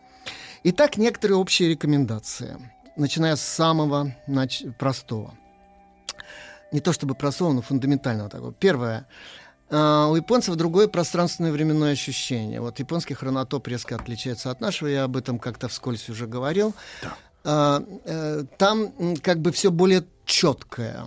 [0.64, 2.58] Итак, некоторые общие рекомендации,
[2.96, 5.34] начиная с самого нач- простого.
[6.72, 8.54] Не то чтобы простого, но фундаментального такого.
[8.54, 9.08] Первое.
[9.70, 12.60] А, У японцев другое пространственное временное ощущение.
[12.60, 16.74] Вот японский хронотоп резко отличается от нашего, я об этом как-то вскользь уже говорил.
[17.44, 21.06] А, э, Там как бы все более четкое.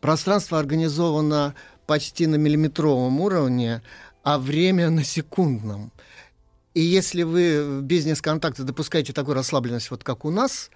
[0.00, 1.54] Пространство организовано
[1.86, 3.82] почти на миллиметровом уровне,
[4.24, 5.92] а время на секундном.
[6.74, 10.70] И если вы в бизнес-контакте допускаете такую расслабленность, вот как у нас,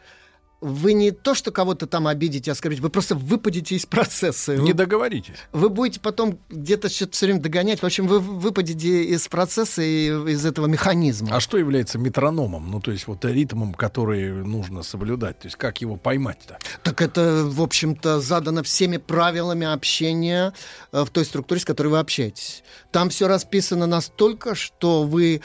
[0.61, 4.57] вы не то, что кого-то там обидите, оскорбите, вы просто выпадете из процесса.
[4.57, 5.35] Не Вы- договоритесь.
[5.53, 7.81] вы будете потом где-то что-то все время догонять.
[7.83, 11.37] В общем, вы выпадете из процесса и из этого механизма.
[11.37, 12.71] А что является метрономом?
[12.71, 15.39] Ну, то есть вот ритмом, который нужно соблюдать.
[15.41, 16.59] То есть как его поймать-то?
[16.83, 20.55] Так это, в общем-то, задано всеми правилами общения
[20.93, 22.63] э, в той структуре, с которой вы общаетесь.
[22.93, 25.43] Там все расписано настолько, что вы,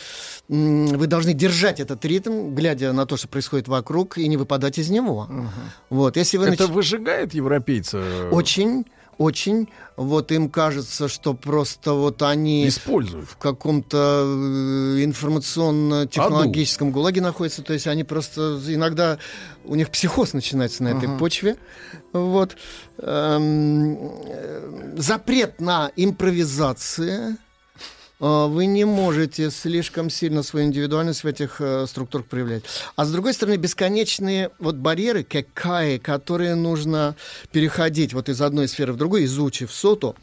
[0.48, 4.90] вы должны держать этот ритм, глядя на то, что происходит вокруг, и не выпадать из
[4.90, 5.01] него.
[5.90, 8.02] Вот, если вы Это нач- выжигает европейца?
[8.32, 8.86] Очень,
[9.18, 9.68] очень.
[9.98, 13.30] Вот им кажется, что просто вот они Используют.
[13.30, 17.62] в каком-то э, информационно-технологическом гулаге находятся.
[17.62, 19.18] То есть они просто иногда
[19.66, 21.18] у них психоз начинается на этой Ага.
[21.20, 21.58] почве.
[22.14, 22.56] Вот.
[22.98, 27.38] Эм, э, запрет на импровизации.
[28.22, 32.64] Э, Вы не можете слишком сильно свою индивидуальность в этих э, структурах проявлять.
[32.96, 37.16] А с другой стороны, бесконечные вот барьеры, какая, которые нужно
[37.52, 40.16] переходить вот из одной сферы в другую, изучив соту,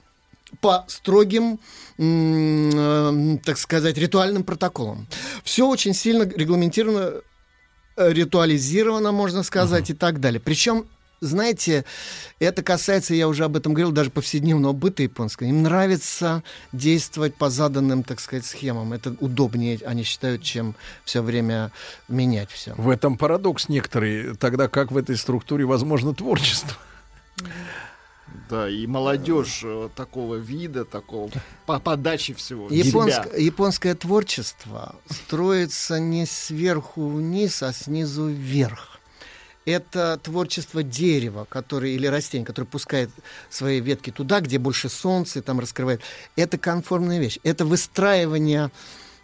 [0.62, 1.60] по строгим,
[1.98, 5.06] э, так сказать, ритуальным протоколам.
[5.44, 7.20] Все очень сильно регламентировано,
[7.96, 10.40] э, ритуализировано, можно сказать, и так далее.
[10.40, 10.86] Причем
[11.20, 11.84] знаете,
[12.38, 15.48] это касается, я уже об этом говорил, даже повседневного быта японского.
[15.48, 16.42] Им нравится
[16.72, 18.92] действовать по заданным, так сказать, схемам.
[18.92, 20.74] Это удобнее, они считают, чем
[21.04, 21.72] все время
[22.08, 22.74] менять все.
[22.76, 26.76] В этом парадокс некоторый, тогда как в этой структуре возможно творчество.
[28.50, 31.30] Да, и молодежь э, такого вида, такого
[31.66, 32.68] по подаче всего.
[32.68, 38.97] Японск- японское творчество строится не сверху вниз, а снизу вверх.
[39.68, 43.10] Это творчество дерева, которое, или растения, которое пускает
[43.50, 46.00] свои ветки туда, где больше солнца, и там раскрывает.
[46.36, 47.38] Это конформная вещь.
[47.42, 48.70] Это выстраивание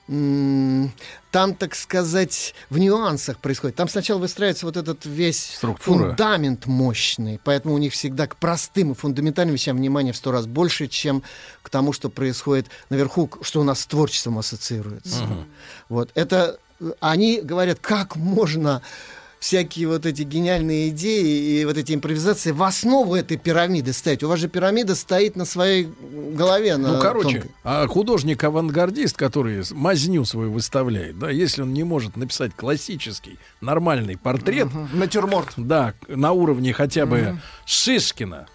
[0.07, 3.77] там, так сказать, в нюансах происходит.
[3.77, 6.09] Там сначала выстраивается вот этот весь Структура.
[6.09, 10.45] фундамент мощный, поэтому у них всегда к простым и фундаментальным вещам внимание в сто раз
[10.45, 11.23] больше, чем
[11.63, 15.25] к тому, что происходит наверху, что у нас с творчеством ассоциируется.
[15.25, 15.47] Мгм.
[15.89, 18.83] Вот это э, они говорят, как можно
[19.45, 24.23] всякие вот эти гениальные идеи и вот эти импровизации в основу этой пирамиды ставить.
[24.23, 25.87] У вас же пирамида стоит на своей
[26.35, 26.79] голове.
[26.79, 27.51] на Ну, короче, тонкой.
[27.63, 34.69] а художник-авангардист, который мазню свою выставляет, да, если он не может написать классический, нормальный портрет,
[34.95, 35.53] Натюрморт.
[35.59, 37.41] да, на уровне хотя бы Мгм.
[37.67, 38.47] Шишкина,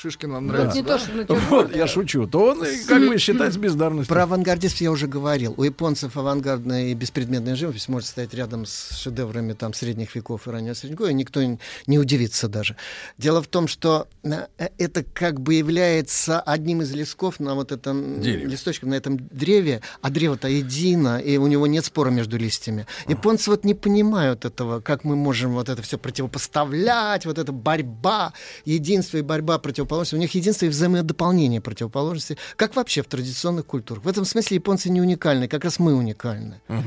[0.00, 0.52] Шишкин вам Да.
[0.52, 0.92] нравится, Не да?
[0.96, 1.50] то, что натюрморт.
[1.50, 2.26] Вот, я шучу.
[2.28, 4.14] То он как бы считается бездарностью.
[4.14, 5.54] Про авангардистов я уже говорил.
[5.56, 10.50] У японцев авангардная и беспредметная живопись может стоять рядом с шедеврами там, средних веков и
[10.50, 11.40] раннего средневековья, и никто
[11.88, 12.76] не удивится даже.
[13.16, 14.46] Дело в том, что э,
[14.78, 18.46] это как бы является одним из лесков на вот этом Дереве.
[18.46, 22.86] листочком, на этом древе, а древо-то едино, и у него нет спора между листьями.
[23.08, 28.32] Японцы вот не понимают этого, как мы можем вот это все противопоставлять, вот эта борьба,
[28.64, 29.58] единство и борьба
[29.88, 30.14] противоположности.
[30.14, 34.04] У них единство и взаимодополнение противоположности, как вообще в традиционных культурах.
[34.04, 36.60] В этом смысле японцы не уникальны, как раз мы уникальны.
[36.68, 36.82] Э,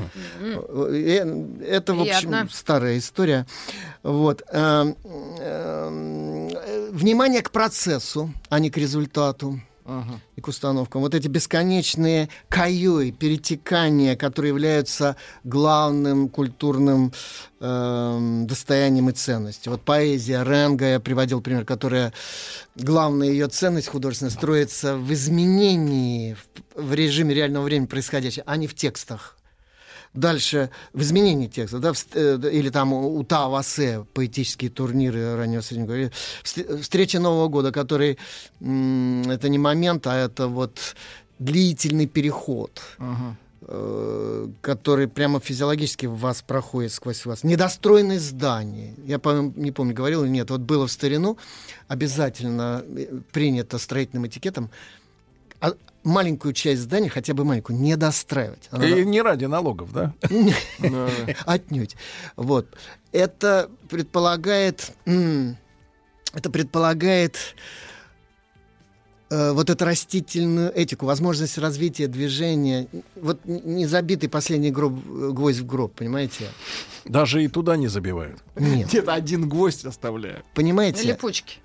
[1.66, 2.48] Это, в общем, Приятно.
[2.52, 3.46] старая история.
[4.02, 4.42] Вот.
[4.52, 4.92] Э,
[6.92, 9.60] Внимание к процессу, а не к результату
[10.36, 11.02] и к установкам.
[11.02, 17.12] Вот эти бесконечные каюи, перетекания, которые являются главным культурным
[17.60, 19.72] эм, достоянием и ценностью.
[19.72, 22.12] Вот поэзия Ренга, я приводил пример, которая
[22.76, 26.34] главная ее ценность художественная строится в изменении
[26.74, 29.36] в, в режиме реального времени происходящего, а не в текстах.
[30.14, 36.10] Дальше в изменении текста, да, в э, или там у Таавасе поэтические турниры раннего среднего
[36.42, 38.18] встреча Нового года, который
[38.60, 40.96] это не момент, а это вот
[41.38, 42.82] длительный переход,
[43.62, 47.42] э, который прямо физиологически в вас проходит сквозь вас.
[47.42, 48.94] Недостроенные здания.
[49.06, 49.18] Я
[49.56, 50.50] не помню, говорил или нет.
[50.50, 51.38] Вот было в старину
[51.88, 54.70] обязательно э, принято строительным этикетом
[56.04, 58.68] маленькую часть здания, хотя бы маленькую, не достраивать.
[58.70, 60.14] Она И не ради налогов, да?
[61.46, 61.96] Отнюдь.
[62.36, 62.66] Вот.
[63.12, 64.92] Это предполагает...
[66.34, 67.36] Это предполагает
[69.28, 72.88] э, вот эту растительную этику, возможность развития движения.
[73.16, 76.46] Вот не забитый последний гроб, гвоздь в гроб, понимаете?
[77.04, 78.42] Даже и туда не забивают.
[78.56, 78.88] Нет.
[78.88, 80.42] Где-то один гвоздь оставляю.
[80.54, 81.06] Понимаете?
[81.06, 81.58] Липучки.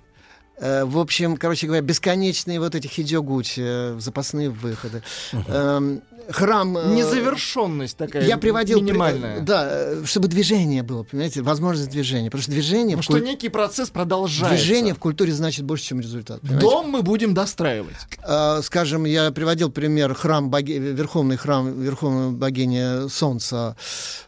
[0.60, 5.02] Э, В общем, короче говоря, бесконечные вот эти хидёгучи, э, запасные выходы.
[5.46, 6.76] Эм, Храм...
[6.76, 8.78] э, Незавершенность такая Я приводил...
[8.80, 9.40] при- минимальная.
[9.40, 12.28] Да, чтобы движение было, понимаете, возможность движения.
[12.30, 12.96] Потому что движение...
[12.96, 14.54] Ну, в что куль- некий процесс продолжается.
[14.62, 16.40] Движение в культуре значит больше, чем результат.
[16.42, 16.66] понимаете?
[16.66, 17.96] Дом мы будем достраивать.
[18.26, 23.76] Э, Скажем, я приводил пример храм, боги- верховный храм верховной богини Солнца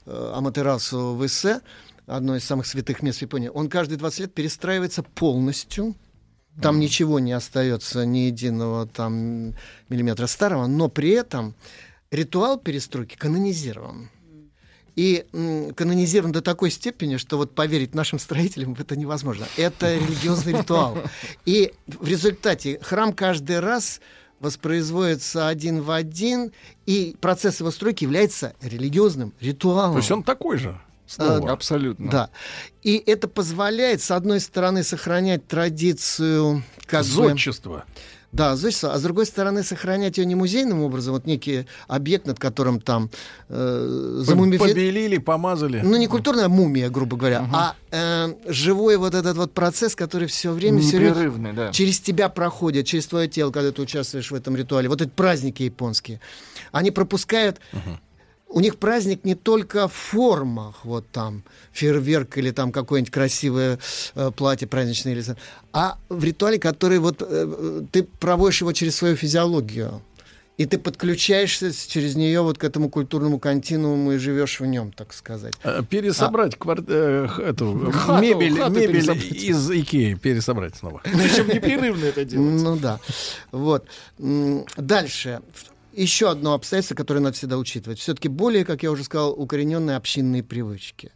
[0.06, 1.60] э, Аматерасу в Иссе,
[2.06, 3.50] одно из самых святых мест в Японии.
[3.52, 5.94] Он каждые 20 лет перестраивается полностью.
[6.60, 9.54] Там ничего не остается, ни единого там
[9.88, 11.54] миллиметра старого, но при этом
[12.10, 14.10] ритуал перестройки канонизирован.
[14.96, 15.24] И
[15.76, 19.46] канонизирован до такой степени, что вот поверить нашим строителям в это невозможно.
[19.56, 20.98] Это религиозный ритуал.
[21.46, 24.00] И в результате храм каждый раз
[24.40, 26.52] воспроизводится один в один,
[26.86, 29.92] и процесс его стройки является религиозным ритуалом.
[29.92, 30.78] То есть он такой же.
[31.18, 31.52] А, Снова.
[31.52, 32.10] Абсолютно.
[32.10, 32.30] Да.
[32.82, 37.84] И это позволяет, с одной стороны, сохранять традицию как бы- Зодчество.
[38.32, 42.38] да, зодчество, а с другой стороны, сохранять ее не музейным образом, вот некий объект, над
[42.38, 43.10] которым там
[43.48, 45.80] э, замумифи- Побелили, помазали.
[45.82, 50.52] Ну, не культурная мумия, грубо говоря, а э, живой вот этот вот процесс, который все
[50.52, 51.72] время, Непрерывный, да.
[51.72, 54.88] через тебя проходит, через твое тело, когда ты участвуешь в этом ритуале.
[54.88, 56.20] Вот эти праздники японские,
[56.72, 57.60] они пропускают...
[58.52, 63.78] У них праздник не только в формах, вот там фейерверк или там какое-нибудь красивое
[64.16, 65.24] э, платье праздничное, или,
[65.72, 70.02] а в ритуале, который вот э, ты проводишь его через свою физиологию.
[70.58, 75.14] И ты подключаешься через нее вот к этому культурному континууму и живешь в нем, так
[75.14, 75.54] сказать.
[75.62, 79.24] Э, Пересобрать квар- э, эту, Хату- мебель, хату мебель пересобрать.
[79.32, 81.00] из Икеи пересобрать снова.
[81.04, 82.62] Причем непрерывно это делать.
[82.62, 82.98] Ну да.
[83.52, 83.86] Вот.
[84.76, 85.40] Дальше.
[85.92, 87.98] Еще одно обстоятельство, которое надо всегда учитывать.
[87.98, 91.10] Все-таки более, как я уже сказал, укорененные общинные привычки.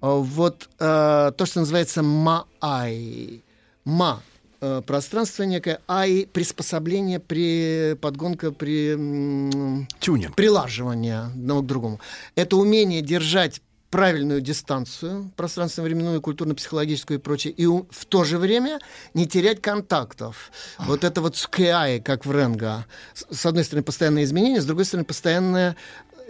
[0.00, 3.42] А Вот э, то, что называется маай.
[3.84, 4.22] Ма
[4.60, 10.34] э, пространство некое, ай приспособление при подгонка при м, Тюнинг.
[10.34, 12.00] прилаживание одного к другому.
[12.34, 18.78] Это умение держать правильную дистанцию, пространственно-временную, культурно-психологическую и прочее, и в то же время
[19.14, 20.50] не терять контактов.
[20.78, 22.86] Вот это вот скиай, как в Ренга.
[23.14, 25.76] С, одной стороны, постоянное изменение, с другой стороны, постоянная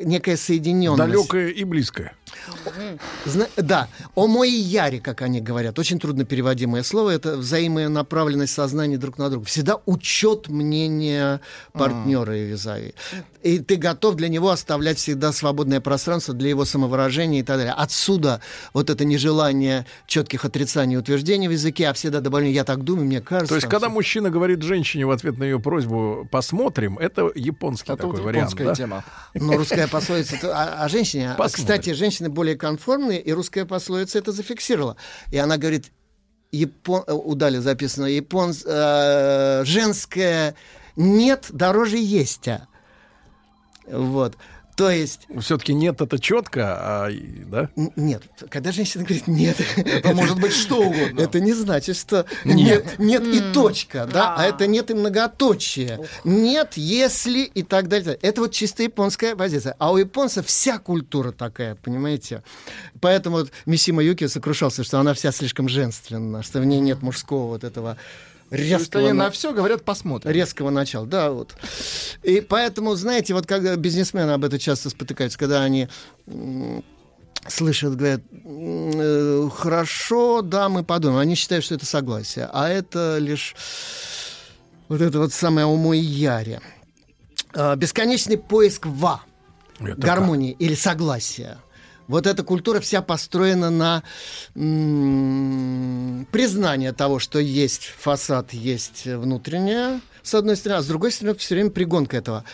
[0.03, 0.99] некая соединенность.
[0.99, 2.15] Далекое и близкое.
[3.24, 9.19] Зна- да, омои яри, как они говорят, очень трудно переводимое слово, это взаимонаправленность сознания друг
[9.19, 9.47] на друга.
[9.47, 11.40] Всегда учет мнения
[11.73, 12.94] партнера и визави.
[13.43, 17.74] И ты готов для него оставлять всегда свободное пространство для его самовыражения и так далее.
[17.77, 18.40] Отсюда
[18.73, 23.07] вот это нежелание четких отрицаний и утверждений в языке, а всегда добавление «я так думаю,
[23.07, 23.51] мне кажется».
[23.51, 28.03] То есть, когда мужчина говорит женщине в ответ на ее просьбу «посмотрим», это японский Это
[28.03, 28.74] такой вот вариант, японская да?
[28.74, 29.05] тема.
[29.35, 31.32] Ну, русская пословица о, о женщине.
[31.32, 31.65] А, Посмотрим.
[31.65, 34.97] Кстати, женщины более конформные, и русская пословица это зафиксировала.
[35.30, 35.93] И она говорит,
[36.52, 37.05] япон...
[37.06, 38.52] э, у Дали записано япон...
[38.64, 40.55] э, женское
[40.97, 42.48] нет дороже есть.
[43.86, 44.36] Вот.
[44.77, 45.27] То есть...
[45.40, 47.11] Все-таки нет, это четко, а,
[47.47, 47.70] да?
[47.97, 51.20] Нет, когда женщина говорит нет, Это может быть что угодно.
[51.20, 52.98] Это не значит, что Нет.
[52.98, 56.07] нет, и точка, да, а это нет и многоточие.
[56.24, 58.19] Нет, если и так далее.
[58.20, 59.74] Это вот чисто японская позиция.
[59.78, 62.43] А у японцев вся культура такая, понимаете?
[63.01, 67.47] Поэтому вот Мисима Юки сокрушался, что она вся слишком женственна, что в ней нет мужского
[67.48, 67.97] вот этого
[68.51, 69.02] резкого...
[69.02, 70.31] они на- на все говорят, посмотрим.
[70.32, 71.55] резкого начала, да, вот.
[72.23, 75.89] И поэтому, знаете, вот когда бизнесмены об этом часто спотыкаются, когда они
[77.48, 81.20] слышат, говорят, э, хорошо, да, мы подумаем.
[81.20, 83.55] Они считают, что это согласие, а это лишь
[84.88, 86.61] вот это вот самое уму-яре.
[87.54, 89.22] А, Бесконечный поиск ва,
[89.80, 91.59] Это гармонии или согласия.
[92.09, 94.02] Вот эта культура вся построена на
[96.32, 101.54] признание того, что есть фасад, есть внутреннее, с одной стороны, а с другой стороны, все
[101.54, 102.44] время пригонка этого.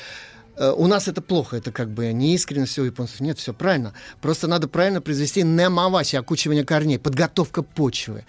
[0.56, 3.20] Э, У нас это плохо, это как бы неискренность у японцев.
[3.20, 3.94] Нет, все правильно.
[4.20, 8.24] Просто надо правильно произвести немаваси, окучивание корней, подготовка почвы.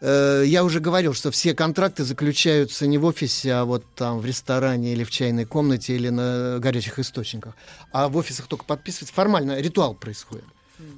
[0.00, 4.26] Э, Я уже говорил, что все контракты заключаются не в офисе, а вот там в
[4.26, 7.54] ресторане или в чайной комнате или на горячих источниках.
[7.92, 9.14] А в офисах только подписывается.
[9.14, 10.44] Формально ритуал происходит.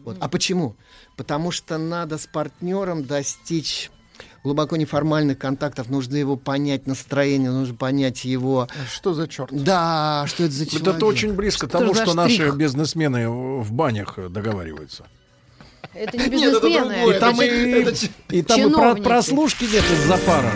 [0.05, 0.17] Вот.
[0.21, 0.75] А почему?
[1.17, 3.91] Потому что надо с партнером достичь
[4.45, 8.69] глубоко неформальных контактов, нужно его понять, настроение, нужно понять его...
[8.93, 9.51] Что за черт?
[9.53, 10.97] Да, что это за Вот человек?
[10.97, 12.57] это очень близко к Что тому, что наши штрих?
[12.57, 15.07] бизнесмены в банях договариваются.
[15.93, 16.95] Это не Нет, это бизнесмены.
[16.95, 17.17] другое.
[17.17, 20.53] И там и, это и там и про- прослушки нет из-за пара.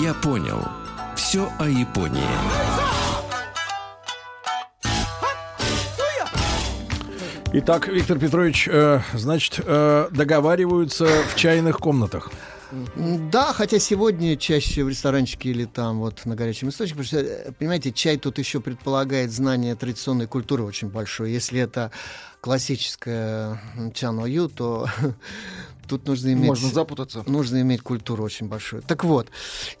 [0.00, 0.64] Я понял.
[1.28, 2.22] Все о Японии.
[7.52, 12.32] Итак, Виктор Петрович, э, значит, э, договариваются в чайных комнатах.
[13.30, 17.52] Да, хотя сегодня чаще в ресторанчике или там вот на горячем источнике, потому что, э,
[17.52, 21.30] понимаете, чай тут еще предполагает знание традиционной культуры очень большое.
[21.30, 21.90] Если это
[22.40, 24.88] классическая м, чаною, то
[25.88, 26.48] тут нужно иметь...
[26.48, 27.24] Можно запутаться.
[27.26, 28.82] Нужно иметь культуру очень большую.
[28.82, 29.28] Так вот,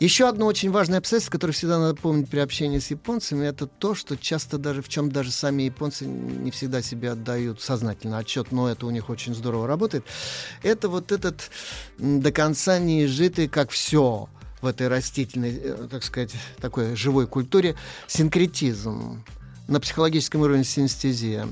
[0.00, 3.94] еще одно очень важное обстоятельство, которое всегда надо помнить при общении с японцами, это то,
[3.94, 8.68] что часто даже, в чем даже сами японцы не всегда себе отдают сознательно отчет, но
[8.68, 10.04] это у них очень здорово работает.
[10.62, 11.50] Это вот этот
[11.98, 14.28] до конца не изжитый, как все
[14.60, 19.22] в этой растительной, э, так сказать, такой живой культуре, синкретизм
[19.68, 21.46] на психологическом уровне синестезия,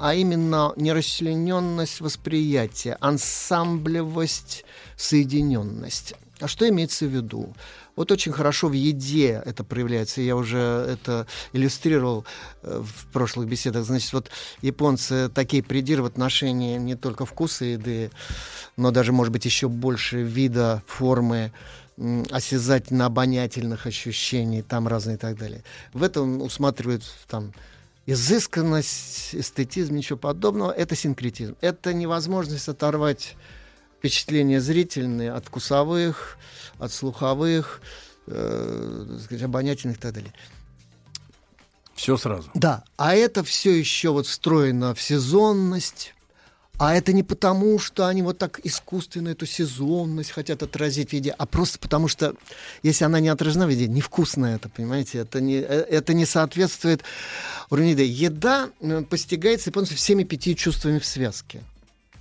[0.00, 4.64] а именно нерасчлененность восприятия, ансамблевость,
[4.96, 6.14] соединенность.
[6.40, 7.54] А что имеется в виду?
[7.94, 10.20] Вот очень хорошо в еде это проявляется.
[10.20, 12.24] Я уже это иллюстрировал
[12.62, 13.84] э, в прошлых беседах.
[13.84, 14.30] Значит, вот
[14.62, 18.12] японцы такие придиры в отношении не только вкуса еды,
[18.76, 21.52] но даже, может быть, еще больше вида, формы,
[22.30, 25.64] осязательно-обонятельных ощущений, там разные и так далее.
[25.92, 27.52] В этом усматривают там
[28.06, 30.70] изысканность, эстетизм, ничего подобного.
[30.72, 31.56] Это синкретизм.
[31.60, 33.36] Это невозможность оторвать
[33.98, 36.38] впечатления зрительные от вкусовых,
[36.78, 37.80] от слуховых,
[38.28, 40.32] э, сказать, обонятельных и так далее.
[41.94, 42.48] Все сразу.
[42.54, 46.14] Да, а это все еще вот встроено в сезонность.
[46.78, 51.34] А это не потому, что они вот так искусственно эту сезонность хотят отразить в еде,
[51.36, 52.34] а просто потому, что
[52.84, 55.18] если она не отражена в еде, невкусно это, понимаете?
[55.18, 57.02] Это не, э, это не соответствует
[57.70, 57.96] уровню.
[57.96, 61.62] Еда э, постигается японцами всеми пяти чувствами в связке.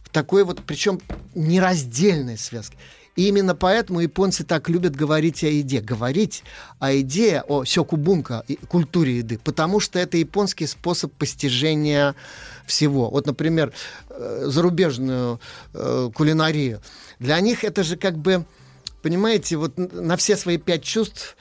[0.03, 1.01] В такой вот, причем
[1.35, 2.77] нераздельной связке.
[3.17, 5.81] И именно поэтому японцы так любят говорить о еде.
[5.81, 6.43] Говорить
[6.79, 12.15] о еде, о сёкубунка, культуре еды, потому что это японский способ постижения
[12.67, 13.09] всего.
[13.09, 13.73] Вот, например,
[14.09, 15.39] э, зарубежную
[15.73, 16.81] э, кулинарию.
[17.19, 18.45] Для них это же как бы,
[19.01, 21.35] понимаете, вот на все свои пять чувств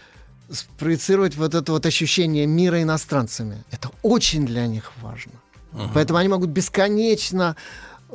[0.50, 3.64] спроецировать вот это вот ощущение мира иностранцами.
[3.70, 5.32] Это очень для них важно.
[5.92, 7.54] Поэтому они могут бесконечно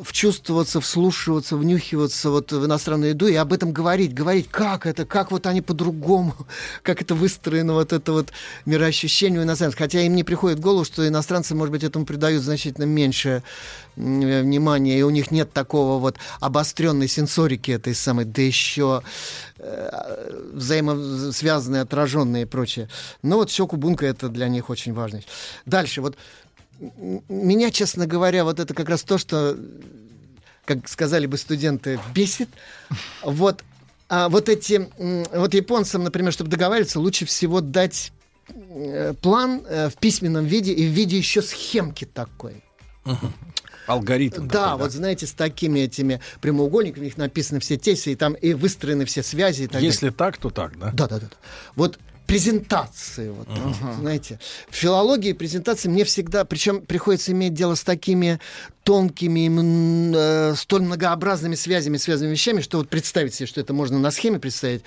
[0.04, 5.32] вчувствоваться, вслушиваться, внюхиваться вот в иностранную еду и об этом говорить, говорить, как это, как
[5.32, 6.36] вот они по-другому,
[6.84, 8.30] как это выстроено, вот это вот
[8.66, 9.78] мироощущение у иностранцев.
[9.78, 13.44] Хотя им не приходит в голову, что иностранцы, может быть, этому придают значительно меньше
[13.96, 19.04] внимания, и у них нет такого вот обостренной сенсорики этой самой, да еще
[19.58, 22.90] э, взаимосвязанные, отраженные и прочее.
[23.22, 25.22] Но вот Сёкубунка это для них очень важно.
[25.66, 26.16] Дальше, вот
[27.30, 29.58] меня, честно говоря, вот это как раз то, что,
[30.66, 32.50] как сказали бы студенты, бесит.
[33.24, 33.64] Вот,
[34.10, 38.12] а вот эти, вот японцам, например, чтобы договариваться, лучше всего дать
[38.50, 42.64] э, план э, в письменном виде и в виде еще схемки такой.
[43.88, 44.48] Алгоритм.
[44.48, 48.34] Да, такой, вот знаете, с такими этими прямоугольниками, у них написаны все тесты, и там
[48.34, 49.64] и выстроены все связи.
[49.64, 50.16] И так Если далее.
[50.18, 50.92] так, то так, да?
[50.92, 51.28] Да, да, да.
[51.76, 52.00] Вот
[52.32, 53.48] презентации, вот,
[54.00, 54.40] знаете.
[54.70, 58.40] В филологии презентации мне всегда, причем приходится иметь дело с такими
[58.84, 59.50] тонкими,
[60.16, 64.40] э, столь многообразными связями, связанными вещами, что вот представить себе, что это можно на схеме
[64.40, 64.84] представить,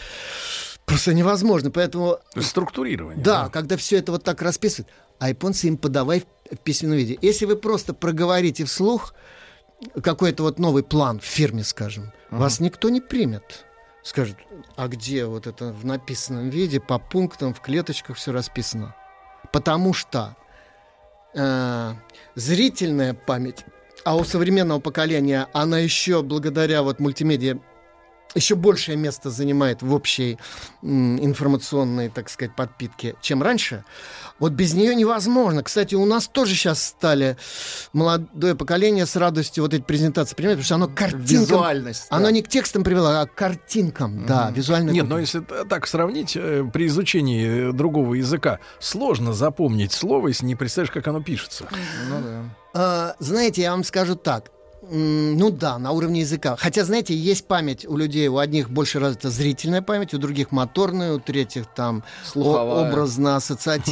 [0.86, 1.70] просто невозможно.
[1.70, 3.22] Поэтому Структурирование.
[3.22, 7.18] да, когда все это вот так расписывают, а японцы им подавай в, письменном виде.
[7.20, 9.14] Если вы просто проговорите вслух
[10.02, 13.66] какой-то вот новый план в фирме, скажем, вас никто не примет.
[14.04, 14.36] Скажут,
[14.76, 18.94] а где вот это в написанном виде, по пунктам, в клеточках все расписано?
[19.50, 20.36] Потому что
[21.34, 21.94] э,
[22.34, 23.64] зрительная память,
[24.04, 27.58] а у современного поколения она еще благодаря вот мультимедиа
[28.34, 30.38] еще большее место занимает в общей
[30.82, 33.84] информационной, так сказать, подпитке, чем раньше.
[34.38, 35.62] Вот без нее невозможно.
[35.62, 37.36] Кстати, у нас тоже сейчас стали
[37.92, 41.24] молодое поколение с радостью вот эти презентации принимать, потому что оно картинкам...
[41.24, 42.16] Визуальность, да.
[42.16, 44.90] Оно не к текстам привело, а к картинкам, да, визуально.
[44.90, 50.46] Нет, но если так сравнить, э, при изучении э, другого языка сложно запомнить слово, если
[50.46, 51.68] не представляешь, как оно пишется.
[52.08, 52.42] Ну да.
[52.74, 54.50] А, знаете, я вам скажу так.
[54.90, 56.56] Ну да, на уровне языка.
[56.58, 58.28] Хотя, знаете, есть память у людей.
[58.28, 62.90] У одних больше развита зрительная память, у других моторная, у третьих там Слуховая.
[62.90, 63.36] образно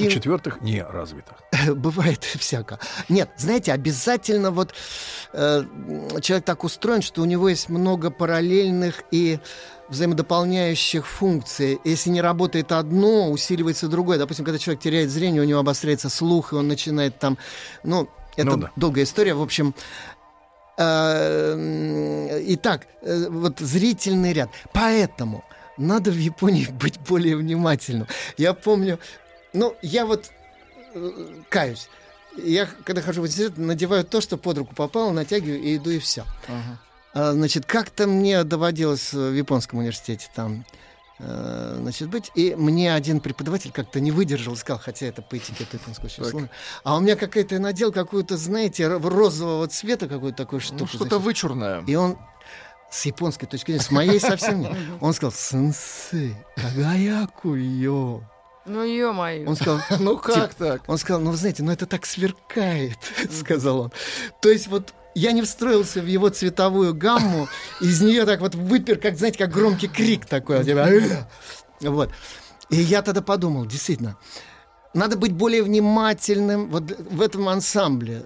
[0.08, 1.36] У четвертых не развито.
[1.74, 2.78] Бывает всяко.
[3.08, 4.74] Нет, знаете, обязательно вот
[5.32, 5.64] э,
[6.20, 9.38] человек так устроен, что у него есть много параллельных и
[9.88, 11.78] взаимодополняющих функций.
[11.84, 14.18] Если не работает одно, усиливается другое.
[14.18, 17.38] Допустим, когда человек теряет зрение, у него обостряется слух, и он начинает там...
[17.84, 18.70] Ну, это Ну да.
[18.76, 19.34] долгая история.
[19.34, 19.74] В общем,
[22.54, 24.50] итак, э, вот зрительный ряд.
[24.72, 25.44] Поэтому
[25.76, 28.06] надо в Японии быть более внимательным.
[28.36, 28.98] Я помню,
[29.52, 30.30] ну, я вот
[30.94, 31.10] э,
[31.48, 31.88] каюсь.
[32.42, 35.98] Я, когда хожу в университет, надеваю то, что под руку попало, натягиваю и иду, и
[35.98, 36.24] все.
[37.14, 40.81] А, значит, как-то мне доводилось в японском университете там э,
[41.22, 42.30] значит, быть.
[42.34, 46.48] И мне один преподаватель как-то не выдержал, сказал, хотя это по этикету японского сложно.
[46.84, 50.80] А у меня какая-то надел какую-то, знаете, ро- розового цвета какую-то такую штуку.
[50.80, 51.24] Ну, что-то значит.
[51.24, 51.84] вычурное.
[51.86, 52.18] И он
[52.90, 54.72] с японской точки зрения, с моей совсем нет.
[55.00, 58.20] Он сказал, сенсей, кагаяку йо.
[58.64, 59.48] Ну, ё-моё.
[59.48, 60.82] Он сказал, Ну как типа, так?
[60.86, 62.98] Он сказал, ну вы знаете, ну это так сверкает,
[63.32, 63.92] сказал он.
[64.40, 67.48] То есть вот я не встроился в его цветовую гамму,
[67.80, 70.58] из нее так вот выпер, как, знаете, как громкий крик такой.
[70.58, 70.88] вот, типа,
[71.80, 72.08] «Э!»
[72.70, 74.16] И я тогда подумал, действительно,
[74.94, 78.22] надо быть более внимательным вот в этом ансамбле.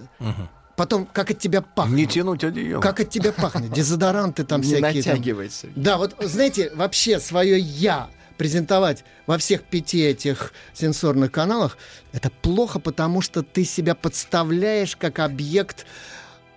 [0.75, 1.95] Потом, как от тебя пахнет.
[1.95, 2.81] Не тянуть одеяло.
[2.81, 3.71] Как от тебя пахнет.
[3.71, 5.01] Дезодоранты там Не всякие.
[5.03, 5.13] там.
[5.13, 5.67] натягивайся.
[5.75, 11.77] Да, вот знаете, вообще свое я презентовать во всех пяти этих сенсорных каналах,
[12.13, 15.87] это плохо, потому что ты себя подставляешь как объект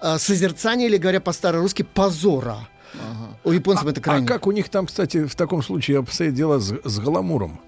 [0.01, 2.69] э, созерцания или, говоря по-старорусски, позора.
[3.45, 4.27] У японцев это А крайне.
[4.27, 7.61] как у них там, кстати, в таком случае обстоит дело с, с гламуром?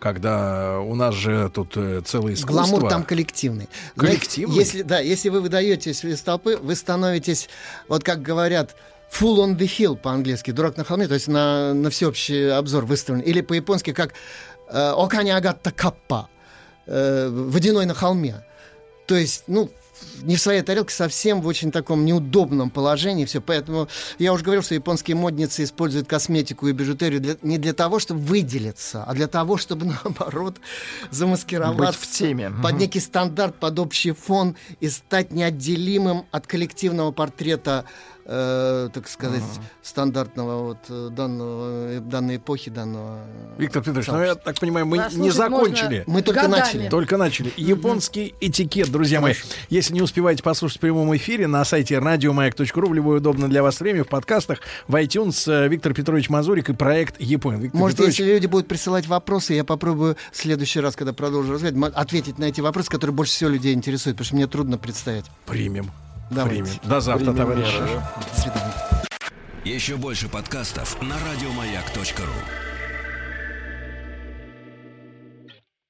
[0.00, 2.64] Когда у нас же тут э, целое искусство.
[2.64, 3.68] Гламур там коллективный.
[3.96, 4.52] Коллективный?
[4.54, 7.48] Знаете, Если, да, если вы выдаетесь из толпы, вы становитесь,
[7.88, 8.76] вот как говорят,
[9.10, 13.22] full on the hill по-английски, дурак на холме, то есть на, на всеобщий обзор выставлен.
[13.22, 14.12] Или по-японски как
[14.68, 16.28] э, окани агатта каппа,
[16.86, 18.44] э, водяной на холме.
[19.06, 19.70] То есть, ну,
[20.22, 23.24] не в своей тарелке, совсем в очень таком неудобном положении.
[23.24, 23.40] Все.
[23.40, 27.98] Поэтому я уже говорил, что японские модницы используют косметику и бижутерию для- не для того,
[27.98, 30.56] чтобы выделиться, а для того, чтобы, наоборот,
[31.10, 32.52] замаскироваться Быть в теме.
[32.62, 37.84] под некий стандарт, под общий фон и стать неотделимым от коллективного портрета,
[38.24, 39.42] э, так сказать,
[39.82, 43.20] стандартного вот э, данного, э, данной эпохи, данного...
[43.58, 46.04] Виктор Петрович, ну я так понимаю, мы Да, не закончили.
[46.06, 46.60] можно Мы только годами.
[46.60, 46.88] начали.
[46.88, 47.52] Только начали.
[47.56, 49.34] Японский этикет, друзья мои.
[49.68, 53.80] Если не успеваете послушать в прямом эфире на сайте радиомаяк.ру в любое удобное для вас
[53.80, 57.58] время, в подкастах, в iTunes э, Виктор Петрович Мазурик и проект Япон.
[57.60, 61.52] Виктор Может, Петрович, если люди будут присылать вопросы, я попробую в следующий раз, когда продолжу
[61.52, 65.24] разговаривать, ответить на эти вопросы, которые больше всего людей интересуют, потому что мне трудно представить.
[65.46, 65.90] примем.
[66.30, 66.62] Давайте.
[66.62, 66.78] Примем.
[66.84, 67.74] До завтра, Примем товарищи.
[67.74, 68.02] меры.
[68.34, 68.74] До свидания.
[69.64, 72.73] Еще больше подкастов на радиомаяк.ру.